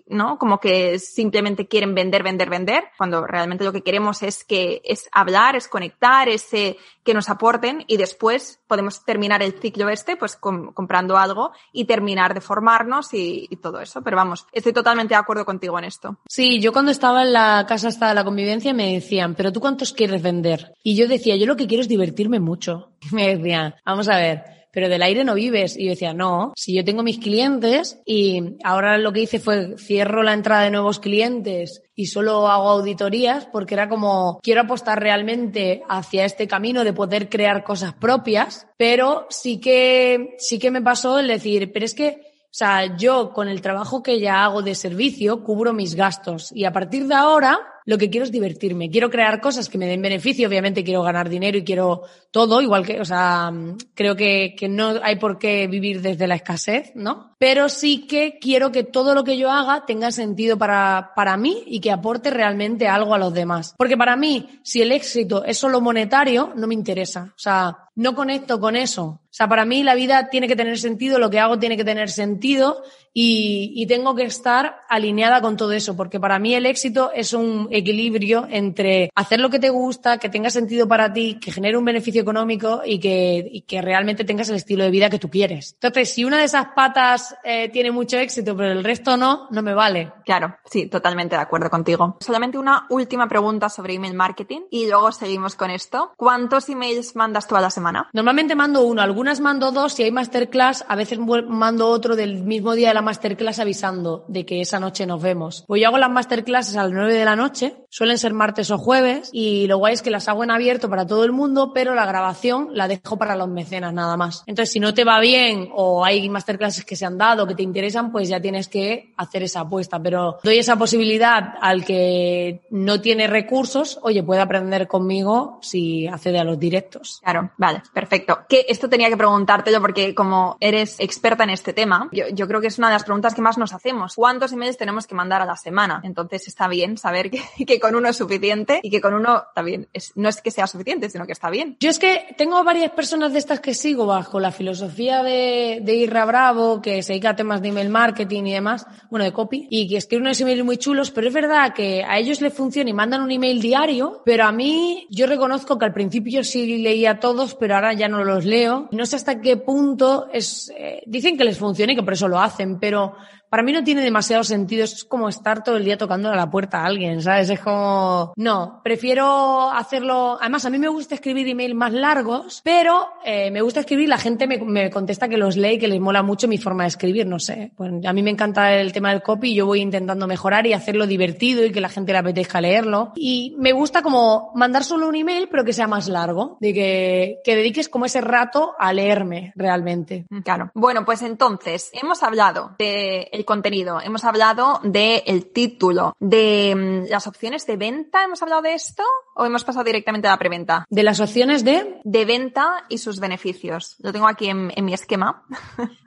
¿no? 0.08 0.38
Como 0.38 0.60
que 0.60 1.00
simplemente 1.00 1.68
quieren 1.68 1.94
vender, 1.94 2.24
vender, 2.24 2.50
vender, 2.50 2.84
cuando 2.98 3.26
realmente 3.26 3.64
lo 3.64 3.72
que 3.72 3.84
queremos 3.84 4.24
es 4.24 4.44
que 4.44 4.82
es 4.84 5.08
hablar, 5.12 5.56
es 5.56 5.68
conectar, 5.68 6.30
es 6.30 6.54
eh, 6.54 6.78
que 7.04 7.14
nos 7.14 7.30
aporten 7.30 7.84
y 7.88 7.98
después 7.98 8.60
podemos 8.68 9.06
terminar 9.06 9.42
el 9.42 9.54
ciclo 9.54 9.90
este, 9.90 10.18
pues 10.18 10.36
comprando 10.36 11.18
algo 11.18 11.52
y 11.72 11.86
terminar 11.86 12.34
de 12.34 12.42
formarnos 12.42 13.14
y, 13.14 13.48
todo 13.62 13.80
eso. 13.80 14.02
Pero 14.02 14.18
vamos, 14.18 14.46
estoy 14.52 14.74
totalmente 14.74 15.14
de 15.14 15.20
acuerdo 15.20 15.46
contigo 15.46 15.78
en 15.80 15.86
esto. 15.86 16.18
Sí, 16.28 16.60
yo 16.60 16.74
cuando 16.74 16.92
estaba 16.92 17.24
en 17.24 17.34
la 17.34 17.66
casa 17.68 17.88
hasta 17.88 18.14
la 18.14 18.24
convivencia 18.24 18.74
me 18.74 18.94
decían, 18.94 19.36
pero 19.36 19.52
tú 19.52 19.60
cuántos 19.60 19.94
quieres 19.94 20.22
vender? 20.22 20.74
Y 20.84 20.96
yo 20.96 21.08
decía, 21.08 21.36
yo 21.38 21.46
lo 21.46 21.56
que 21.56 21.68
quiero 21.68 21.82
es 21.82 21.88
divertirme 21.88 22.40
mucho. 22.40 22.92
Me 23.12 23.36
decían, 23.36 23.76
vamos 23.86 24.10
a 24.10 24.18
ver, 24.18 24.57
pero 24.78 24.90
del 24.90 25.02
aire 25.02 25.24
no 25.24 25.34
vives. 25.34 25.76
Y 25.76 25.86
yo 25.86 25.90
decía, 25.90 26.14
no, 26.14 26.54
si 26.56 26.76
yo 26.76 26.86
tengo 26.86 27.02
mis 27.02 27.18
clientes 27.18 28.00
y 28.06 28.58
ahora 28.64 29.00
lo 29.00 29.12
que 29.12 29.22
hice 29.22 29.40
fue 29.40 29.76
cierro 29.76 30.22
la 30.22 30.34
entrada 30.34 30.66
de 30.66 30.70
nuevos 30.70 31.00
clientes 31.00 31.82
y 31.96 32.06
solo 32.06 32.48
hago 32.48 32.70
auditorías 32.70 33.48
porque 33.48 33.74
era 33.74 33.90
como 33.90 34.40
quiero 34.44 34.62
apostar 34.62 35.02
realmente 35.02 35.82
hacia 35.90 36.26
este 36.26 36.48
camino 36.48 36.84
de 36.84 36.94
poder 36.94 37.28
crear 37.28 37.64
cosas 37.64 37.96
propias, 37.96 38.68
pero 38.78 39.26
sí 39.32 39.60
que 39.60 40.36
sí 40.38 40.60
que 40.60 40.70
me 40.70 40.84
pasó 40.84 41.18
el 41.18 41.28
decir, 41.28 41.72
pero 41.74 41.84
es 41.84 41.96
que 41.96 42.22
o 42.44 42.56
sea, 42.58 42.96
yo 42.98 43.34
con 43.34 43.50
el 43.50 43.62
trabajo 43.62 44.04
que 44.04 44.20
ya 44.20 44.44
hago 44.44 44.62
de 44.62 44.76
servicio 44.76 45.44
cubro 45.44 45.74
mis 45.74 45.96
gastos 45.96 46.52
y 46.54 46.66
a 46.66 46.72
partir 46.72 47.08
de 47.08 47.16
ahora 47.16 47.60
lo 47.88 47.98
que 47.98 48.10
quiero 48.10 48.26
es 48.26 48.34
divertirme, 48.34 48.90
quiero 48.90 49.10
crear 49.10 49.40
cosas 49.40 49.70
que 49.70 49.78
me 49.78 49.88
den 49.88 50.02
beneficio, 50.02 50.50
obviamente 50.50 50.84
quiero 50.84 51.04
ganar 51.04 51.30
dinero 51.30 51.58
y 51.58 51.64
quiero 51.64 52.04
todo, 52.32 52.62
igual 52.62 52.86
que, 52.86 53.00
o 53.00 53.06
sea, 53.06 53.50
creo 53.94 54.14
que, 54.18 54.56
que 54.60 54.68
no 54.68 54.96
hay 55.02 55.16
por 55.16 55.40
qué 55.40 55.68
vivir 55.68 56.02
desde 56.02 56.28
la 56.28 56.36
escasez, 56.36 56.92
¿no? 56.96 57.32
Pero 57.40 57.70
sí 57.70 58.06
que 58.06 58.40
quiero 58.42 58.74
que 58.74 58.84
todo 58.84 59.16
lo 59.16 59.24
que 59.24 59.38
yo 59.38 59.50
haga 59.50 59.86
tenga 59.86 60.12
sentido 60.12 60.58
para, 60.58 61.14
para 61.16 61.38
mí 61.38 61.64
y 61.66 61.80
que 61.80 61.92
aporte 61.92 62.30
realmente 62.30 62.90
algo 62.90 63.14
a 63.14 63.20
los 63.20 63.34
demás. 63.34 63.74
Porque 63.78 63.96
para 63.96 64.18
mí, 64.18 64.60
si 64.64 64.82
el 64.82 64.92
éxito 64.92 65.46
es 65.46 65.58
solo 65.58 65.80
monetario, 65.80 66.52
no 66.58 66.68
me 66.68 66.74
interesa. 66.74 67.32
O 67.38 67.40
sea, 67.40 67.88
no 67.96 68.16
conecto 68.16 68.60
con 68.60 68.76
eso. 68.76 69.22
O 69.38 69.44
sea, 69.46 69.48
para 69.48 69.66
mí 69.66 69.84
la 69.84 69.94
vida 69.94 70.30
tiene 70.32 70.48
que 70.48 70.56
tener 70.56 70.80
sentido, 70.80 71.20
lo 71.20 71.30
que 71.30 71.40
hago 71.40 71.60
tiene 71.60 71.78
que 71.78 71.86
tener 71.86 72.10
sentido 72.10 72.82
y, 73.14 73.72
y, 73.76 73.86
tengo 73.88 74.16
que 74.16 74.24
estar 74.24 74.82
alineada 74.90 75.42
con 75.42 75.58
todo 75.58 75.72
eso, 75.72 75.96
porque 75.96 76.20
para 76.20 76.38
mí 76.38 76.54
el 76.54 76.68
éxito 76.68 77.12
es 77.14 77.34
un 77.34 77.68
equilibrio 77.72 78.48
entre 78.50 79.10
hacer 79.16 79.40
lo 79.40 79.50
que 79.50 79.58
te 79.58 79.70
gusta, 79.70 80.20
que 80.20 80.30
tenga 80.30 80.52
sentido 80.52 80.88
para 80.88 81.14
ti, 81.14 81.40
que 81.40 81.52
genere 81.52 81.78
un 81.78 81.86
beneficio 81.86 82.22
económico 82.22 82.82
y 82.86 83.00
que, 83.00 83.48
y 83.52 83.62
que 83.62 83.82
realmente 83.82 84.24
tengas 84.24 84.50
el 84.50 84.56
estilo 84.56 84.84
de 84.84 84.92
vida 84.92 85.10
que 85.10 85.18
tú 85.18 85.30
quieres. 85.30 85.74
Entonces, 85.74 86.14
si 86.14 86.26
una 86.26 86.38
de 86.38 86.44
esas 86.44 86.68
patas 86.76 87.36
eh, 87.44 87.70
tiene 87.70 87.92
mucho 87.92 88.18
éxito, 88.18 88.56
pero 88.56 88.72
el 88.72 88.84
resto 88.84 89.18
no, 89.18 89.48
no 89.50 89.64
me 89.64 89.74
vale. 89.74 90.14
Claro, 90.24 90.56
sí, 90.66 90.88
totalmente 90.88 91.36
de 91.36 91.42
acuerdo 91.42 91.72
contigo. 91.72 92.18
Solamente 92.20 92.60
una 92.60 92.86
última 92.90 93.28
pregunta 93.28 93.70
sobre 93.70 93.96
email 93.96 94.14
marketing 94.14 94.62
y 94.70 94.88
luego 94.88 95.12
seguimos 95.12 95.56
con 95.56 95.72
esto. 95.72 96.12
¿Cuántos 96.18 96.70
emails 96.70 97.16
mandas 97.16 97.48
tú 97.48 97.56
a 97.56 97.62
la 97.62 97.72
semana? 97.72 98.10
Normalmente 98.14 98.56
mando 98.56 98.84
uno, 98.84 99.02
algunas 99.28 99.42
mando 99.42 99.72
dos, 99.74 99.92
si 99.92 100.04
hay 100.04 100.12
masterclass, 100.12 100.86
a 100.88 100.96
veces 100.96 101.20
mando 101.20 101.90
otro 101.90 102.16
del 102.16 102.44
mismo 102.44 102.76
día 102.76 102.88
de 102.88 102.94
la 102.94 103.02
masterclass 103.02 103.60
avisando 103.60 104.24
de 104.30 104.46
que 104.46 104.62
esa 104.62 104.80
noche 104.80 105.06
nos 105.06 105.22
vemos. 105.22 105.66
Pues 105.68 105.82
yo 105.82 105.90
hago 105.90 105.98
las 105.98 106.10
masterclasses 106.10 106.78
a 106.78 106.84
las 106.84 106.94
9 106.94 107.14
de 107.14 107.26
la 107.26 107.36
noche, 107.36 107.76
suelen 107.98 108.20
ser 108.20 108.32
martes 108.32 108.70
o 108.70 108.78
jueves, 108.78 109.32
y 109.34 109.66
lo 109.66 109.80
guay 109.80 109.96
es 109.96 110.04
que 110.04 110.12
las 110.12 110.28
hago 110.28 110.44
en 110.44 110.52
abierto 110.52 110.88
para 110.88 111.08
todo 111.08 111.24
el 111.24 111.32
mundo, 111.32 111.72
pero 111.74 111.96
la 111.96 112.06
grabación 112.06 112.70
la 112.74 112.88
dejo 112.88 113.18
para 113.18 113.36
los 113.36 113.48
mecenas 113.50 113.92
nada 113.92 114.16
más. 114.16 114.44
Entonces, 114.46 114.72
si 114.72 114.80
no 114.80 114.94
te 114.94 115.04
va 115.04 115.20
bien 115.20 115.70
o 115.74 116.06
hay 116.06 116.30
masterclasses 116.30 116.86
que 116.86 116.96
se 116.96 117.08
han 117.08 117.18
dado 117.18 117.48
que 117.48 117.56
te 117.56 117.64
interesan, 117.64 118.12
pues 118.12 118.30
ya 118.30 118.40
tienes 118.40 118.68
que 118.68 119.16
hacer 119.18 119.42
esa 119.42 119.62
apuesta. 119.62 120.00
Pero 120.00 120.38
doy 120.44 120.60
esa 120.60 120.76
posibilidad 120.76 121.56
al 121.60 121.84
que 121.84 122.62
no 122.70 123.02
tiene 123.02 123.26
recursos, 123.26 123.98
oye, 124.04 124.22
puede 124.22 124.42
aprender 124.42 124.88
conmigo 124.88 125.58
si 125.64 126.06
accede 126.06 126.38
a 126.38 126.44
los 126.44 126.60
directos. 126.60 127.20
Claro, 127.24 127.50
vale, 127.58 127.82
perfecto. 127.92 128.42
Que 128.48 128.68
esto 128.70 128.88
tenía 128.90 129.10
que 129.10 129.18
preguntártelo 129.18 129.82
porque 129.82 130.14
como 130.14 130.56
eres 130.60 131.00
experta 131.00 131.46
en 131.46 131.50
este 131.50 131.74
tema, 131.74 132.10
yo, 132.12 132.26
yo 132.28 132.48
creo 132.48 132.62
que 132.62 132.68
es 132.68 132.78
una 132.78 132.90
de 132.90 132.94
las 132.94 133.06
preguntas 133.06 133.34
que 133.34 133.42
más 133.42 133.58
nos 133.58 133.74
hacemos. 133.74 134.14
¿Cuántos 134.14 134.54
emails 134.54 134.78
tenemos 134.78 135.08
que 135.08 135.16
mandar 135.16 135.42
a 135.42 135.46
la 135.46 135.56
semana? 135.56 136.00
Entonces 136.04 136.48
está 136.48 136.68
bien 136.68 137.00
saber 137.00 137.32
que, 137.32 137.42
que 137.66 137.87
con 137.88 137.96
uno 137.96 138.10
es 138.10 138.18
suficiente 138.18 138.82
y 138.84 138.90
que 138.90 139.00
con 139.00 139.14
uno 139.14 139.46
también 139.56 139.88
es, 139.94 140.12
no 140.16 140.28
es 140.28 140.42
que 140.42 140.52
sea 140.52 140.68
suficiente, 140.68 141.10
sino 141.10 141.26
que 141.26 141.32
está 141.32 141.50
bien. 141.50 141.78
Yo 141.80 141.90
es 141.90 142.00
que 142.00 142.36
tengo 142.38 142.62
varias 142.66 142.92
personas 142.92 143.32
de 143.32 143.40
estas 143.40 143.62
que 143.62 143.74
sigo 143.74 144.06
bajo 144.06 144.42
la 144.42 144.52
filosofía 144.52 145.24
de, 145.24 145.80
de 145.82 145.96
Irra 145.96 146.26
Bravo, 146.26 146.82
que 146.82 147.02
se 147.02 147.14
dedica 147.14 147.30
a 147.30 147.36
temas 147.38 147.62
de 147.62 147.70
email 147.70 147.88
marketing 147.88 148.44
y 148.44 148.52
demás, 148.52 148.86
bueno, 149.10 149.24
de 149.24 149.32
copy, 149.32 149.68
y 149.70 149.88
que 149.88 149.96
escriben 149.96 150.26
unos 150.26 150.42
emails 150.42 150.66
muy 150.66 150.78
chulos, 150.78 151.12
pero 151.12 151.30
es 151.30 151.34
verdad 151.34 151.74
que 151.74 152.04
a 152.04 152.18
ellos 152.18 152.42
les 152.42 152.54
funciona 152.54 152.90
y 152.90 152.94
mandan 152.94 153.22
un 153.22 153.32
email 153.32 153.62
diario, 153.62 154.22
pero 154.26 154.44
a 154.44 154.52
mí 154.52 155.08
yo 155.10 155.26
reconozco 155.26 155.80
que 155.80 155.86
al 155.86 155.94
principio 155.94 156.44
sí 156.44 156.80
leía 156.80 157.22
todos, 157.22 157.56
pero 157.56 157.76
ahora 157.76 157.94
ya 157.94 158.10
no 158.10 158.26
los 158.26 158.44
leo. 158.44 158.90
No 158.92 159.06
sé 159.06 159.16
hasta 159.16 159.40
qué 159.40 159.56
punto 159.56 160.28
es, 160.34 160.74
eh, 160.78 161.04
dicen 161.06 161.38
que 161.38 161.46
les 161.46 161.58
funciona 161.58 161.94
y 161.94 161.96
que 161.96 162.04
por 162.04 162.14
eso 162.14 162.28
lo 162.28 162.40
hacen, 162.40 162.80
pero 162.80 163.16
para 163.50 163.64
mí 163.64 163.72
no 163.72 163.84
tiene 163.84 164.02
demasiado 164.02 164.44
sentido. 164.44 164.84
Es 164.84 165.04
como 165.04 165.30
estar 165.30 165.64
todo 165.64 165.78
el 165.78 165.86
día 165.86 165.98
tocando 165.98 166.30
a 166.30 166.36
la 166.36 166.50
puerta 166.50 166.82
a 166.82 166.86
alguien, 166.86 167.22
¿sabes? 167.22 167.50
Es 167.50 167.60
como, 167.60 168.34
no, 168.36 168.82
prefiero 168.84 169.70
hacerlo. 169.72 170.38
Además, 170.40 170.66
a 170.66 170.70
mí 170.70 170.78
me 170.80 170.88
gusta 170.88 171.16
escribir 171.16 171.48
emails 171.48 171.76
más 171.76 171.94
largos, 171.94 172.62
pero 172.64 173.08
eh, 173.24 173.52
me 173.52 173.62
gusta 173.62 173.82
escribir. 173.82 174.10
La 174.10 174.18
gente 174.18 174.48
me, 174.48 174.58
me, 174.60 174.90
contesta 174.90 175.28
que 175.28 175.38
los 175.38 175.58
lee 175.58 175.74
y 175.74 175.80
que 175.80 175.88
les 175.88 176.00
mola 176.00 176.24
mucho 176.24 176.48
mi 176.48 176.58
forma 176.58 176.84
de 176.84 176.90
escribir, 176.90 177.28
no 177.28 177.40
sé. 177.40 177.72
Pues 177.76 177.92
a 178.06 178.14
mí 178.14 178.24
me 178.24 178.32
encanta 178.32 178.74
el 178.74 178.94
tema 178.94 179.10
del 179.12 179.22
copy 179.22 179.54
yo 179.54 179.66
voy 179.66 179.82
intentando 179.82 180.28
mejorar 180.28 180.68
y 180.68 180.74
hacerlo 180.74 181.08
divertido 181.08 181.66
y 181.66 181.72
que 181.72 181.82
la 181.82 181.90
gente 181.90 182.12
le 182.12 182.20
apetezca 182.20 182.62
leerlo. 182.62 183.14
Y 183.16 183.56
me 183.58 183.72
gusta 183.72 184.02
como 184.02 184.52
mandar 184.56 184.84
solo 184.84 185.08
un 185.08 185.16
email, 185.16 185.48
pero 185.50 185.64
que 185.64 185.74
sea 185.74 185.88
más 185.88 186.08
largo, 186.08 186.58
de 186.60 186.74
que, 186.74 187.40
que 187.44 187.56
dediques 187.56 187.90
como 187.90 188.06
ese 188.06 188.22
rato 188.22 188.76
a 188.78 188.94
leerme 188.94 189.54
realmente. 189.56 190.26
Claro. 190.44 190.72
Bueno, 190.74 191.06
pues 191.06 191.22
entonces, 191.22 191.90
hemos 191.94 192.24
hablado 192.24 192.76
de 192.78 193.30
el 193.38 193.46
contenido, 193.46 194.02
hemos 194.02 194.24
hablado 194.24 194.80
del 194.84 195.22
el 195.26 195.52
título, 195.52 196.16
de 196.20 196.74
mm, 196.76 197.12
las 197.12 197.28
opciones 197.28 197.66
de 197.68 197.78
venta, 197.78 198.24
¿hemos 198.24 198.42
hablado 198.42 198.64
de 198.64 198.74
esto? 198.74 199.04
¿O 199.36 199.46
hemos 199.46 199.64
pasado 199.64 199.84
directamente 199.86 200.28
a 200.28 200.32
la 200.32 200.40
preventa? 200.40 200.86
De 200.90 201.04
las 201.04 201.20
opciones 201.20 201.64
de... 201.64 202.02
De 202.04 202.26
venta 202.26 202.86
y 202.90 202.98
sus 202.98 203.20
beneficios. 203.20 203.96
Lo 204.00 204.12
tengo 204.12 204.28
aquí 204.28 204.50
en, 204.50 204.72
en 204.76 204.86
mi 204.86 204.94
esquema. 204.94 205.44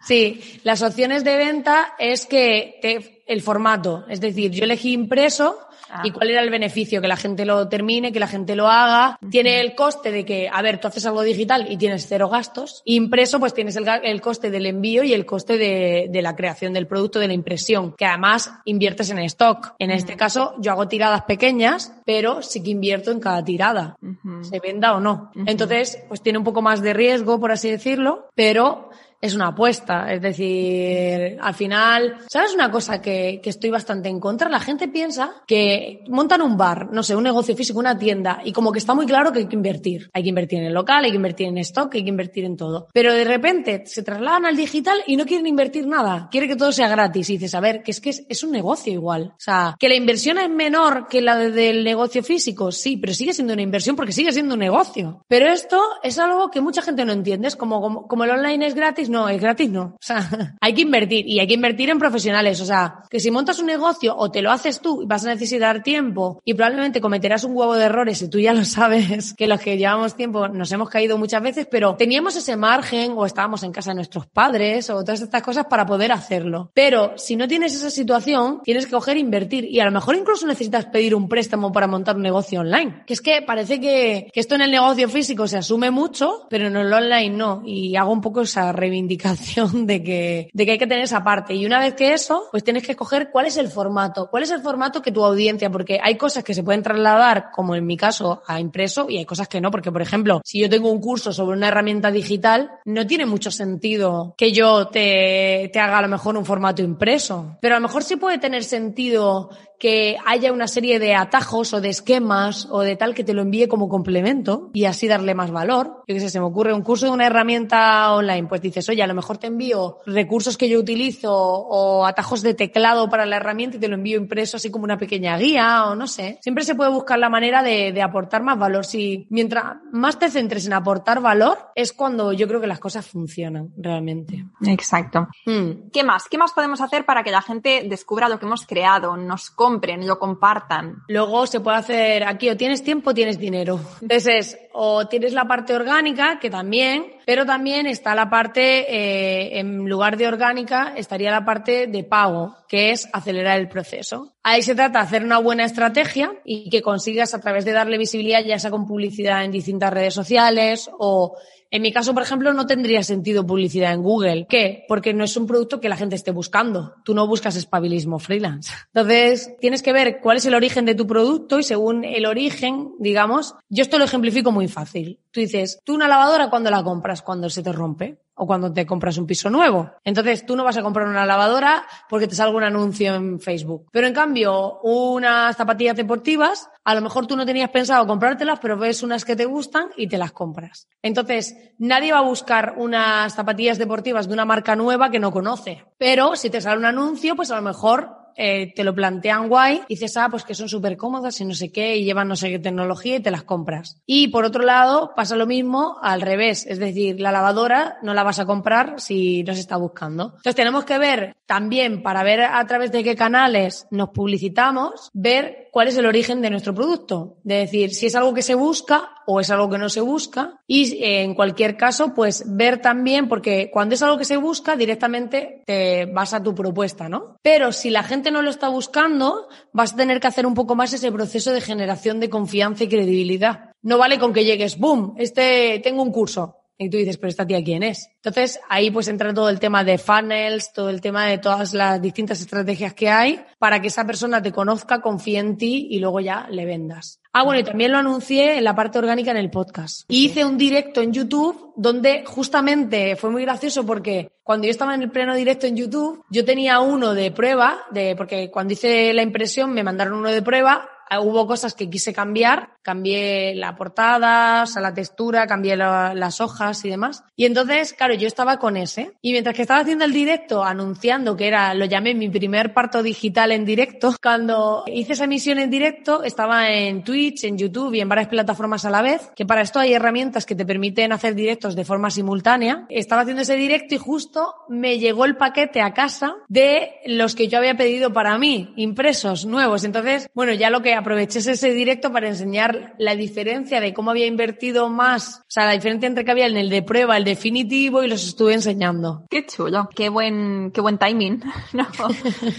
Sí, 0.02 0.60
las 0.64 0.80
opciones 0.82 1.24
de 1.24 1.36
venta 1.36 1.94
es 1.98 2.24
que 2.24 2.78
te 2.80 3.19
el 3.30 3.42
formato. 3.42 4.04
Es 4.08 4.20
decir, 4.20 4.50
yo 4.50 4.64
elegí 4.64 4.92
impreso 4.92 5.56
Ah. 5.92 6.02
y 6.04 6.12
cuál 6.12 6.30
era 6.30 6.40
el 6.40 6.50
beneficio, 6.50 7.00
que 7.00 7.08
la 7.08 7.16
gente 7.16 7.44
lo 7.44 7.68
termine, 7.68 8.12
que 8.12 8.20
la 8.20 8.28
gente 8.28 8.54
lo 8.54 8.68
haga. 8.68 9.18
Tiene 9.28 9.60
el 9.60 9.74
coste 9.74 10.12
de 10.12 10.24
que, 10.24 10.48
a 10.48 10.62
ver, 10.62 10.78
tú 10.78 10.86
haces 10.86 11.04
algo 11.04 11.22
digital 11.22 11.66
y 11.68 11.76
tienes 11.76 12.06
cero 12.06 12.28
gastos. 12.28 12.82
Impreso, 12.84 13.40
pues 13.40 13.54
tienes 13.54 13.74
el, 13.74 13.88
el 14.04 14.20
coste 14.20 14.50
del 14.50 14.66
envío 14.66 15.02
y 15.02 15.12
el 15.12 15.26
coste 15.26 15.58
de, 15.58 16.06
de 16.08 16.22
la 16.22 16.36
creación 16.36 16.72
del 16.72 16.86
producto, 16.86 17.18
de 17.18 17.26
la 17.26 17.32
impresión, 17.34 17.92
que 17.96 18.06
además 18.06 18.52
inviertes 18.66 19.10
en 19.10 19.18
stock. 19.18 19.74
En 19.80 19.90
este 19.90 20.16
caso, 20.16 20.54
yo 20.58 20.70
hago 20.70 20.86
tiradas 20.86 21.22
pequeñas, 21.22 21.92
pero 22.04 22.40
sí 22.40 22.62
que 22.62 22.70
invierto 22.70 23.10
en 23.10 23.18
cada 23.18 23.44
tirada, 23.44 23.96
se 24.42 24.60
venda 24.60 24.94
o 24.94 25.00
no. 25.00 25.32
Entonces, 25.46 25.98
pues 26.06 26.22
tiene 26.22 26.38
un 26.38 26.44
poco 26.44 26.62
más 26.62 26.82
de 26.82 26.92
riesgo, 26.92 27.40
por 27.40 27.50
así 27.50 27.68
decirlo, 27.68 28.28
pero 28.36 28.90
es 29.20 29.34
una 29.34 29.48
apuesta. 29.48 30.12
Es 30.12 30.20
decir, 30.22 31.38
al 31.40 31.54
final, 31.54 32.16
¿sabes 32.28 32.54
una 32.54 32.70
cosa 32.70 33.00
que, 33.00 33.40
que 33.42 33.50
estoy 33.50 33.70
bastante 33.70 34.08
en 34.08 34.20
contra? 34.20 34.48
La 34.48 34.60
gente 34.60 34.88
piensa 34.88 35.42
que 35.46 36.04
montan 36.08 36.42
un 36.42 36.56
bar, 36.56 36.88
no 36.92 37.02
sé, 37.02 37.14
un 37.16 37.24
negocio 37.24 37.54
físico, 37.56 37.78
una 37.78 37.98
tienda, 37.98 38.40
y 38.44 38.52
como 38.52 38.72
que 38.72 38.78
está 38.78 38.94
muy 38.94 39.06
claro 39.06 39.32
que 39.32 39.40
hay 39.40 39.46
que 39.46 39.56
invertir. 39.56 40.10
Hay 40.12 40.22
que 40.22 40.28
invertir 40.30 40.60
en 40.60 40.66
el 40.66 40.74
local, 40.74 41.04
hay 41.04 41.10
que 41.10 41.16
invertir 41.16 41.48
en 41.48 41.58
stock, 41.58 41.94
hay 41.94 42.02
que 42.04 42.08
invertir 42.10 42.44
en 42.44 42.56
todo. 42.56 42.88
Pero 42.92 43.12
de 43.12 43.24
repente 43.24 43.82
se 43.86 44.02
trasladan 44.02 44.46
al 44.46 44.56
digital 44.56 44.98
y 45.06 45.16
no 45.16 45.24
quieren 45.26 45.46
invertir 45.46 45.86
nada. 45.86 46.28
Quieren 46.30 46.48
que 46.48 46.56
todo 46.56 46.72
sea 46.72 46.88
gratis. 46.88 47.28
Y 47.30 47.34
dices, 47.34 47.54
a 47.54 47.60
ver, 47.60 47.82
que 47.82 47.90
es 47.90 48.00
que 48.00 48.10
es, 48.10 48.24
es 48.28 48.42
un 48.42 48.50
negocio 48.52 48.92
igual. 48.92 49.32
O 49.36 49.40
sea, 49.40 49.76
que 49.78 49.88
la 49.88 49.94
inversión 49.94 50.38
es 50.38 50.48
menor 50.50 51.08
que 51.08 51.20
la 51.20 51.36
de- 51.36 51.50
del 51.50 51.84
negocio 51.84 52.22
físico, 52.22 52.72
sí, 52.72 52.96
pero 52.96 53.12
sigue 53.12 53.32
siendo 53.32 53.52
una 53.52 53.62
inversión 53.62 53.96
porque 53.96 54.12
sigue 54.12 54.32
siendo 54.32 54.54
un 54.54 54.60
negocio. 54.60 55.24
Pero 55.28 55.46
esto 55.48 55.80
es 56.02 56.18
algo 56.18 56.50
que 56.50 56.60
mucha 56.60 56.80
gente 56.82 57.04
no 57.04 57.12
entiende. 57.12 57.48
Es 57.48 57.56
como, 57.56 57.80
como, 57.80 58.06
como 58.08 58.24
el 58.24 58.30
online 58.30 58.66
es 58.66 58.74
gratis, 58.74 59.09
no, 59.10 59.28
es 59.28 59.40
gratis 59.40 59.68
no. 59.68 59.82
O 59.82 59.98
sea, 60.00 60.56
hay 60.60 60.72
que 60.72 60.82
invertir 60.82 61.26
y 61.28 61.40
hay 61.40 61.46
que 61.46 61.54
invertir 61.54 61.90
en 61.90 61.98
profesionales. 61.98 62.60
O 62.60 62.64
sea, 62.64 63.02
que 63.10 63.20
si 63.20 63.30
montas 63.30 63.58
un 63.58 63.66
negocio 63.66 64.16
o 64.16 64.30
te 64.30 64.42
lo 64.42 64.50
haces 64.50 64.80
tú 64.80 65.04
vas 65.06 65.24
a 65.24 65.28
necesitar 65.28 65.82
tiempo 65.82 66.40
y 66.44 66.54
probablemente 66.54 67.00
cometerás 67.00 67.44
un 67.44 67.56
huevo 67.56 67.74
de 67.74 67.84
errores 67.84 68.22
y 68.22 68.30
tú 68.30 68.38
ya 68.38 68.54
lo 68.54 68.64
sabes, 68.76 69.34
que 69.34 69.46
los 69.46 69.60
que 69.60 69.76
llevamos 69.76 70.14
tiempo 70.14 70.48
nos 70.48 70.72
hemos 70.72 70.88
caído 70.88 71.18
muchas 71.18 71.42
veces, 71.42 71.66
pero 71.70 71.96
teníamos 71.96 72.36
ese 72.36 72.56
margen 72.56 73.12
o 73.16 73.26
estábamos 73.26 73.62
en 73.62 73.72
casa 73.72 73.90
de 73.90 73.96
nuestros 73.96 74.26
padres 74.26 74.90
o 74.90 75.04
todas 75.04 75.20
estas 75.20 75.42
cosas 75.42 75.66
para 75.66 75.86
poder 75.86 76.12
hacerlo. 76.12 76.70
Pero 76.74 77.14
si 77.16 77.36
no 77.36 77.48
tienes 77.48 77.74
esa 77.74 77.90
situación, 77.90 78.60
tienes 78.64 78.86
que 78.86 78.92
coger 78.92 79.16
e 79.16 79.20
invertir 79.20 79.64
y 79.64 79.80
a 79.80 79.84
lo 79.84 79.90
mejor 79.90 80.16
incluso 80.16 80.46
necesitas 80.46 80.86
pedir 80.86 81.14
un 81.14 81.28
préstamo 81.28 81.72
para 81.72 81.86
montar 81.86 82.16
un 82.16 82.22
negocio 82.22 82.60
online. 82.60 83.02
Que 83.06 83.14
es 83.14 83.20
que 83.20 83.42
parece 83.42 83.80
que, 83.80 84.28
que 84.32 84.40
esto 84.40 84.54
en 84.54 84.62
el 84.62 84.70
negocio 84.70 85.08
físico 85.08 85.46
se 85.46 85.58
asume 85.58 85.90
mucho, 85.90 86.46
pero 86.48 86.66
en 86.66 86.76
el 86.76 86.92
online 86.92 87.30
no. 87.30 87.62
Y 87.64 87.96
hago 87.96 88.12
un 88.12 88.20
poco 88.20 88.42
esa 88.42 88.72
reivindicación 88.72 88.99
de 89.08 90.02
que, 90.02 90.50
de 90.52 90.66
que 90.66 90.72
hay 90.72 90.78
que 90.78 90.86
tener 90.86 91.04
esa 91.04 91.22
parte. 91.22 91.54
Y 91.54 91.66
una 91.66 91.78
vez 91.78 91.94
que 91.94 92.12
eso, 92.12 92.48
pues 92.50 92.64
tienes 92.64 92.84
que 92.84 92.92
escoger 92.92 93.30
cuál 93.30 93.46
es 93.46 93.56
el 93.56 93.68
formato, 93.68 94.28
cuál 94.30 94.42
es 94.42 94.50
el 94.50 94.60
formato 94.60 95.02
que 95.02 95.12
tu 95.12 95.24
audiencia, 95.24 95.70
porque 95.70 95.98
hay 96.02 96.16
cosas 96.16 96.44
que 96.44 96.54
se 96.54 96.62
pueden 96.62 96.82
trasladar, 96.82 97.50
como 97.52 97.74
en 97.74 97.86
mi 97.86 97.96
caso, 97.96 98.42
a 98.46 98.60
impreso 98.60 99.06
y 99.08 99.18
hay 99.18 99.24
cosas 99.24 99.48
que 99.48 99.60
no, 99.60 99.70
porque 99.70 99.92
por 99.92 100.02
ejemplo, 100.02 100.40
si 100.44 100.60
yo 100.60 100.68
tengo 100.68 100.90
un 100.90 101.00
curso 101.00 101.32
sobre 101.32 101.56
una 101.56 101.68
herramienta 101.68 102.10
digital, 102.10 102.70
no 102.84 103.06
tiene 103.06 103.26
mucho 103.26 103.50
sentido 103.50 104.34
que 104.36 104.52
yo 104.52 104.88
te, 104.88 105.70
te 105.72 105.80
haga 105.80 105.98
a 105.98 106.02
lo 106.02 106.08
mejor 106.08 106.36
un 106.36 106.44
formato 106.44 106.82
impreso, 106.82 107.58
pero 107.60 107.76
a 107.76 107.78
lo 107.78 107.86
mejor 107.86 108.02
sí 108.02 108.16
puede 108.16 108.38
tener 108.38 108.64
sentido 108.64 109.50
que 109.80 110.18
haya 110.26 110.52
una 110.52 110.68
serie 110.68 110.98
de 110.98 111.14
atajos 111.14 111.72
o 111.72 111.80
de 111.80 111.88
esquemas 111.88 112.68
o 112.70 112.80
de 112.80 112.96
tal 112.96 113.14
que 113.14 113.24
te 113.24 113.32
lo 113.32 113.40
envíe 113.42 113.66
como 113.66 113.88
complemento 113.88 114.70
y 114.74 114.84
así 114.84 115.08
darle 115.08 115.34
más 115.34 115.50
valor. 115.50 116.04
Yo 116.06 116.14
qué 116.14 116.20
sé, 116.20 116.28
se 116.28 116.38
me 116.38 116.44
ocurre 116.44 116.74
un 116.74 116.82
curso 116.82 117.06
de 117.06 117.12
una 117.12 117.26
herramienta 117.26 118.14
online, 118.14 118.46
pues 118.46 118.60
dices, 118.60 118.88
oye, 118.90 119.02
a 119.02 119.06
lo 119.06 119.14
mejor 119.14 119.38
te 119.38 119.46
envío 119.46 119.98
recursos 120.04 120.58
que 120.58 120.68
yo 120.68 120.78
utilizo 120.78 121.32
o 121.32 122.04
atajos 122.04 122.42
de 122.42 122.52
teclado 122.52 123.08
para 123.08 123.24
la 123.24 123.36
herramienta 123.36 123.78
y 123.78 123.80
te 123.80 123.88
lo 123.88 123.94
envío 123.94 124.18
impreso 124.18 124.58
así 124.58 124.70
como 124.70 124.84
una 124.84 124.98
pequeña 124.98 125.38
guía 125.38 125.86
o 125.86 125.94
no 125.94 126.06
sé. 126.06 126.38
Siempre 126.42 126.64
se 126.64 126.74
puede 126.74 126.90
buscar 126.90 127.18
la 127.18 127.30
manera 127.30 127.62
de, 127.62 127.92
de 127.92 128.02
aportar 128.02 128.42
más 128.42 128.58
valor. 128.58 128.84
Si 128.84 129.26
mientras 129.30 129.76
más 129.92 130.18
te 130.18 130.30
centres 130.30 130.66
en 130.66 130.74
aportar 130.74 131.22
valor, 131.22 131.70
es 131.74 131.94
cuando 131.94 132.34
yo 132.34 132.46
creo 132.46 132.60
que 132.60 132.66
las 132.66 132.80
cosas 132.80 133.06
funcionan 133.06 133.72
realmente. 133.78 134.44
Exacto. 134.66 135.28
Hmm. 135.46 135.88
¿Qué 135.90 136.04
más? 136.04 136.28
¿Qué 136.28 136.36
más 136.36 136.52
podemos 136.52 136.82
hacer 136.82 137.06
para 137.06 137.22
que 137.22 137.30
la 137.30 137.40
gente 137.40 137.86
descubra 137.88 138.28
lo 138.28 138.38
que 138.38 138.44
hemos 138.44 138.66
creado, 138.66 139.16
nos 139.16 139.50
compren, 139.70 140.04
lo 140.04 140.18
compartan? 140.18 141.04
Luego 141.06 141.46
se 141.46 141.60
puede 141.60 141.76
hacer 141.76 142.24
aquí 142.24 142.50
o 142.50 142.56
tienes 142.56 142.82
tiempo 142.82 143.10
o 143.10 143.14
tienes 143.14 143.38
dinero. 143.38 143.78
Entonces 144.02 144.26
es, 144.26 144.58
o 144.72 145.06
tienes 145.06 145.32
la 145.32 145.46
parte 145.46 145.74
orgánica, 145.74 146.40
que 146.40 146.50
también, 146.50 147.19
pero 147.30 147.46
también 147.46 147.86
está 147.86 148.16
la 148.16 148.28
parte, 148.28 148.92
eh, 148.92 149.60
en 149.60 149.88
lugar 149.88 150.16
de 150.16 150.26
orgánica, 150.26 150.94
estaría 150.96 151.30
la 151.30 151.44
parte 151.44 151.86
de 151.86 152.02
pago, 152.02 152.56
que 152.68 152.90
es 152.90 153.08
acelerar 153.12 153.60
el 153.60 153.68
proceso. 153.68 154.34
Ahí 154.42 154.62
se 154.62 154.74
trata 154.74 154.98
de 154.98 155.04
hacer 155.04 155.22
una 155.22 155.38
buena 155.38 155.64
estrategia 155.64 156.32
y 156.44 156.68
que 156.70 156.82
consigas 156.82 157.32
a 157.32 157.40
través 157.40 157.64
de 157.64 157.70
darle 157.70 157.98
visibilidad, 157.98 158.42
ya 158.44 158.58
sea 158.58 158.72
con 158.72 158.84
publicidad 158.84 159.44
en 159.44 159.52
distintas 159.52 159.92
redes 159.92 160.12
sociales 160.12 160.90
o 160.98 161.36
en 161.72 161.82
mi 161.82 161.92
caso, 161.92 162.14
por 162.14 162.24
ejemplo, 162.24 162.52
no 162.52 162.66
tendría 162.66 163.04
sentido 163.04 163.46
publicidad 163.46 163.92
en 163.92 164.02
Google. 164.02 164.46
¿Qué? 164.48 164.84
Porque 164.88 165.14
no 165.14 165.22
es 165.22 165.36
un 165.36 165.46
producto 165.46 165.80
que 165.80 165.88
la 165.88 165.96
gente 165.96 166.16
esté 166.16 166.32
buscando. 166.32 166.94
Tú 167.04 167.14
no 167.14 167.28
buscas 167.28 167.54
espabilismo 167.54 168.18
freelance. 168.18 168.72
Entonces, 168.92 169.54
tienes 169.60 169.82
que 169.82 169.92
ver 169.92 170.20
cuál 170.20 170.38
es 170.38 170.46
el 170.46 170.54
origen 170.54 170.84
de 170.84 170.96
tu 170.96 171.06
producto 171.06 171.60
y 171.60 171.62
según 171.62 172.04
el 172.04 172.26
origen, 172.26 172.90
digamos, 172.98 173.54
yo 173.68 173.82
esto 173.82 173.98
lo 173.98 174.04
ejemplifico 174.04 174.50
muy 174.50 174.66
fácil. 174.66 175.20
Tú 175.32 175.40
dices, 175.40 175.80
tú 175.84 175.94
una 175.94 176.08
lavadora 176.08 176.50
cuando 176.50 176.70
la 176.70 176.82
compras, 176.82 177.22
cuando 177.22 177.48
se 177.48 177.62
te 177.62 177.72
rompe 177.72 178.18
o 178.34 178.46
cuando 178.46 178.72
te 178.72 178.86
compras 178.86 179.18
un 179.18 179.26
piso 179.26 179.50
nuevo. 179.50 179.92
Entonces, 180.02 180.46
tú 180.46 180.56
no 180.56 180.64
vas 180.64 180.76
a 180.76 180.82
comprar 180.82 181.06
una 181.06 181.26
lavadora 181.26 181.84
porque 182.08 182.26
te 182.26 182.34
salga 182.34 182.56
un 182.56 182.64
anuncio 182.64 183.14
en 183.14 183.38
Facebook. 183.38 183.88
Pero 183.92 184.06
en 184.06 184.14
cambio, 184.14 184.80
unas 184.82 185.56
zapatillas 185.56 185.94
deportivas, 185.94 186.70
a 186.82 186.94
lo 186.94 187.02
mejor 187.02 187.26
tú 187.26 187.36
no 187.36 187.44
tenías 187.44 187.68
pensado 187.68 188.06
comprártelas, 188.06 188.58
pero 188.58 188.78
ves 188.78 189.02
unas 189.02 189.26
que 189.26 189.36
te 189.36 189.44
gustan 189.44 189.90
y 189.96 190.08
te 190.08 190.16
las 190.16 190.32
compras. 190.32 190.88
Entonces, 191.02 191.54
nadie 191.78 192.12
va 192.12 192.20
a 192.20 192.22
buscar 192.22 192.74
unas 192.78 193.34
zapatillas 193.34 193.78
deportivas 193.78 194.26
de 194.26 194.32
una 194.32 194.46
marca 194.46 194.74
nueva 194.74 195.10
que 195.10 195.20
no 195.20 195.32
conoce. 195.32 195.84
Pero 195.98 196.34
si 196.34 196.48
te 196.48 196.62
sale 196.62 196.78
un 196.78 196.86
anuncio, 196.86 197.36
pues 197.36 197.50
a 197.50 197.56
lo 197.56 197.62
mejor 197.62 198.19
eh, 198.36 198.72
te 198.74 198.84
lo 198.84 198.94
plantean 198.94 199.48
guay, 199.48 199.82
dices, 199.88 200.16
ah, 200.16 200.28
pues 200.30 200.44
que 200.44 200.54
son 200.54 200.68
súper 200.68 200.96
cómodas 200.96 201.40
y 201.40 201.44
no 201.44 201.54
sé 201.54 201.70
qué, 201.72 201.96
y 201.96 202.04
llevan 202.04 202.28
no 202.28 202.36
sé 202.36 202.50
qué 202.50 202.58
tecnología 202.58 203.16
y 203.16 203.20
te 203.20 203.30
las 203.30 203.44
compras. 203.44 204.00
Y 204.06 204.28
por 204.28 204.44
otro 204.44 204.62
lado, 204.64 205.12
pasa 205.14 205.36
lo 205.36 205.46
mismo 205.46 205.96
al 206.02 206.20
revés, 206.20 206.66
es 206.66 206.78
decir, 206.78 207.20
la 207.20 207.32
lavadora 207.32 207.98
no 208.02 208.14
la 208.14 208.22
vas 208.22 208.38
a 208.38 208.46
comprar 208.46 209.00
si 209.00 209.42
no 209.44 209.54
se 209.54 209.60
está 209.60 209.76
buscando. 209.76 210.24
Entonces 210.36 210.54
tenemos 210.54 210.84
que 210.84 210.98
ver 210.98 211.36
también, 211.46 212.02
para 212.02 212.22
ver 212.22 212.42
a 212.42 212.64
través 212.66 212.92
de 212.92 213.02
qué 213.02 213.16
canales 213.16 213.86
nos 213.90 214.10
publicitamos, 214.10 215.10
ver 215.12 215.68
cuál 215.72 215.88
es 215.88 215.96
el 215.96 216.06
origen 216.06 216.40
de 216.42 216.50
nuestro 216.50 216.74
producto. 216.74 217.38
De 217.42 217.56
decir, 217.56 217.94
si 217.94 218.06
es 218.06 218.14
algo 218.14 218.34
que 218.34 218.42
se 218.42 218.54
busca 218.54 219.10
o 219.30 219.40
es 219.40 219.50
algo 219.50 219.70
que 219.70 219.78
no 219.78 219.88
se 219.88 220.00
busca. 220.00 220.60
Y 220.66 220.94
eh, 220.94 221.22
en 221.22 221.34
cualquier 221.34 221.76
caso, 221.76 222.14
pues 222.14 222.44
ver 222.46 222.80
también, 222.80 223.28
porque 223.28 223.70
cuando 223.72 223.94
es 223.94 224.02
algo 224.02 224.18
que 224.18 224.24
se 224.24 224.36
busca, 224.36 224.76
directamente 224.76 225.62
te 225.66 226.06
vas 226.06 226.34
a 226.34 226.42
tu 226.42 226.54
propuesta, 226.54 227.08
¿no? 227.08 227.36
Pero 227.42 227.72
si 227.72 227.90
la 227.90 228.02
gente 228.02 228.30
no 228.30 228.42
lo 228.42 228.50
está 228.50 228.68
buscando, 228.68 229.48
vas 229.72 229.92
a 229.92 229.96
tener 229.96 230.20
que 230.20 230.26
hacer 230.26 230.46
un 230.46 230.54
poco 230.54 230.74
más 230.74 230.92
ese 230.92 231.12
proceso 231.12 231.52
de 231.52 231.60
generación 231.60 232.18
de 232.18 232.30
confianza 232.30 232.84
y 232.84 232.88
credibilidad. 232.88 233.70
No 233.82 233.98
vale 233.98 234.18
con 234.18 234.32
que 234.32 234.44
llegues, 234.44 234.78
boom, 234.78 235.14
este, 235.16 235.80
tengo 235.82 236.02
un 236.02 236.12
curso. 236.12 236.59
Y 236.82 236.88
tú 236.88 236.96
dices, 236.96 237.18
pero 237.18 237.28
esta 237.28 237.46
tía 237.46 237.62
quién 237.62 237.82
es. 237.82 238.08
Entonces 238.16 238.58
ahí 238.70 238.90
pues 238.90 239.06
entra 239.08 239.34
todo 239.34 239.50
el 239.50 239.60
tema 239.60 239.84
de 239.84 239.98
funnels, 239.98 240.72
todo 240.72 240.88
el 240.88 241.02
tema 241.02 241.26
de 241.26 241.36
todas 241.36 241.74
las 241.74 242.00
distintas 242.00 242.40
estrategias 242.40 242.94
que 242.94 243.10
hay 243.10 243.44
para 243.58 243.82
que 243.82 243.88
esa 243.88 244.06
persona 244.06 244.40
te 244.40 244.50
conozca, 244.50 245.02
confíe 245.02 245.38
en 245.38 245.58
ti 245.58 245.88
y 245.90 245.98
luego 245.98 246.20
ya 246.20 246.48
le 246.50 246.64
vendas. 246.64 247.20
Ah, 247.34 247.44
bueno, 247.44 247.60
y 247.60 247.64
también 247.64 247.92
lo 247.92 247.98
anuncié 247.98 248.56
en 248.56 248.64
la 248.64 248.74
parte 248.74 248.98
orgánica 248.98 249.30
en 249.30 249.36
el 249.36 249.50
podcast. 249.50 250.04
Y 250.08 250.24
hice 250.24 250.42
un 250.42 250.56
directo 250.56 251.02
en 251.02 251.12
YouTube 251.12 251.74
donde 251.76 252.24
justamente 252.24 253.14
fue 253.14 253.28
muy 253.28 253.42
gracioso 253.42 253.84
porque 253.84 254.32
cuando 254.42 254.64
yo 254.64 254.70
estaba 254.70 254.94
en 254.94 255.02
el 255.02 255.10
pleno 255.10 255.34
directo 255.36 255.66
en 255.66 255.76
YouTube, 255.76 256.24
yo 256.30 256.46
tenía 256.46 256.80
uno 256.80 257.12
de 257.12 257.30
prueba, 257.30 257.78
de, 257.90 258.16
porque 258.16 258.50
cuando 258.50 258.72
hice 258.72 259.12
la 259.12 259.22
impresión 259.22 259.70
me 259.74 259.84
mandaron 259.84 260.14
uno 260.14 260.30
de 260.30 260.40
prueba 260.40 260.88
hubo 261.18 261.46
cosas 261.46 261.74
que 261.74 261.90
quise 261.90 262.12
cambiar, 262.12 262.76
cambié 262.82 263.54
la 263.54 263.76
portada, 263.76 264.62
o 264.62 264.66
sea, 264.66 264.82
la 264.82 264.94
textura, 264.94 265.46
cambié 265.46 265.76
la- 265.76 266.14
las 266.14 266.40
hojas 266.40 266.84
y 266.84 266.90
demás. 266.90 267.22
Y 267.36 267.44
entonces, 267.46 267.92
claro, 267.92 268.14
yo 268.14 268.26
estaba 268.26 268.58
con 268.58 268.76
ese. 268.76 269.12
Y 269.22 269.32
mientras 269.32 269.54
que 269.54 269.62
estaba 269.62 269.80
haciendo 269.80 270.04
el 270.04 270.12
directo, 270.12 270.64
anunciando 270.64 271.36
que 271.36 271.46
era, 271.48 271.74
lo 271.74 271.84
llamé 271.84 272.14
mi 272.14 272.28
primer 272.28 272.72
parto 272.74 273.02
digital 273.02 273.52
en 273.52 273.64
directo, 273.64 274.14
cuando 274.22 274.84
hice 274.86 275.12
esa 275.14 275.24
emisión 275.24 275.58
en 275.58 275.70
directo, 275.70 276.22
estaba 276.22 276.70
en 276.70 277.04
Twitch, 277.04 277.44
en 277.44 277.58
YouTube 277.58 277.94
y 277.94 278.00
en 278.00 278.08
varias 278.08 278.28
plataformas 278.28 278.84
a 278.84 278.90
la 278.90 279.02
vez, 279.02 279.30
que 279.36 279.46
para 279.46 279.62
esto 279.62 279.78
hay 279.78 279.92
herramientas 279.94 280.46
que 280.46 280.54
te 280.54 280.64
permiten 280.66 281.12
hacer 281.12 281.34
directos 281.34 281.76
de 281.76 281.84
forma 281.84 282.10
simultánea. 282.10 282.86
Estaba 282.88 283.22
haciendo 283.22 283.42
ese 283.42 283.56
directo 283.56 283.94
y 283.94 283.98
justo 283.98 284.54
me 284.68 284.98
llegó 284.98 285.24
el 285.24 285.36
paquete 285.36 285.80
a 285.82 285.92
casa 285.94 286.34
de 286.48 286.90
los 287.06 287.34
que 287.34 287.48
yo 287.48 287.58
había 287.58 287.76
pedido 287.76 288.12
para 288.12 288.38
mí, 288.38 288.72
impresos, 288.76 289.44
nuevos. 289.46 289.84
Entonces, 289.84 290.28
bueno, 290.34 290.52
ya 290.52 290.70
lo 290.70 290.82
que 290.82 290.94
aproveché 290.94 291.38
es 291.40 291.46
ese 291.46 291.72
directo 291.72 292.12
para 292.12 292.28
enseñar 292.28 292.69
la 292.98 293.14
diferencia 293.14 293.80
de 293.80 293.94
cómo 293.94 294.10
había 294.10 294.26
invertido 294.26 294.88
más, 294.88 295.40
o 295.40 295.44
sea, 295.50 295.66
la 295.66 295.72
diferencia 295.72 296.06
entre 296.06 296.24
que 296.24 296.30
había 296.30 296.46
en 296.46 296.56
el 296.56 296.70
de 296.70 296.82
prueba, 296.82 297.16
el 297.16 297.24
definitivo 297.24 298.02
y 298.02 298.08
los 298.08 298.24
estuve 298.24 298.54
enseñando. 298.54 299.24
Qué 299.30 299.46
chulo, 299.46 299.88
qué 299.94 300.08
buen, 300.08 300.70
qué 300.72 300.80
buen 300.80 300.98
timing, 300.98 301.42
¿no? 301.72 301.86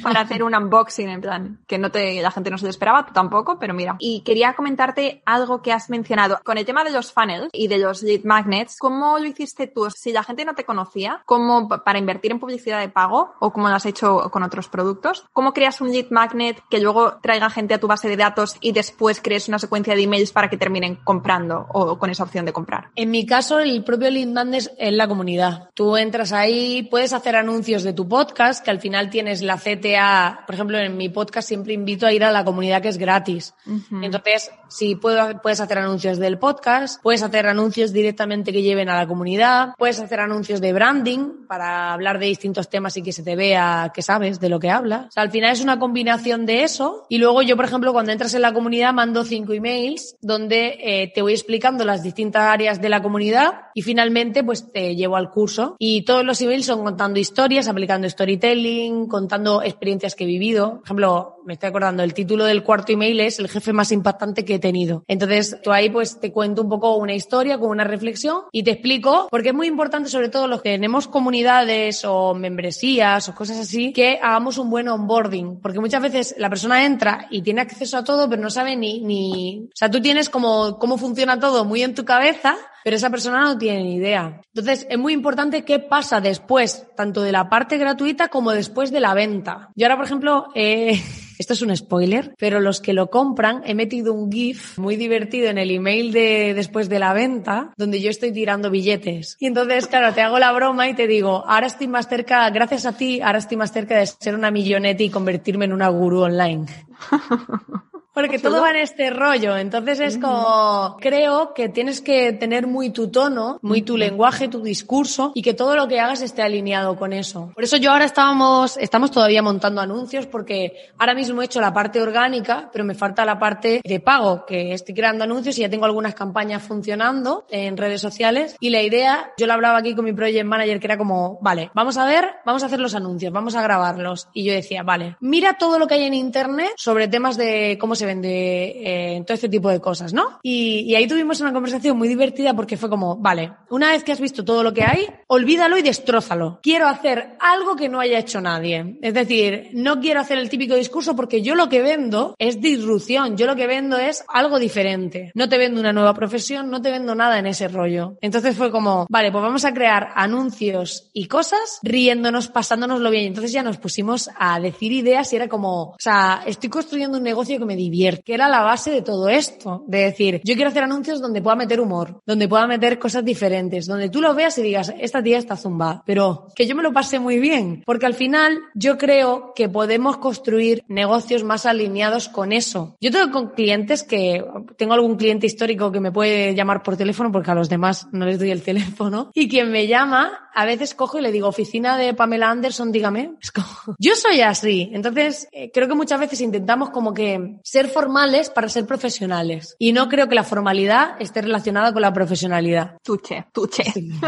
Para 0.03 0.21
hacer 0.21 0.43
un 0.43 0.55
unboxing 0.55 1.09
en 1.09 1.21
plan, 1.21 1.59
que 1.67 1.77
no 1.77 1.91
te, 1.91 2.21
la 2.21 2.31
gente 2.31 2.49
no 2.49 2.57
se 2.57 2.65
lo 2.65 2.69
esperaba, 2.69 3.05
tú 3.05 3.13
tampoco, 3.13 3.59
pero 3.59 3.73
mira. 3.73 3.95
Y 3.99 4.21
quería 4.21 4.53
comentarte 4.53 5.21
algo 5.25 5.61
que 5.61 5.71
has 5.71 5.89
mencionado 5.89 6.39
con 6.43 6.57
el 6.57 6.65
tema 6.65 6.83
de 6.83 6.91
los 6.91 7.11
funnels 7.11 7.49
y 7.53 7.67
de 7.67 7.77
los 7.77 8.03
lead 8.03 8.23
magnets. 8.23 8.77
¿Cómo 8.79 9.19
lo 9.19 9.25
hiciste 9.25 9.67
tú? 9.67 9.89
Si 9.89 10.11
la 10.11 10.23
gente 10.23 10.45
no 10.45 10.55
te 10.55 10.65
conocía, 10.65 11.21
¿cómo 11.25 11.67
para 11.67 11.99
invertir 11.99 12.31
en 12.31 12.39
publicidad 12.39 12.79
de 12.79 12.89
pago 12.89 13.33
o 13.39 13.51
cómo 13.51 13.69
lo 13.69 13.75
has 13.75 13.85
hecho 13.85 14.29
con 14.31 14.43
otros 14.43 14.69
productos? 14.69 15.25
¿Cómo 15.33 15.53
creas 15.53 15.81
un 15.81 15.91
lead 15.91 16.09
magnet 16.09 16.61
que 16.69 16.79
luego 16.79 17.19
traiga 17.21 17.49
gente 17.49 17.73
a 17.73 17.79
tu 17.79 17.87
base 17.87 18.09
de 18.09 18.17
datos 18.17 18.57
y 18.61 18.71
después 18.71 19.21
crees 19.21 19.47
una 19.47 19.59
secuencia 19.59 19.95
de 19.95 20.00
emails 20.01 20.31
para 20.31 20.49
que 20.49 20.57
terminen 20.57 20.97
comprando 21.03 21.67
o 21.69 21.97
con 21.97 22.09
esa 22.09 22.23
opción 22.23 22.45
de 22.45 22.53
comprar? 22.53 22.89
En 22.95 23.11
mi 23.11 23.25
caso, 23.25 23.59
el 23.59 23.83
propio 23.83 24.09
lead 24.09 24.27
magnet 24.27 24.71
es 24.77 24.93
la 24.93 25.07
comunidad. 25.07 25.69
Tú 25.73 25.97
entras 25.97 26.33
ahí, 26.33 26.87
puedes 26.89 27.13
hacer 27.13 27.35
anuncios 27.35 27.83
de 27.83 27.93
tu 27.93 28.07
podcast, 28.07 28.63
que 28.63 28.71
al 28.71 28.79
final 28.79 29.09
tienes 29.09 29.41
la 29.41 29.57
CTA. 29.57 30.43
Por 30.45 30.55
ejemplo, 30.55 30.77
en 30.77 30.97
mi 30.97 31.09
podcast 31.09 31.47
siempre 31.47 31.73
invito 31.73 32.05
a 32.05 32.13
ir 32.13 32.23
a 32.23 32.31
la 32.31 32.43
comunidad 32.43 32.81
que 32.81 32.89
es 32.89 32.97
gratis. 32.97 33.53
Entonces, 34.01 34.51
si 34.69 34.95
puedo, 34.95 35.41
puedes 35.41 35.59
hacer 35.59 35.77
anuncios 35.77 36.17
del 36.17 36.37
podcast, 36.37 37.01
puedes 37.01 37.23
hacer 37.23 37.47
anuncios 37.47 37.93
directamente 37.93 38.51
que 38.53 38.61
lleven 38.61 38.89
a 38.89 38.97
la 38.97 39.07
comunidad, 39.07 39.73
puedes 39.77 39.99
hacer 39.99 40.19
anuncios 40.19 40.61
de 40.61 40.73
branding 40.73 41.45
para 41.47 41.93
hablar 41.93 42.19
de 42.19 42.27
distintos 42.27 42.69
temas 42.69 42.95
y 42.97 43.03
que 43.03 43.11
se 43.11 43.23
te 43.23 43.35
vea 43.35 43.91
que 43.93 44.01
sabes 44.01 44.39
de 44.39 44.49
lo 44.49 44.59
que 44.59 44.69
hablas. 44.69 45.07
O 45.07 45.11
sea, 45.11 45.23
al 45.23 45.31
final 45.31 45.51
es 45.51 45.61
una 45.61 45.79
combinación 45.79 46.45
de 46.45 46.63
eso. 46.63 47.05
Y 47.09 47.17
luego 47.17 47.41
yo, 47.41 47.55
por 47.55 47.65
ejemplo, 47.65 47.93
cuando 47.93 48.11
entras 48.11 48.33
en 48.33 48.41
la 48.41 48.53
comunidad 48.53 48.93
mando 48.93 49.23
cinco 49.23 49.53
emails 49.53 49.90
donde 50.21 50.77
eh, 50.79 51.11
te 51.13 51.21
voy 51.21 51.33
explicando 51.33 51.85
las 51.85 52.03
distintas 52.03 52.43
áreas 52.43 52.81
de 52.81 52.89
la 52.89 53.01
comunidad 53.01 53.53
y 53.73 53.81
finalmente 53.81 54.43
pues 54.43 54.71
te 54.71 54.95
llevo 54.95 55.15
al 55.15 55.31
curso. 55.31 55.75
Y 55.79 56.03
todos 56.03 56.25
los 56.25 56.41
emails 56.41 56.65
son 56.65 56.83
contando 56.83 57.19
historias, 57.19 57.67
aplicando 57.67 58.09
storytelling, 58.09 59.07
contando 59.07 59.63
experiencias 59.63 60.15
que 60.15 60.23
he 60.23 60.27
vivido. 60.27 60.77
Por 60.77 60.85
ejemplo, 60.85 61.37
me 61.45 61.53
estoy 61.53 61.69
acordando, 61.69 62.03
el 62.03 62.13
título 62.13 62.45
del 62.45 62.63
cuarto 62.63 62.91
email 62.91 63.19
es 63.19 63.39
el 63.39 63.49
jefe 63.49 63.73
más 63.73 63.91
impactante 63.91 64.45
que 64.45 64.55
he 64.55 64.59
tenido. 64.59 65.03
Entonces, 65.07 65.57
tú 65.63 65.71
ahí 65.71 65.89
pues 65.89 66.19
te 66.19 66.31
cuento 66.31 66.61
un 66.61 66.69
poco 66.69 66.95
una 66.95 67.13
historia 67.13 67.57
con 67.57 67.69
una 67.69 67.83
reflexión 67.83 68.43
y 68.51 68.63
te 68.63 68.71
explico, 68.71 69.27
porque 69.29 69.49
es 69.49 69.55
muy 69.55 69.67
importante, 69.67 70.09
sobre 70.09 70.29
todo 70.29 70.47
los 70.47 70.61
que 70.61 70.71
tenemos 70.71 71.07
comunidades 71.07 72.05
o 72.05 72.33
membresías 72.33 73.27
o 73.29 73.35
cosas 73.35 73.57
así, 73.59 73.93
que 73.93 74.19
hagamos 74.21 74.57
un 74.57 74.69
buen 74.69 74.87
onboarding, 74.87 75.59
porque 75.61 75.79
muchas 75.79 76.01
veces 76.01 76.35
la 76.37 76.49
persona 76.49 76.85
entra 76.85 77.27
y 77.29 77.41
tiene 77.41 77.61
acceso 77.61 77.97
a 77.97 78.03
todo, 78.03 78.29
pero 78.29 78.41
no 78.41 78.49
sabe 78.49 78.75
ni, 78.75 79.01
ni, 79.01 79.69
sea, 79.81 79.89
tú 79.89 79.99
tienes 79.99 80.29
como 80.29 80.77
cómo 80.77 80.97
funciona 80.99 81.39
todo 81.39 81.65
muy 81.65 81.81
en 81.81 81.95
tu 81.95 82.05
cabeza, 82.05 82.55
pero 82.83 82.95
esa 82.95 83.09
persona 83.09 83.41
no 83.41 83.57
tiene 83.57 83.81
ni 83.81 83.95
idea. 83.95 84.39
Entonces, 84.53 84.85
es 84.87 84.97
muy 84.99 85.13
importante 85.13 85.65
qué 85.65 85.79
pasa 85.79 86.21
después, 86.21 86.85
tanto 86.95 87.23
de 87.23 87.31
la 87.31 87.49
parte 87.49 87.79
gratuita 87.79 88.27
como 88.27 88.51
después 88.51 88.91
de 88.91 88.99
la 88.99 89.15
venta. 89.15 89.69
Yo 89.75 89.87
ahora, 89.87 89.97
por 89.97 90.05
ejemplo, 90.05 90.47
eh, 90.53 91.01
esto 91.39 91.53
es 91.53 91.63
un 91.63 91.75
spoiler, 91.75 92.35
pero 92.37 92.59
los 92.59 92.79
que 92.79 92.93
lo 92.93 93.09
compran, 93.09 93.63
he 93.65 93.73
metido 93.73 94.13
un 94.13 94.31
GIF 94.31 94.77
muy 94.77 94.97
divertido 94.97 95.49
en 95.49 95.57
el 95.57 95.71
email 95.71 96.11
de 96.11 96.53
después 96.53 96.87
de 96.87 96.99
la 96.99 97.13
venta, 97.13 97.73
donde 97.75 98.01
yo 98.01 98.11
estoy 98.11 98.31
tirando 98.31 98.69
billetes. 98.69 99.35
Y 99.39 99.47
entonces, 99.47 99.87
claro, 99.87 100.13
te 100.13 100.21
hago 100.21 100.37
la 100.37 100.51
broma 100.51 100.89
y 100.89 100.93
te 100.93 101.07
digo, 101.07 101.43
ahora 101.47 101.65
estoy 101.65 101.87
más 101.87 102.07
cerca, 102.07 102.47
gracias 102.51 102.85
a 102.85 102.95
ti, 102.95 103.19
ahora 103.19 103.39
estoy 103.39 103.57
más 103.57 103.71
cerca 103.71 103.97
de 103.97 104.05
ser 104.05 104.35
una 104.35 104.51
milloneta 104.51 105.01
y 105.01 105.09
convertirme 105.09 105.65
en 105.65 105.73
una 105.73 105.89
gurú 105.89 106.21
online. 106.21 106.67
Porque 108.13 108.39
todo 108.39 108.61
va 108.61 108.71
en 108.71 108.77
este 108.77 109.09
rollo. 109.09 109.57
Entonces 109.57 109.99
es 109.99 110.17
como, 110.17 110.97
creo 110.99 111.53
que 111.53 111.69
tienes 111.69 112.01
que 112.01 112.33
tener 112.33 112.67
muy 112.67 112.89
tu 112.89 113.09
tono, 113.09 113.57
muy 113.61 113.81
tu 113.81 113.97
lenguaje, 113.97 114.47
tu 114.47 114.61
discurso 114.61 115.31
y 115.33 115.41
que 115.41 115.53
todo 115.53 115.75
lo 115.75 115.87
que 115.87 115.99
hagas 115.99 116.21
esté 116.21 116.41
alineado 116.41 116.97
con 116.97 117.13
eso. 117.13 117.51
Por 117.53 117.63
eso 117.63 117.77
yo 117.77 117.91
ahora 117.91 118.05
estábamos, 118.05 118.77
estamos 118.77 119.11
todavía 119.11 119.41
montando 119.41 119.81
anuncios 119.81 120.27
porque 120.27 120.91
ahora 120.97 121.13
mismo 121.13 121.41
he 121.41 121.45
hecho 121.45 121.61
la 121.61 121.73
parte 121.73 122.01
orgánica, 122.01 122.69
pero 122.71 122.83
me 122.83 122.95
falta 122.95 123.25
la 123.25 123.39
parte 123.39 123.81
de 123.83 123.99
pago, 123.99 124.45
que 124.45 124.73
estoy 124.73 124.93
creando 124.93 125.23
anuncios 125.23 125.57
y 125.57 125.61
ya 125.61 125.69
tengo 125.69 125.85
algunas 125.85 126.13
campañas 126.13 126.63
funcionando 126.63 127.45
en 127.49 127.77
redes 127.77 128.01
sociales. 128.01 128.55
Y 128.59 128.69
la 128.69 128.81
idea, 128.81 129.31
yo 129.37 129.47
lo 129.47 129.53
hablaba 129.53 129.79
aquí 129.79 129.95
con 129.95 130.05
mi 130.05 130.13
project 130.13 130.45
manager, 130.45 130.79
que 130.79 130.87
era 130.87 130.97
como, 130.97 131.39
vale, 131.41 131.71
vamos 131.73 131.97
a 131.97 132.05
ver, 132.05 132.29
vamos 132.45 132.63
a 132.63 132.65
hacer 132.65 132.79
los 132.79 132.95
anuncios, 132.95 133.31
vamos 133.31 133.55
a 133.55 133.61
grabarlos. 133.61 134.27
Y 134.33 134.43
yo 134.43 134.53
decía, 134.53 134.83
vale, 134.83 135.15
mira 135.21 135.53
todo 135.57 135.79
lo 135.79 135.87
que 135.87 135.95
hay 135.95 136.03
en 136.03 136.13
internet 136.13 136.73
sobre 136.75 137.07
temas 137.07 137.37
de 137.37 137.77
cómo 137.79 137.95
se 137.95 138.00
vende 138.05 139.17
eh, 139.17 139.23
todo 139.25 139.35
este 139.35 139.49
tipo 139.49 139.69
de 139.69 139.79
cosas, 139.79 140.13
¿no? 140.13 140.39
Y, 140.43 140.93
ahí 140.95 141.07
tuvimos 141.07 141.39
una 141.41 141.53
conversación 141.53 141.97
muy 141.97 142.07
divertida 142.07 142.53
porque 142.53 142.77
fue 142.77 142.89
como, 142.89 143.15
vale, 143.17 143.53
una 143.69 143.91
vez 143.91 144.03
que 144.03 144.11
has 144.11 144.19
visto 144.19 144.43
todo 144.43 144.63
lo 144.63 144.73
que 144.73 144.83
hay, 144.83 145.07
olvídalo 145.27 145.77
y 145.77 145.81
destrózalo. 145.81 146.59
Quiero 146.61 146.87
hacer 146.87 147.37
algo 147.39 147.75
que 147.75 147.89
no 147.89 147.99
haya 147.99 148.19
hecho 148.19 148.41
nadie. 148.41 148.97
Es 149.01 149.13
decir, 149.13 149.69
no 149.73 149.99
quiero 149.99 150.19
hacer 150.19 150.37
el 150.37 150.49
típico 150.49 150.75
discurso 150.75 151.15
porque 151.15 151.41
yo 151.41 151.55
lo 151.55 151.69
que 151.69 151.81
vendo 151.81 152.35
es 152.37 152.61
disrupción, 152.61 153.37
yo 153.37 153.45
lo 153.45 153.55
que 153.55 153.67
vendo 153.67 153.97
es 153.97 154.23
algo 154.27 154.59
diferente. 154.59 155.31
No 155.33 155.49
te 155.49 155.57
vendo 155.57 155.79
una 155.79 155.93
nueva 155.93 156.13
profesión, 156.13 156.69
no 156.69 156.81
te 156.81 156.91
vendo 156.91 157.15
nada 157.15 157.39
en 157.39 157.47
ese 157.47 157.67
rollo. 157.67 158.17
Entonces 158.21 158.55
fue 158.55 158.71
como, 158.71 159.07
vale, 159.09 159.31
pues 159.31 159.41
vamos 159.41 159.65
a 159.65 159.73
crear 159.73 160.09
anuncios 160.15 161.09
y 161.13 161.27
cosas 161.27 161.79
riéndonos, 161.83 162.47
pasándonoslo 162.47 163.09
bien. 163.09 163.25
Entonces 163.25 163.51
ya 163.51 163.63
nos 163.63 163.77
pusimos 163.77 164.29
a 164.37 164.59
decir 164.59 164.91
ideas 164.91 165.31
y 165.33 165.35
era 165.35 165.47
como, 165.47 165.83
o 165.91 165.95
sea, 165.99 166.43
estoy 166.45 166.69
construyendo 166.69 167.17
un 167.17 167.23
negocio 167.23 167.59
que 167.59 167.65
me 167.65 167.75
que 168.23 168.33
era 168.33 168.47
la 168.47 168.61
base 168.61 168.91
de 168.91 169.01
todo 169.01 169.29
esto. 169.29 169.83
De 169.87 169.99
decir, 169.99 170.41
yo 170.43 170.55
quiero 170.55 170.69
hacer 170.69 170.83
anuncios 170.83 171.21
donde 171.21 171.41
pueda 171.41 171.55
meter 171.55 171.79
humor, 171.79 172.21
donde 172.25 172.47
pueda 172.47 172.67
meter 172.67 172.99
cosas 172.99 173.23
diferentes, 173.23 173.85
donde 173.85 174.09
tú 174.09 174.21
lo 174.21 174.33
veas 174.33 174.57
y 174.57 174.63
digas, 174.63 174.93
esta 174.99 175.21
tía 175.21 175.37
está 175.37 175.55
zumba, 175.55 176.03
pero 176.05 176.47
que 176.55 176.65
yo 176.65 176.75
me 176.75 176.83
lo 176.83 176.93
pase 176.93 177.19
muy 177.19 177.39
bien. 177.39 177.83
Porque 177.85 178.05
al 178.05 178.13
final 178.13 178.59
yo 178.73 178.97
creo 178.97 179.53
que 179.55 179.69
podemos 179.69 180.17
construir 180.17 180.83
negocios 180.87 181.43
más 181.43 181.65
alineados 181.65 182.29
con 182.29 182.51
eso. 182.51 182.95
Yo 183.01 183.11
tengo 183.11 183.31
con 183.31 183.49
clientes 183.49 184.03
que, 184.03 184.43
tengo 184.77 184.93
algún 184.93 185.15
cliente 185.15 185.45
histórico 185.45 185.91
que 185.91 185.99
me 185.99 186.11
puede 186.11 186.55
llamar 186.55 186.83
por 186.83 186.97
teléfono 186.97 187.31
porque 187.31 187.51
a 187.51 187.55
los 187.55 187.69
demás 187.69 188.07
no 188.11 188.25
les 188.25 188.39
doy 188.39 188.51
el 188.51 188.61
teléfono. 188.61 189.31
Y 189.33 189.47
quien 189.47 189.71
me 189.71 189.87
llama, 189.87 190.49
a 190.53 190.65
veces 190.65 190.95
cojo 190.95 191.19
y 191.19 191.21
le 191.21 191.31
digo, 191.31 191.47
oficina 191.47 191.97
de 191.97 192.13
Pamela 192.13 192.49
Anderson, 192.49 192.91
dígame. 192.91 193.33
Es 193.41 193.51
como, 193.51 193.67
yo 193.99 194.15
soy 194.15 194.41
así. 194.41 194.89
Entonces, 194.93 195.47
eh, 195.51 195.71
creo 195.73 195.87
que 195.87 195.95
muchas 195.95 196.19
veces 196.19 196.41
intentamos 196.41 196.89
como 196.89 197.13
que 197.13 197.57
ser 197.63 197.80
formal 197.87 198.31
para 198.53 198.69
ser 198.69 198.85
profesionales. 198.85 199.75
Y 199.77 199.93
no 199.93 200.07
creo 200.07 200.29
que 200.29 200.35
la 200.35 200.43
formalidad 200.43 201.15
esté 201.19 201.41
relacionada 201.41 201.91
con 201.91 202.01
la 202.01 202.13
profesionalidad. 202.13 202.97
Tuche, 203.03 203.47
tuche. 203.51 203.83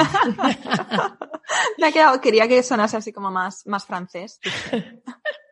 Me 1.78 1.88
ha 1.88 1.91
quedado, 1.91 2.20
quería 2.20 2.47
que 2.47 2.64
sonase 2.64 2.97
así 2.97 3.14
como 3.14 3.32
más, 3.32 3.66
más 3.66 3.86
francés. 3.86 4.39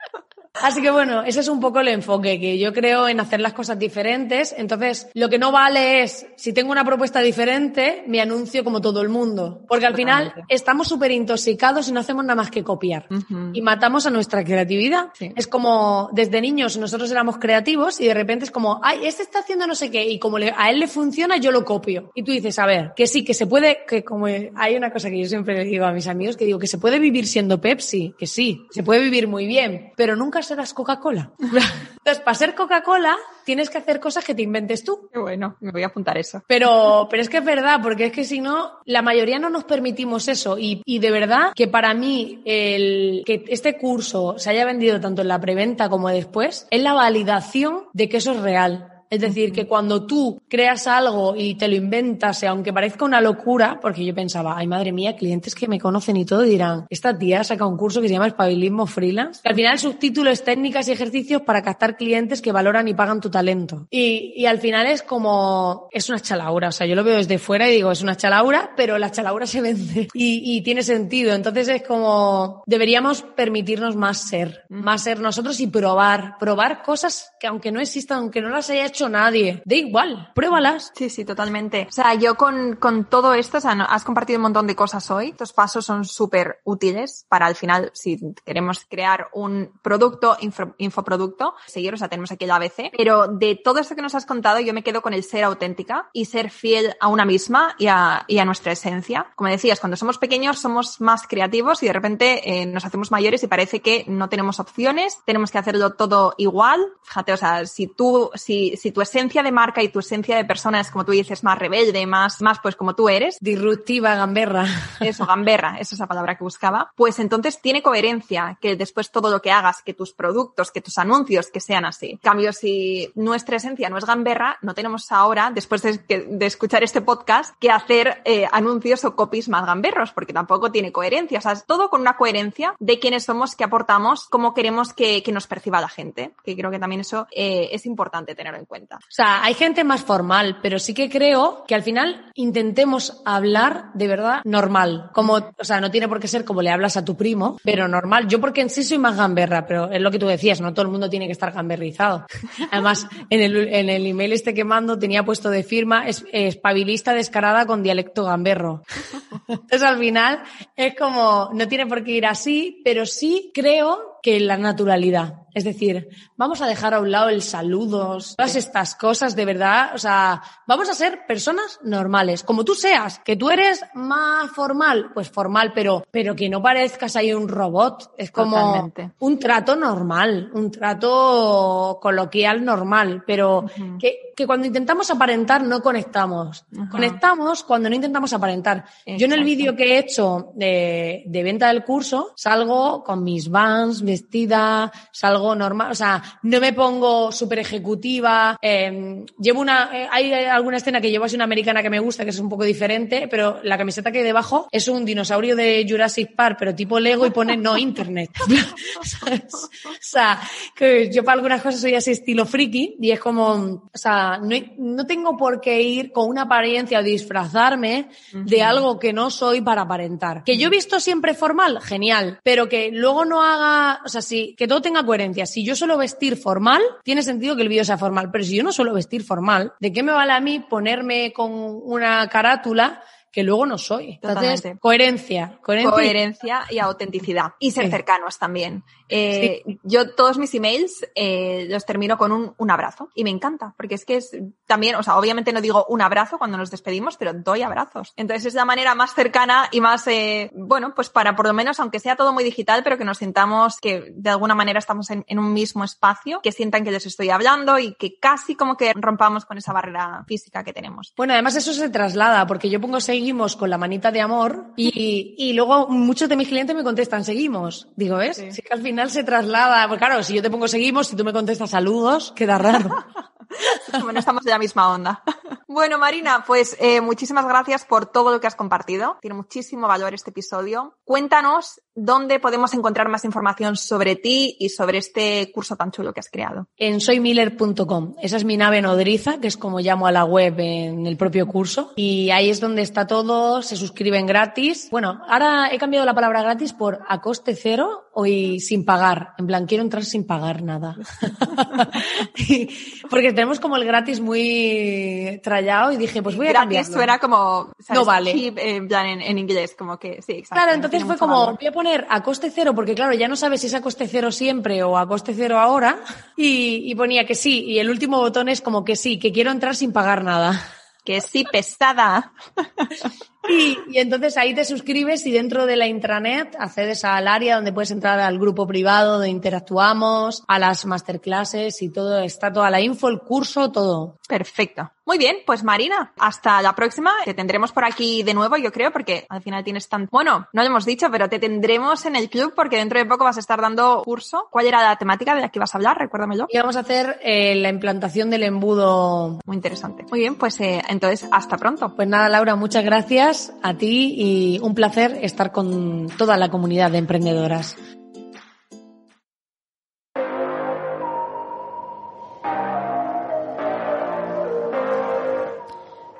Así 0.62 0.82
que 0.82 0.92
bueno, 0.92 1.24
ese 1.24 1.40
es 1.40 1.48
un 1.48 1.60
poco 1.62 1.80
el 1.80 1.88
enfoque, 1.88 2.40
que 2.40 2.60
yo 2.60 2.74
creo 2.74 3.08
en 3.08 3.20
hacer 3.22 3.40
las 3.40 3.54
cosas 3.54 3.80
diferentes. 3.80 4.54
Entonces, 4.58 5.08
lo 5.14 5.30
que 5.30 5.40
no 5.40 5.52
vale 5.52 6.04
es, 6.04 6.26
si 6.36 6.52
tengo 6.52 6.72
una 6.72 6.84
propuesta 6.84 7.22
diferente, 7.22 8.04
me 8.08 8.20
anuncio 8.20 8.64
como 8.64 8.82
todo 8.82 9.02
el 9.02 9.08
mundo. 9.10 9.64
Porque 9.68 9.86
al 9.86 9.96
final 9.96 10.34
estamos 10.50 10.90
súper 10.90 11.12
intoxicados 11.12 11.88
y 11.88 11.94
no 11.94 12.02
hacemos 12.02 12.26
nada 12.26 12.36
más 12.36 12.52
que 12.52 12.64
copiar. 12.64 13.08
Y 13.54 13.62
matamos 13.62 14.06
a 14.06 14.10
nuestra 14.10 14.44
creatividad. 14.44 15.08
Sí. 15.14 15.32
Es 15.36 15.48
como, 15.48 16.10
desde 16.12 16.42
niños 16.42 16.78
nosotros 16.78 17.10
éramos 17.12 17.38
creativos 17.38 18.02
y 18.02 18.08
de 18.08 18.14
repente 18.14 18.44
es 18.46 18.52
como, 18.52 18.82
ay, 18.84 19.06
este 19.06 19.24
está 19.24 19.40
haciendo 19.40 19.68
no 19.68 19.76
sé 19.76 19.90
qué 19.90 20.06
y 20.06 20.20
como 20.20 20.38
le- 20.38 20.54
a 20.58 20.70
él 20.70 20.80
le 20.80 20.88
funciona, 20.88 21.38
yo 21.38 21.52
lo 21.52 21.64
copio. 21.64 22.12
Y 22.14 22.24
tú 22.24 22.32
dices, 22.34 22.60
a 22.60 22.66
ver, 22.66 22.92
que 22.96 23.08
sí, 23.08 23.24
que 23.24 23.34
se 23.34 23.48
puede, 23.48 23.80
que 23.88 24.04
como 24.04 24.26
hay 24.28 24.76
una 24.76 24.92
cosa 24.92 25.10
que 25.10 25.20
yo 25.22 25.28
siempre 25.30 25.56
le 25.56 25.64
digo 25.64 25.86
a 25.86 25.94
mis 25.94 26.08
amigos, 26.08 26.36
que 26.36 26.46
digo, 26.46 26.60
que 26.60 26.68
se 26.68 26.78
puede 26.78 27.00
vivir 27.00 27.26
siendo 27.26 27.62
Pepsi, 27.62 28.14
que 28.18 28.28
sí, 28.28 28.66
se 28.72 28.84
puede 28.84 29.00
vivir 29.02 29.28
muy 29.30 29.48
bien, 29.48 29.94
pero 29.96 30.16
nunca 30.18 30.41
serás 30.44 30.74
Coca-Cola. 30.74 31.32
Entonces, 31.40 32.24
para 32.24 32.36
ser 32.36 32.56
Coca-Cola, 32.56 33.18
tienes 33.46 33.70
que 33.70 33.78
hacer 33.78 34.00
cosas 34.00 34.26
que 34.26 34.36
te 34.36 34.42
inventes 34.42 34.84
tú. 34.84 35.10
Qué 35.12 35.20
bueno, 35.20 35.56
me 35.60 35.72
voy 35.72 35.84
a 35.84 35.88
apuntar 35.88 36.18
eso. 36.18 36.44
Pero, 36.48 37.08
pero 37.10 37.22
es 37.22 37.30
que 37.30 37.38
es 37.38 37.46
verdad, 37.46 37.80
porque 37.82 38.06
es 38.06 38.12
que 38.12 38.24
si 38.24 38.42
no, 38.42 38.80
la 38.86 39.02
mayoría 39.02 39.40
no 39.40 39.50
nos 39.50 39.64
permitimos 39.66 40.28
eso. 40.28 40.58
Y, 40.58 40.82
y 40.86 41.00
de 41.00 41.12
verdad 41.12 41.52
que 41.56 41.68
para 41.68 41.94
mí, 41.94 42.42
el 42.46 43.24
que 43.26 43.46
este 43.48 43.78
curso 43.78 44.36
se 44.38 44.50
haya 44.50 44.66
vendido 44.66 45.00
tanto 45.00 45.22
en 45.22 45.28
la 45.28 45.40
preventa 45.40 45.90
como 45.90 46.10
después, 46.10 46.68
es 46.70 46.82
la 46.82 46.94
validación 46.94 47.86
de 47.94 48.10
que 48.10 48.18
eso 48.18 48.32
es 48.32 48.42
real. 48.42 48.91
Es 49.12 49.20
decir, 49.20 49.52
que 49.52 49.68
cuando 49.68 50.06
tú 50.08 50.42
creas 50.48 50.88
algo 50.88 51.36
y 51.36 51.56
te 51.56 51.68
lo 51.68 51.76
inventas, 51.76 52.46
aunque 52.46 52.72
parezca 52.72 53.04
una 53.04 53.20
locura, 53.20 53.78
porque 53.82 54.06
yo 54.06 54.16
pensaba, 54.16 54.58
ay 54.58 54.68
madre 54.68 54.94
mía, 54.94 55.18
clientes 55.18 55.54
que 55.54 55.68
me 55.68 55.82
conocen 55.82 56.16
y 56.16 56.26
todo 56.26 56.44
dirán, 56.44 56.86
esta 56.90 57.18
tía 57.18 57.44
saca 57.44 57.66
un 57.66 57.76
curso 57.76 58.02
que 58.02 58.08
se 58.08 58.14
llama 58.14 58.28
Espabilismo 58.28 58.88
Freelance, 58.88 59.42
que 59.44 59.50
al 59.50 59.56
final 59.56 59.74
el 59.74 59.80
subtítulo 59.80 60.30
es 60.30 60.46
técnicas 60.46 60.88
y 60.88 60.94
ejercicios 60.94 61.42
para 61.42 61.62
captar 61.62 61.98
clientes 61.98 62.42
que 62.42 62.54
valoran 62.54 62.88
y 62.88 62.94
pagan 62.94 63.20
tu 63.20 63.30
talento. 63.30 63.86
Y, 63.90 64.34
y 64.34 64.46
al 64.46 64.60
final 64.60 64.88
es 64.88 65.02
como, 65.02 65.90
es 65.92 66.08
una 66.08 66.22
chalaura, 66.22 66.70
o 66.70 66.72
sea, 66.72 66.88
yo 66.88 66.96
lo 66.96 67.04
veo 67.04 67.18
desde 67.18 67.38
fuera 67.38 67.70
y 67.70 67.74
digo, 67.74 67.92
es 67.92 68.02
una 68.02 68.16
chalaura, 68.16 68.72
pero 68.78 68.98
la 68.98 69.12
chalaura 69.12 69.46
se 69.46 69.60
vende 69.60 70.08
y, 70.14 70.56
y 70.56 70.62
tiene 70.62 70.84
sentido. 70.84 71.34
Entonces 71.34 71.68
es 71.68 71.84
como, 71.84 72.64
deberíamos 72.66 73.24
permitirnos 73.24 73.98
más 73.98 74.30
ser, 74.30 74.64
más 74.70 75.04
ser 75.04 75.20
nosotros 75.20 75.60
y 75.60 75.68
probar, 75.68 76.38
probar 76.40 76.82
cosas 76.82 77.34
que 77.42 77.48
aunque 77.48 77.74
no 77.74 77.82
existan, 77.82 78.20
aunque 78.20 78.40
no 78.40 78.50
las 78.50 78.70
haya 78.70 78.86
hecho 78.86 79.01
hecho 79.02 79.10
nadie. 79.10 79.62
Da 79.66 79.76
igual, 79.76 80.32
pruébalas. 80.36 80.92
Sí, 80.96 81.10
sí, 81.10 81.26
totalmente. 81.26 81.88
O 81.90 81.92
sea, 81.92 82.14
yo 82.14 82.36
con, 82.36 82.76
con 82.76 83.06
todo 83.06 83.34
esto, 83.34 83.58
o 83.58 83.62
sea, 83.62 83.72
has 83.72 84.04
compartido 84.04 84.38
un 84.38 84.44
montón 84.44 84.68
de 84.68 84.76
cosas 84.76 85.10
hoy. 85.12 85.30
Estos 85.30 85.54
pasos 85.54 85.86
son 85.86 86.06
súper 86.06 86.60
útiles 86.64 87.26
para 87.30 87.46
al 87.46 87.56
final, 87.56 87.92
si 87.94 88.20
queremos 88.46 88.86
crear 88.90 89.28
un 89.34 89.72
producto, 89.82 90.38
info- 90.42 90.76
infoproducto, 90.78 91.56
seguir, 91.68 91.94
o 91.94 91.98
sea, 91.98 92.10
tenemos 92.10 92.32
aquí 92.32 92.46
el 92.46 92.52
ABC. 92.52 92.92
Pero 92.96 93.28
de 93.28 93.56
todo 93.56 93.80
esto 93.80 93.96
que 93.96 94.02
nos 94.02 94.16
has 94.16 94.26
contado, 94.26 94.60
yo 94.60 94.74
me 94.74 94.84
quedo 94.84 95.02
con 95.02 95.14
el 95.14 95.24
ser 95.24 95.44
auténtica 95.44 96.10
y 96.14 96.26
ser 96.26 96.50
fiel 96.50 96.96
a 97.00 97.08
una 97.08 97.26
misma 97.26 97.76
y 97.78 97.88
a, 97.88 98.24
y 98.28 98.38
a 98.40 98.46
nuestra 98.46 98.72
esencia. 98.74 99.28
Como 99.36 99.50
decías, 99.50 99.80
cuando 99.80 99.98
somos 99.98 100.18
pequeños 100.18 100.60
somos 100.60 101.02
más 101.02 101.28
creativos 101.28 101.82
y 101.84 101.88
de 101.88 101.94
repente 101.94 102.62
eh, 102.62 102.66
nos 102.66 102.86
hacemos 102.86 103.12
mayores 103.12 103.44
y 103.44 103.48
parece 103.48 103.82
que 103.82 104.06
no 104.08 104.30
tenemos 104.30 104.60
opciones, 104.60 105.18
tenemos 105.26 105.52
que 105.52 105.58
hacerlo 105.58 105.94
todo 105.94 106.36
igual. 106.38 106.86
Fíjate, 107.04 107.34
o 107.34 107.38
sea, 107.38 107.66
si 107.66 107.88
tú, 107.88 108.30
si, 108.36 108.76
si 108.78 108.91
tu 108.92 109.02
esencia 109.02 109.44
de 109.44 109.52
marca 109.52 109.84
y 109.84 109.90
tu 109.90 110.00
esencia 110.00 110.36
de 110.38 110.46
persona 110.46 110.80
es 110.80 110.92
como 110.92 111.06
tú 111.06 111.12
dices, 111.12 111.44
más 111.44 111.58
rebelde, 111.58 112.06
más, 112.06 112.42
más 112.42 112.60
pues 112.60 112.76
como 112.76 112.96
tú 112.96 113.10
eres, 113.10 113.38
Disruptiva, 113.40 114.16
gamberra. 114.16 114.66
eso, 115.00 115.26
gamberra, 115.26 115.78
esa 115.80 115.96
es 115.96 116.00
la 116.00 116.08
palabra 116.08 116.38
que 116.38 116.44
buscaba, 116.44 116.92
pues 116.96 117.20
entonces 117.20 117.62
tiene 117.62 117.82
coherencia 117.82 118.58
que 118.62 118.76
después 118.76 119.12
todo 119.12 119.30
lo 119.30 119.42
que 119.42 119.52
hagas, 119.52 119.82
que 119.84 119.94
tus 119.94 120.14
productos, 120.14 120.72
que 120.72 120.82
tus 120.82 120.98
anuncios, 120.98 121.48
que 121.48 121.60
sean 121.60 121.86
así. 121.86 122.12
En 122.12 122.18
cambio, 122.18 122.54
si 122.54 123.12
nuestra 123.16 123.58
esencia 123.58 123.90
no 123.90 123.98
es 123.98 124.06
gamberra, 124.06 124.58
no 124.62 124.74
tenemos 124.74 125.12
ahora, 125.12 125.52
después 125.54 125.82
de, 125.82 126.02
escuchar 126.42 126.84
este 126.84 127.02
podcast, 127.02 127.56
que 127.60 127.72
hacer 127.72 128.22
eh, 128.26 128.48
anuncios 128.52 129.06
o 129.06 129.16
copies 129.16 129.50
más 129.50 129.66
gamberros, 129.66 130.12
porque 130.12 130.34
tampoco 130.34 130.72
tiene 130.72 130.92
coherencia. 130.92 131.40
O 131.40 131.42
sea, 131.42 131.54
es 131.54 131.66
todo 131.66 131.90
con 131.90 132.02
una 132.02 132.18
coherencia 132.18 132.76
de 132.80 133.00
quiénes 133.00 133.24
somos, 133.24 133.56
qué 133.56 133.64
aportamos, 133.64 134.28
cómo 134.28 134.54
queremos 134.54 134.94
que, 134.94 135.24
que 135.24 135.32
nos 135.32 135.48
perciba 135.48 135.82
la 135.82 135.90
gente, 135.90 136.34
que 136.44 136.56
creo 136.56 136.72
que 136.72 136.80
también 136.80 137.02
eso 137.02 137.28
eh, 137.32 137.70
es 137.72 137.86
importante 137.86 138.36
tenerlo 138.36 138.60
en 138.60 138.66
cuenta. 138.66 138.71
O 138.72 139.12
sea, 139.12 139.44
hay 139.44 139.54
gente 139.54 139.84
más 139.84 140.02
formal, 140.04 140.60
pero 140.62 140.80
sí 140.80 140.94
que 140.94 141.10
creo 141.10 141.64
que 141.68 141.76
al 141.76 141.84
final 141.84 142.32
intentemos 142.36 143.22
hablar 143.26 143.92
de 143.94 144.08
verdad 144.08 144.42
normal. 144.46 145.10
Como, 145.14 145.34
o 145.34 145.64
sea, 145.64 145.82
no 145.82 145.92
tiene 145.92 146.08
por 146.08 146.20
qué 146.20 146.28
ser 146.28 146.46
como 146.46 146.62
le 146.62 146.70
hablas 146.70 146.98
a 146.98 147.04
tu 147.04 147.18
primo, 147.18 147.58
pero 147.64 147.88
normal. 147.88 148.28
Yo 148.28 148.40
porque 148.40 148.62
en 148.62 148.70
sí 148.70 148.84
soy 148.84 148.98
más 148.98 149.18
gamberra, 149.18 149.66
pero 149.68 149.92
es 149.92 150.02
lo 150.02 150.12
que 150.12 150.20
tú 150.20 150.28
decías, 150.28 150.62
no 150.62 150.74
todo 150.74 150.86
el 150.86 150.92
mundo 150.92 151.10
tiene 151.10 151.26
que 151.26 151.34
estar 151.34 151.52
gamberrizado. 151.52 152.26
Además, 152.72 153.08
en 153.30 153.42
el, 153.42 153.68
en 153.68 153.90
el 153.90 154.06
email 154.06 154.34
este 154.34 154.54
que 154.54 154.64
mando 154.64 154.98
tenía 154.98 155.24
puesto 155.24 155.50
de 155.50 155.64
firma 155.64 156.08
es, 156.08 156.26
espabilista 156.32 157.14
descarada 157.14 157.66
con 157.66 157.84
dialecto 157.84 158.26
gamberro. 158.26 158.84
Entonces 159.48 159.84
al 159.84 159.98
final 159.98 160.44
es 160.76 160.96
como, 160.96 161.50
no 161.54 161.68
tiene 161.68 161.88
por 161.88 162.04
qué 162.04 162.12
ir 162.12 162.26
así, 162.26 162.82
pero 162.84 163.06
sí 163.06 163.52
creo 163.54 164.11
que 164.22 164.40
la 164.40 164.58
naturalidad. 164.58 165.42
Es 165.54 165.66
decir, 165.66 166.08
vamos 166.38 166.62
a 166.62 166.68
dejar 166.68 166.94
a 166.94 167.02
un 167.02 167.12
lado 167.12 167.30
el 167.30 167.42
saludos, 167.42 168.36
todas 168.38 168.56
estas 168.56 168.96
cosas 168.96 169.36
de 169.36 169.46
verdad. 169.46 169.92
O 169.94 169.98
sea, 169.98 170.42
vamos 170.66 170.90
a 170.90 170.94
ser 170.94 171.26
personas 171.28 171.80
normales, 171.84 172.44
como 172.44 172.64
tú 172.64 172.74
seas. 172.74 173.20
Que 173.20 173.36
tú 173.36 173.50
eres 173.50 173.84
más 173.94 174.50
formal, 174.52 175.12
pues 175.14 175.30
formal, 175.30 175.74
pero, 175.76 176.06
pero 176.10 176.36
que 176.36 176.50
no 176.50 176.62
parezcas 176.62 177.16
ahí 177.16 177.34
un 177.34 177.50
robot. 177.50 178.14
Es 178.18 178.32
como 178.32 178.56
Totalmente. 178.56 179.12
un 179.20 179.40
trato 179.40 179.76
normal, 179.76 180.52
un 180.54 180.72
trato 180.72 182.00
coloquial 182.02 182.64
normal, 182.64 183.24
pero 183.28 183.66
que, 184.00 184.32
que 184.36 184.48
cuando 184.48 184.68
intentamos 184.68 185.12
aparentar 185.12 185.64
no 185.64 185.82
conectamos. 185.82 186.66
Conectamos 186.90 187.64
cuando 187.64 187.90
no 187.90 187.96
intentamos 187.96 188.32
aparentar. 188.32 188.86
Yo 189.06 189.26
en 189.26 189.34
el 189.34 189.44
vídeo 189.44 189.76
que 189.76 189.96
he 189.96 190.00
hecho 190.00 190.52
de, 190.56 191.24
de 191.26 191.44
venta 191.44 191.68
del 191.68 191.84
curso 191.84 192.32
salgo 192.36 193.04
con 193.04 193.24
mis 193.24 193.50
vans, 193.50 194.02
vestida, 194.12 194.92
salgo 195.12 195.56
normal, 195.56 195.92
o 195.92 195.96
sea, 195.96 196.22
no 196.44 196.60
me 196.60 196.74
pongo 196.74 197.32
súper 197.32 197.60
ejecutiva, 197.60 198.58
eh, 198.62 199.26
llevo 199.40 199.62
una, 199.62 199.90
eh, 199.94 200.08
hay 200.12 200.34
alguna 200.34 200.78
escena 200.78 201.02
que 201.02 201.10
llevo 201.10 201.26
así 201.26 201.36
una 201.36 201.46
americana 201.46 201.82
que 201.82 201.90
me 201.90 202.00
gusta, 202.00 202.24
que 202.24 202.32
es 202.32 202.40
un 202.40 202.50
poco 202.50 202.64
diferente, 202.64 203.28
pero 203.30 203.60
la 203.64 203.78
camiseta 203.78 204.12
que 204.12 204.20
hay 204.20 204.24
debajo 204.24 204.68
es 204.72 204.88
un 204.88 205.06
dinosaurio 205.06 205.56
de 205.56 205.86
Jurassic 205.88 206.36
Park, 206.36 206.58
pero 206.60 206.76
tipo 206.76 207.00
Lego 207.00 207.26
y 207.26 207.32
pone 207.32 207.58
no 207.58 207.78
internet. 207.78 208.32
¿Sabes? 209.04 209.54
O 209.54 209.98
sea, 210.00 210.40
que 210.76 211.12
yo 211.12 211.24
para 211.24 211.36
algunas 211.36 211.62
cosas 211.62 211.82
soy 211.82 211.96
así 211.96 212.12
estilo 212.12 212.46
friki 212.46 212.98
y 213.00 213.12
es 213.12 213.20
como, 213.20 213.52
o 213.94 213.98
sea, 213.98 214.40
no, 214.42 214.56
no 214.78 215.06
tengo 215.06 215.38
por 215.38 215.62
qué 215.62 215.82
ir 215.82 216.12
con 216.12 216.28
una 216.28 216.44
apariencia 216.44 217.00
o 217.00 217.04
disfrazarme 217.04 218.10
de 218.34 218.64
algo 218.64 219.00
que 219.00 219.14
no 219.14 219.30
soy 219.30 219.62
para 219.62 219.84
aparentar. 219.84 220.44
Que 220.44 220.58
yo 220.58 220.68
he 220.68 220.72
visto 220.72 221.00
siempre 221.00 221.34
formal, 221.34 221.82
genial, 221.82 222.40
pero 222.44 222.68
que 222.68 222.92
luego 222.92 223.26
no 223.26 223.42
haga, 223.44 224.01
o 224.06 224.10
sea, 224.10 224.22
sí, 224.22 224.56
que 224.58 224.68
todo 224.68 224.82
tenga 224.82 225.06
coherencia. 225.06 225.46
Si 225.46 225.64
yo 225.64 225.76
suelo 225.76 225.98
vestir 225.98 226.38
formal, 226.38 226.82
tiene 227.04 227.24
sentido 227.24 227.56
que 227.56 227.62
el 227.62 227.70
vídeo 227.70 227.86
sea 227.86 227.98
formal, 227.98 228.30
pero 228.32 228.44
si 228.44 228.56
yo 228.56 228.64
no 228.64 228.72
suelo 228.72 228.94
vestir 228.94 229.24
formal, 229.24 229.74
¿de 229.80 229.92
qué 229.94 230.04
me 230.04 230.12
vale 230.12 230.34
a 230.34 230.40
mí 230.40 230.60
ponerme 230.60 231.34
con 231.34 231.52
una 231.54 232.28
carátula 232.30 233.02
que 233.32 233.44
luego 233.44 233.66
no 233.66 233.78
soy? 233.78 234.14
Entonces, 234.22 234.36
Totalmente. 234.62 234.80
coherencia, 234.80 235.60
coherencia. 235.64 235.90
y- 235.90 235.94
coherencia 235.94 236.62
y 236.70 236.80
autenticidad. 236.80 237.54
Y 237.60 237.72
ser 237.72 237.86
Sí. 237.86 237.92
cercanos 237.92 238.38
también. 238.38 238.84
Eh, 239.10 239.64
Yo 239.84 240.14
todos 240.16 240.38
mis 240.38 240.54
emails 240.54 241.06
eh, 241.16 241.68
los 241.70 241.86
termino 241.86 242.18
con 242.18 242.32
un, 242.32 242.54
un 242.58 242.72
abrazo 242.72 243.10
y 243.16 243.24
me 243.24 243.30
encanta, 243.30 243.74
porque 243.78 243.96
es 243.96 244.06
que 244.06 244.18
es 244.18 244.32
también, 244.66 244.96
o 244.96 245.04
sea, 245.04 245.18
obviamente 245.18 245.52
no 245.54 245.62
digo 245.62 245.86
un 245.90 246.02
abrazo 246.02 246.38
cuando 246.38 246.58
nos 246.58 246.72
despedimos, 246.72 247.18
pero 247.18 247.34
doy 247.34 247.62
abrazos. 247.62 248.14
Entonces 248.16 248.46
es 248.48 248.54
la 248.54 248.66
manera 248.66 248.96
más 248.96 249.14
cercana 249.14 249.68
y 249.72 249.82
más, 249.82 250.08
eh, 250.08 250.50
bueno, 250.54 250.94
pues 250.96 251.10
para 251.10 251.36
por 251.36 251.48
lo 251.48 251.54
menos, 251.54 251.80
aunque 251.80 252.00
sea 252.00 252.16
todo 252.16 252.32
muy 252.34 252.44
digital, 252.44 252.84
pero 252.84 252.98
que 252.98 253.04
nos 253.06 253.18
sintamos 253.18 253.78
que 253.82 254.12
de 254.16 254.30
alguna 254.30 254.56
manera 254.56 254.80
estamos 254.80 255.10
en, 255.10 255.24
en 255.28 255.40
un 255.40 255.54
mismo 255.54 255.84
espacio, 255.84 256.40
que 256.42 256.52
sientan 256.52 256.84
que 256.84 256.92
les 256.92 257.06
estoy 257.06 257.30
hablando 257.30 257.80
y 257.80 257.96
que 257.96 258.18
casi 258.20 258.56
como 258.56 258.78
que 258.78 258.94
rompamos 258.96 259.46
con 259.46 259.58
esa 259.58 259.74
barrera 259.74 260.24
física 260.28 260.64
que 260.64 260.74
tenemos. 260.74 261.14
Bueno, 261.18 261.34
además 261.34 261.56
eso 261.56 261.74
se 261.74 261.90
traslada, 261.90 262.48
porque 262.48 262.70
yo 262.70 262.80
pongo 262.80 263.00
seguimos 263.22 263.56
con 263.56 263.70
la 263.70 263.78
manita 263.78 264.12
de 264.12 264.20
amor 264.20 264.74
y, 264.76 265.36
y 265.38 265.54
luego 265.54 265.88
muchos 265.88 266.28
de 266.28 266.36
mis 266.36 266.48
clientes 266.48 266.76
me 266.76 266.84
contestan 266.84 267.24
seguimos. 267.24 267.88
Digo, 267.96 268.18
¿ves? 268.18 268.44
Sí. 268.50 268.64
Que 268.64 268.74
al 268.74 268.82
final 268.82 269.12
se 269.12 269.24
traslada. 269.24 269.88
Pues 269.88 270.00
claro, 270.00 270.24
si 270.24 270.34
yo 270.34 270.42
te 270.42 270.50
pongo 270.50 270.68
seguimos, 270.68 271.08
si 271.08 271.16
tú 271.16 271.24
me 271.24 271.32
contestas 271.32 271.70
saludos, 271.70 272.34
queda 272.36 272.58
raro. 272.58 272.90
Bueno, 274.04 274.20
estamos 274.20 274.46
en 274.46 274.52
la 274.52 274.60
misma 274.60 274.92
onda. 274.94 275.24
Bueno, 275.68 275.98
Marina, 275.98 276.44
pues 276.46 276.76
eh, 276.82 277.00
muchísimas 277.00 277.48
gracias 277.48 277.86
por 277.86 278.06
todo 278.06 278.34
lo 278.34 278.42
que 278.42 278.48
has 278.48 278.58
compartido. 278.58 279.16
Tiene 279.22 279.38
muchísimo 279.38 279.88
valor 279.88 280.14
este 280.14 280.32
episodio. 280.32 280.98
Cuéntanos 281.06 281.80
dónde 281.96 282.42
podemos 282.42 282.74
encontrar 282.74 283.08
más 283.08 283.24
información 283.24 283.78
sobre 283.78 284.18
ti 284.18 284.58
y 284.60 284.68
sobre 284.68 284.98
este 284.98 285.50
curso 285.54 285.78
tan 285.78 285.92
chulo 285.92 286.14
que 286.14 286.20
has 286.20 286.30
creado. 286.30 286.68
en 286.76 287.00
soymiller.com. 287.00 288.16
Esa 288.22 288.36
es 288.36 288.44
mi 288.44 288.58
nave 288.58 288.82
nodriza, 288.82 289.40
que 289.40 289.48
es 289.48 289.56
como 289.56 289.80
llamo 289.80 290.08
a 290.08 290.12
la 290.12 290.26
web 290.26 290.56
en 290.60 291.08
el 291.08 291.16
propio 291.16 291.48
curso. 291.48 291.94
Y 291.96 292.32
ahí 292.32 292.50
es 292.50 292.60
donde 292.60 292.82
está 292.82 293.08
todo, 293.08 293.62
se 293.62 293.78
suscriben 293.78 294.26
gratis. 294.26 294.90
Bueno, 294.92 295.22
ahora 295.30 295.70
he 295.72 295.78
cambiado 295.78 296.06
la 296.06 296.14
palabra 296.14 296.42
gratis 296.44 296.74
por 296.74 297.00
a 297.08 297.22
coste 297.22 297.56
cero 297.56 298.10
y 298.26 298.60
sin 298.60 298.84
pagar. 298.84 299.36
En 299.38 299.48
plan, 299.48 299.66
quiero 299.66 299.84
entrar 299.84 300.04
sin 300.04 300.26
pagar 300.28 300.64
nada. 300.64 300.98
Porque 303.10 303.32
tenemos 303.42 303.60
como 303.60 303.76
el 303.76 303.86
gratis 303.86 304.22
muy 304.22 305.40
trallado 305.42 305.92
y 305.92 305.98
dije, 305.98 306.22
pues 306.22 306.36
voy 306.36 306.46
a 306.46 306.50
Gratis 306.52 306.62
cambiarlo. 306.62 306.94
suena 306.94 307.18
como... 307.18 307.72
¿sabes? 307.80 308.00
No 308.00 308.06
vale. 308.06 308.34
cheap, 308.34 308.56
eh, 308.60 308.76
en 308.76 308.88
plan, 308.88 309.08
en, 309.08 309.20
en 309.20 309.40
inglés, 309.40 309.74
como 309.76 309.98
que 309.98 310.22
sí, 310.22 310.34
exacto. 310.34 310.62
Claro, 310.62 310.74
entonces 310.76 311.04
fue 311.04 311.18
como, 311.18 311.40
valor. 311.40 311.58
voy 311.58 311.68
a 311.68 311.72
poner 311.72 312.06
a 312.08 312.22
coste 312.22 312.52
cero, 312.54 312.76
porque 312.76 312.94
claro, 312.94 313.14
ya 313.16 313.28
no 313.28 313.36
sabes 313.36 313.62
si 313.62 313.66
es 313.66 313.74
a 313.74 313.82
coste 313.82 314.08
cero 314.08 314.32
siempre 314.32 314.84
o 314.84 314.96
a 314.96 315.08
coste 315.08 315.34
cero 315.36 315.58
ahora. 315.60 315.98
Y, 316.38 316.84
y 316.86 316.94
ponía 316.94 317.26
que 317.26 317.34
sí, 317.34 317.64
y 317.64 317.80
el 317.80 317.90
último 317.90 318.20
botón 318.20 318.48
es 318.48 318.62
como 318.62 318.86
que 318.86 318.96
sí, 318.96 319.18
que 319.18 319.32
quiero 319.32 319.50
entrar 319.50 319.76
sin 319.76 319.92
pagar 319.92 320.24
nada. 320.24 320.64
Que 321.04 321.20
sí, 321.20 321.44
pesada. 321.52 322.34
Y, 323.50 323.78
y 323.88 323.98
entonces 323.98 324.38
ahí 324.38 324.54
te 324.54 324.66
suscribes 324.66 325.26
y 325.26 325.32
dentro 325.32 325.66
de 325.66 325.76
la 325.76 325.88
intranet 325.88 326.56
accedes 326.60 327.04
al 327.04 327.28
área 327.28 327.56
donde 327.56 327.74
puedes 327.74 327.92
entrar 327.92 328.20
al 328.20 328.38
grupo 328.38 328.68
privado 328.68 329.14
donde 329.14 329.30
interactuamos, 329.30 330.44
a 330.48 330.60
las 330.60 330.86
masterclasses 330.86 331.82
y 331.82 331.90
todo, 331.90 332.20
está 332.20 332.54
toda 332.54 332.70
la 332.70 332.82
info, 332.82 333.08
el 333.08 333.20
curso, 333.20 333.72
todo. 333.72 334.18
Perfecto. 334.28 334.92
Muy 335.04 335.18
bien, 335.18 335.38
pues 335.46 335.64
Marina, 335.64 336.14
hasta 336.20 336.62
la 336.62 336.74
próxima. 336.74 337.12
Te 337.26 337.34
tendremos 337.34 337.72
por 337.72 337.84
aquí 337.84 338.24
de 338.24 338.34
nuevo, 338.34 338.56
yo 338.56 338.72
creo, 338.72 338.92
porque 338.92 339.26
al 339.28 339.42
final 339.42 339.64
tienes 339.64 339.90
tan... 339.90 340.08
Bueno, 340.10 340.48
no 340.54 340.62
lo 340.62 340.68
hemos 340.68 340.86
dicho, 340.86 341.10
pero 341.12 341.28
te 341.28 341.40
tendremos 341.40 342.06
en 342.06 342.16
el 342.16 342.30
club 342.30 342.54
porque 342.56 342.78
dentro 342.78 343.00
de 343.00 343.06
poco 343.06 343.26
vas 343.26 343.36
a 343.36 343.42
estar 343.42 343.60
dando 343.60 344.04
curso. 344.06 344.48
¿Cuál 344.52 344.68
era 344.68 344.82
la 344.82 344.96
temática 344.96 345.36
de 345.36 345.42
la 345.42 345.50
que 345.50 345.60
ibas 345.60 345.74
a 345.74 345.80
hablar? 345.80 345.98
Recuérdamelo. 345.98 346.48
Y 346.50 346.58
vamos 346.58 346.78
a 346.78 346.82
hacer 346.82 347.20
eh, 347.24 347.56
la 347.56 347.70
implantación 347.70 348.30
del 348.30 348.44
embudo. 348.44 349.40
Muy 349.46 349.56
interesante. 349.56 350.06
Muy 350.10 350.20
bien, 350.20 350.36
pues 350.36 350.62
eh, 350.62 350.82
entonces 350.88 351.28
hasta 351.32 351.58
pronto. 351.58 351.94
Pues 351.96 352.08
nada, 352.08 352.30
Laura, 352.30 352.56
muchas 352.56 352.86
gracias 352.86 353.31
a 353.64 353.74
ti 353.76 354.14
y 354.18 354.60
un 354.60 354.76
placer 354.76 355.20
estar 355.22 355.52
con 355.52 356.08
toda 356.18 356.38
la 356.38 356.50
comunidad 356.50 356.92
de 356.92 356.98
emprendedoras. 356.98 357.78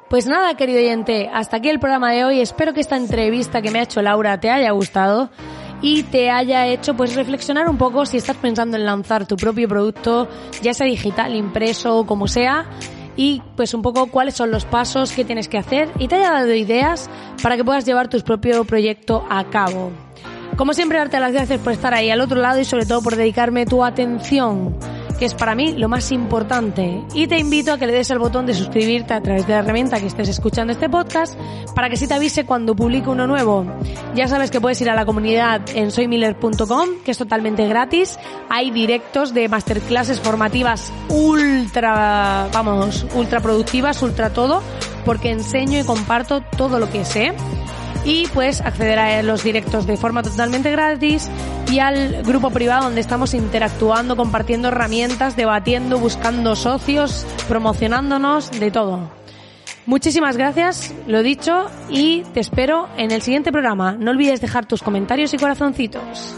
Pues 0.10 0.28
nada, 0.28 0.56
querido 0.56 0.80
oyente, 0.80 1.30
hasta 1.34 1.58
aquí 1.58 1.70
el 1.70 1.80
programa 1.80 2.12
de 2.12 2.26
hoy. 2.26 2.42
Espero 2.42 2.74
que 2.74 2.82
esta 2.82 2.98
entrevista 2.98 3.62
que 3.62 3.72
me 3.72 3.80
ha 3.80 3.84
hecho 3.84 4.02
Laura 4.02 4.40
te 4.40 4.50
haya 4.50 4.72
gustado 4.72 5.30
y 5.82 6.04
te 6.04 6.30
haya 6.30 6.68
hecho 6.68 6.96
pues 6.96 7.16
reflexionar 7.16 7.70
un 7.70 7.78
poco 7.78 8.06
si 8.06 8.18
estás 8.18 8.38
pensando 8.38 8.78
en 8.78 8.86
lanzar 8.86 9.26
tu 9.26 9.36
propio 9.36 9.68
producto, 9.68 10.28
ya 10.62 10.74
sea 10.74 10.86
digital, 10.86 11.36
impreso 11.36 12.00
o 12.00 12.06
como 12.06 12.28
sea, 12.28 12.66
y 13.16 13.42
pues 13.56 13.74
un 13.74 13.82
poco 13.82 14.08
cuáles 14.08 14.36
son 14.36 14.52
los 14.52 14.66
pasos 14.66 15.12
que 15.12 15.26
tienes 15.26 15.48
que 15.48 15.58
hacer 15.58 15.90
y 16.00 16.08
te 16.08 16.16
haya 16.16 16.32
dado 16.32 16.54
ideas 16.54 17.10
para 17.42 17.58
que 17.58 17.64
puedas 17.64 17.86
llevar 17.86 18.08
tu 18.08 18.20
propio 18.22 18.64
proyecto 18.66 19.26
a 19.30 19.44
cabo. 19.46 19.92
Como 20.58 20.74
siempre, 20.74 20.98
darte 20.98 21.20
las 21.20 21.32
gracias 21.32 21.60
por 21.60 21.74
estar 21.74 21.94
ahí 21.94 22.10
al 22.10 22.22
otro 22.22 22.40
lado 22.40 22.60
y 22.60 22.66
sobre 22.66 22.86
todo 22.86 23.02
por 23.02 23.16
dedicarme 23.16 23.66
tu 23.66 23.84
atención 23.84 24.76
que 25.22 25.26
es 25.26 25.36
para 25.36 25.54
mí 25.54 25.74
lo 25.74 25.88
más 25.88 26.12
importante. 26.12 27.04
Y 27.14 27.28
te 27.28 27.38
invito 27.38 27.74
a 27.74 27.78
que 27.78 27.86
le 27.86 27.94
des 27.94 28.10
al 28.10 28.18
botón 28.18 28.48
de 28.48 28.56
suscribirte 28.56 29.14
a 29.14 29.22
través 29.22 29.46
de 29.46 29.54
la 29.54 29.60
herramienta 29.60 30.00
que 30.00 30.08
estés 30.08 30.30
escuchando 30.30 30.74
este 30.74 30.90
podcast 30.90 31.38
para 31.76 31.92
que 31.92 31.96
sí 31.96 32.08
te 32.08 32.16
avise 32.16 32.44
cuando 32.44 32.76
publico 32.76 33.12
uno 33.12 33.28
nuevo. 33.28 33.68
Ya 34.16 34.28
sabes 34.28 34.50
que 34.50 34.60
puedes 34.60 34.82
ir 34.82 34.90
a 34.90 34.96
la 34.96 35.06
comunidad 35.06 35.62
en 35.76 35.92
soymiller.com, 35.92 36.90
que 37.06 37.12
es 37.12 37.20
totalmente 37.20 37.68
gratis. 37.68 38.18
Hay 38.50 38.72
directos 38.72 39.32
de 39.36 39.48
masterclasses 39.48 40.20
formativas 40.20 40.92
ultra, 41.10 42.48
vamos, 42.52 43.06
ultra 43.14 43.42
productivas, 43.42 44.02
ultra 44.02 44.32
todo, 44.32 44.64
porque 45.06 45.30
enseño 45.30 45.80
y 45.80 45.84
comparto 45.84 46.42
todo 46.58 46.80
lo 46.80 46.90
que 46.90 47.06
sé 47.06 47.32
y 48.06 48.28
pues 48.34 48.62
acceder 48.62 49.00
a 49.00 49.24
los 49.24 49.44
directos 49.44 49.86
de 49.86 49.98
forma 49.98 50.24
totalmente 50.24 50.72
gratis 50.72 51.30
y 51.72 51.80
al 51.80 52.24
grupo 52.24 52.50
privado 52.50 52.86
donde 52.86 53.02
estamos 53.02 53.34
interactuando, 53.34 54.16
compartiendo 54.16 54.70
herramientas, 54.70 55.36
debatiendo, 55.36 56.00
buscando 56.00 56.56
socios, 56.56 57.26
promocionándonos, 57.48 58.52
de 58.52 58.72
todo. 58.72 59.22
Muchísimas 59.86 60.38
gracias, 60.38 60.94
lo 61.08 61.24
dicho, 61.24 61.66
y 61.90 62.24
te 62.34 62.40
espero 62.40 62.88
en 62.98 63.12
el 63.12 63.22
siguiente 63.22 63.52
programa. 63.52 63.94
No 63.94 64.12
olvides 64.12 64.40
dejar 64.40 64.66
tus 64.66 64.84
comentarios 64.84 65.34
y 65.34 65.38
corazoncitos. 65.38 66.36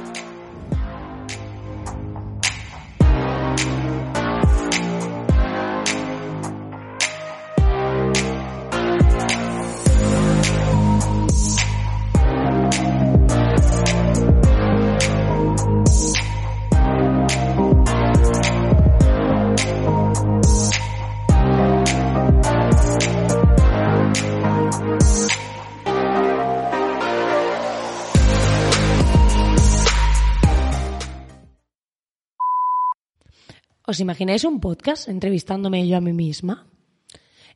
¿Os 33.94 34.00
imagináis 34.00 34.44
un 34.44 34.60
podcast 34.60 35.08
entrevistándome 35.08 35.88
yo 35.88 35.98
a 35.98 36.02
mí 36.02 36.14
misma? 36.14 36.66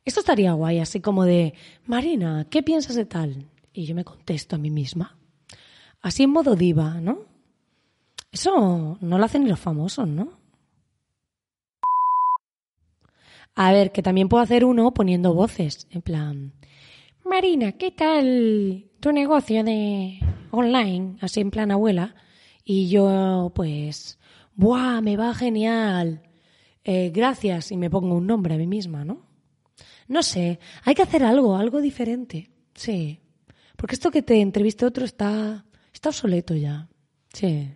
Esto 0.04 0.20
estaría 0.20 0.52
guay, 0.52 0.78
así 0.78 1.00
como 1.00 1.24
de, 1.24 1.54
Marina, 1.84 2.46
¿qué 2.48 2.62
piensas 2.62 2.94
de 2.94 3.06
tal? 3.06 3.48
Y 3.72 3.86
yo 3.86 3.96
me 3.96 4.04
contesto 4.04 4.54
a 4.54 4.58
mí 4.60 4.70
misma. 4.70 5.18
Así 6.00 6.22
en 6.22 6.30
modo 6.30 6.54
diva, 6.54 7.00
¿no? 7.00 7.24
Eso 8.30 8.98
no 9.00 9.18
lo 9.18 9.24
hacen 9.24 9.42
ni 9.42 9.50
los 9.50 9.58
famosos, 9.58 10.06
¿no? 10.06 10.38
A 13.56 13.72
ver, 13.72 13.90
que 13.90 14.04
también 14.04 14.28
puedo 14.28 14.40
hacer 14.40 14.64
uno 14.64 14.94
poniendo 14.94 15.34
voces, 15.34 15.88
en 15.90 16.02
plan, 16.02 16.52
Marina, 17.24 17.72
¿qué 17.72 17.90
tal 17.90 18.86
tu 19.00 19.10
negocio 19.10 19.64
de 19.64 20.20
online? 20.52 21.16
Así 21.20 21.40
en 21.40 21.50
plan 21.50 21.72
abuela. 21.72 22.14
Y 22.62 22.88
yo, 22.90 23.50
pues, 23.56 24.20
¡buah! 24.54 25.00
Me 25.00 25.16
va 25.16 25.34
genial. 25.34 26.27
Eh, 26.90 27.10
gracias. 27.10 27.70
Y 27.70 27.76
me 27.76 27.90
pongo 27.90 28.16
un 28.16 28.26
nombre 28.26 28.54
a 28.54 28.56
mí 28.56 28.66
misma, 28.66 29.04
¿no? 29.04 29.20
No 30.08 30.22
sé, 30.22 30.58
hay 30.84 30.94
que 30.94 31.02
hacer 31.02 31.22
algo, 31.22 31.54
algo 31.54 31.82
diferente. 31.82 32.50
Sí. 32.74 33.20
Porque 33.76 33.94
esto 33.94 34.10
que 34.10 34.22
te 34.22 34.40
entreviste 34.40 34.86
otro 34.86 35.04
está, 35.04 35.66
está 35.92 36.08
obsoleto 36.08 36.54
ya. 36.54 36.88
Sí. 37.30 37.70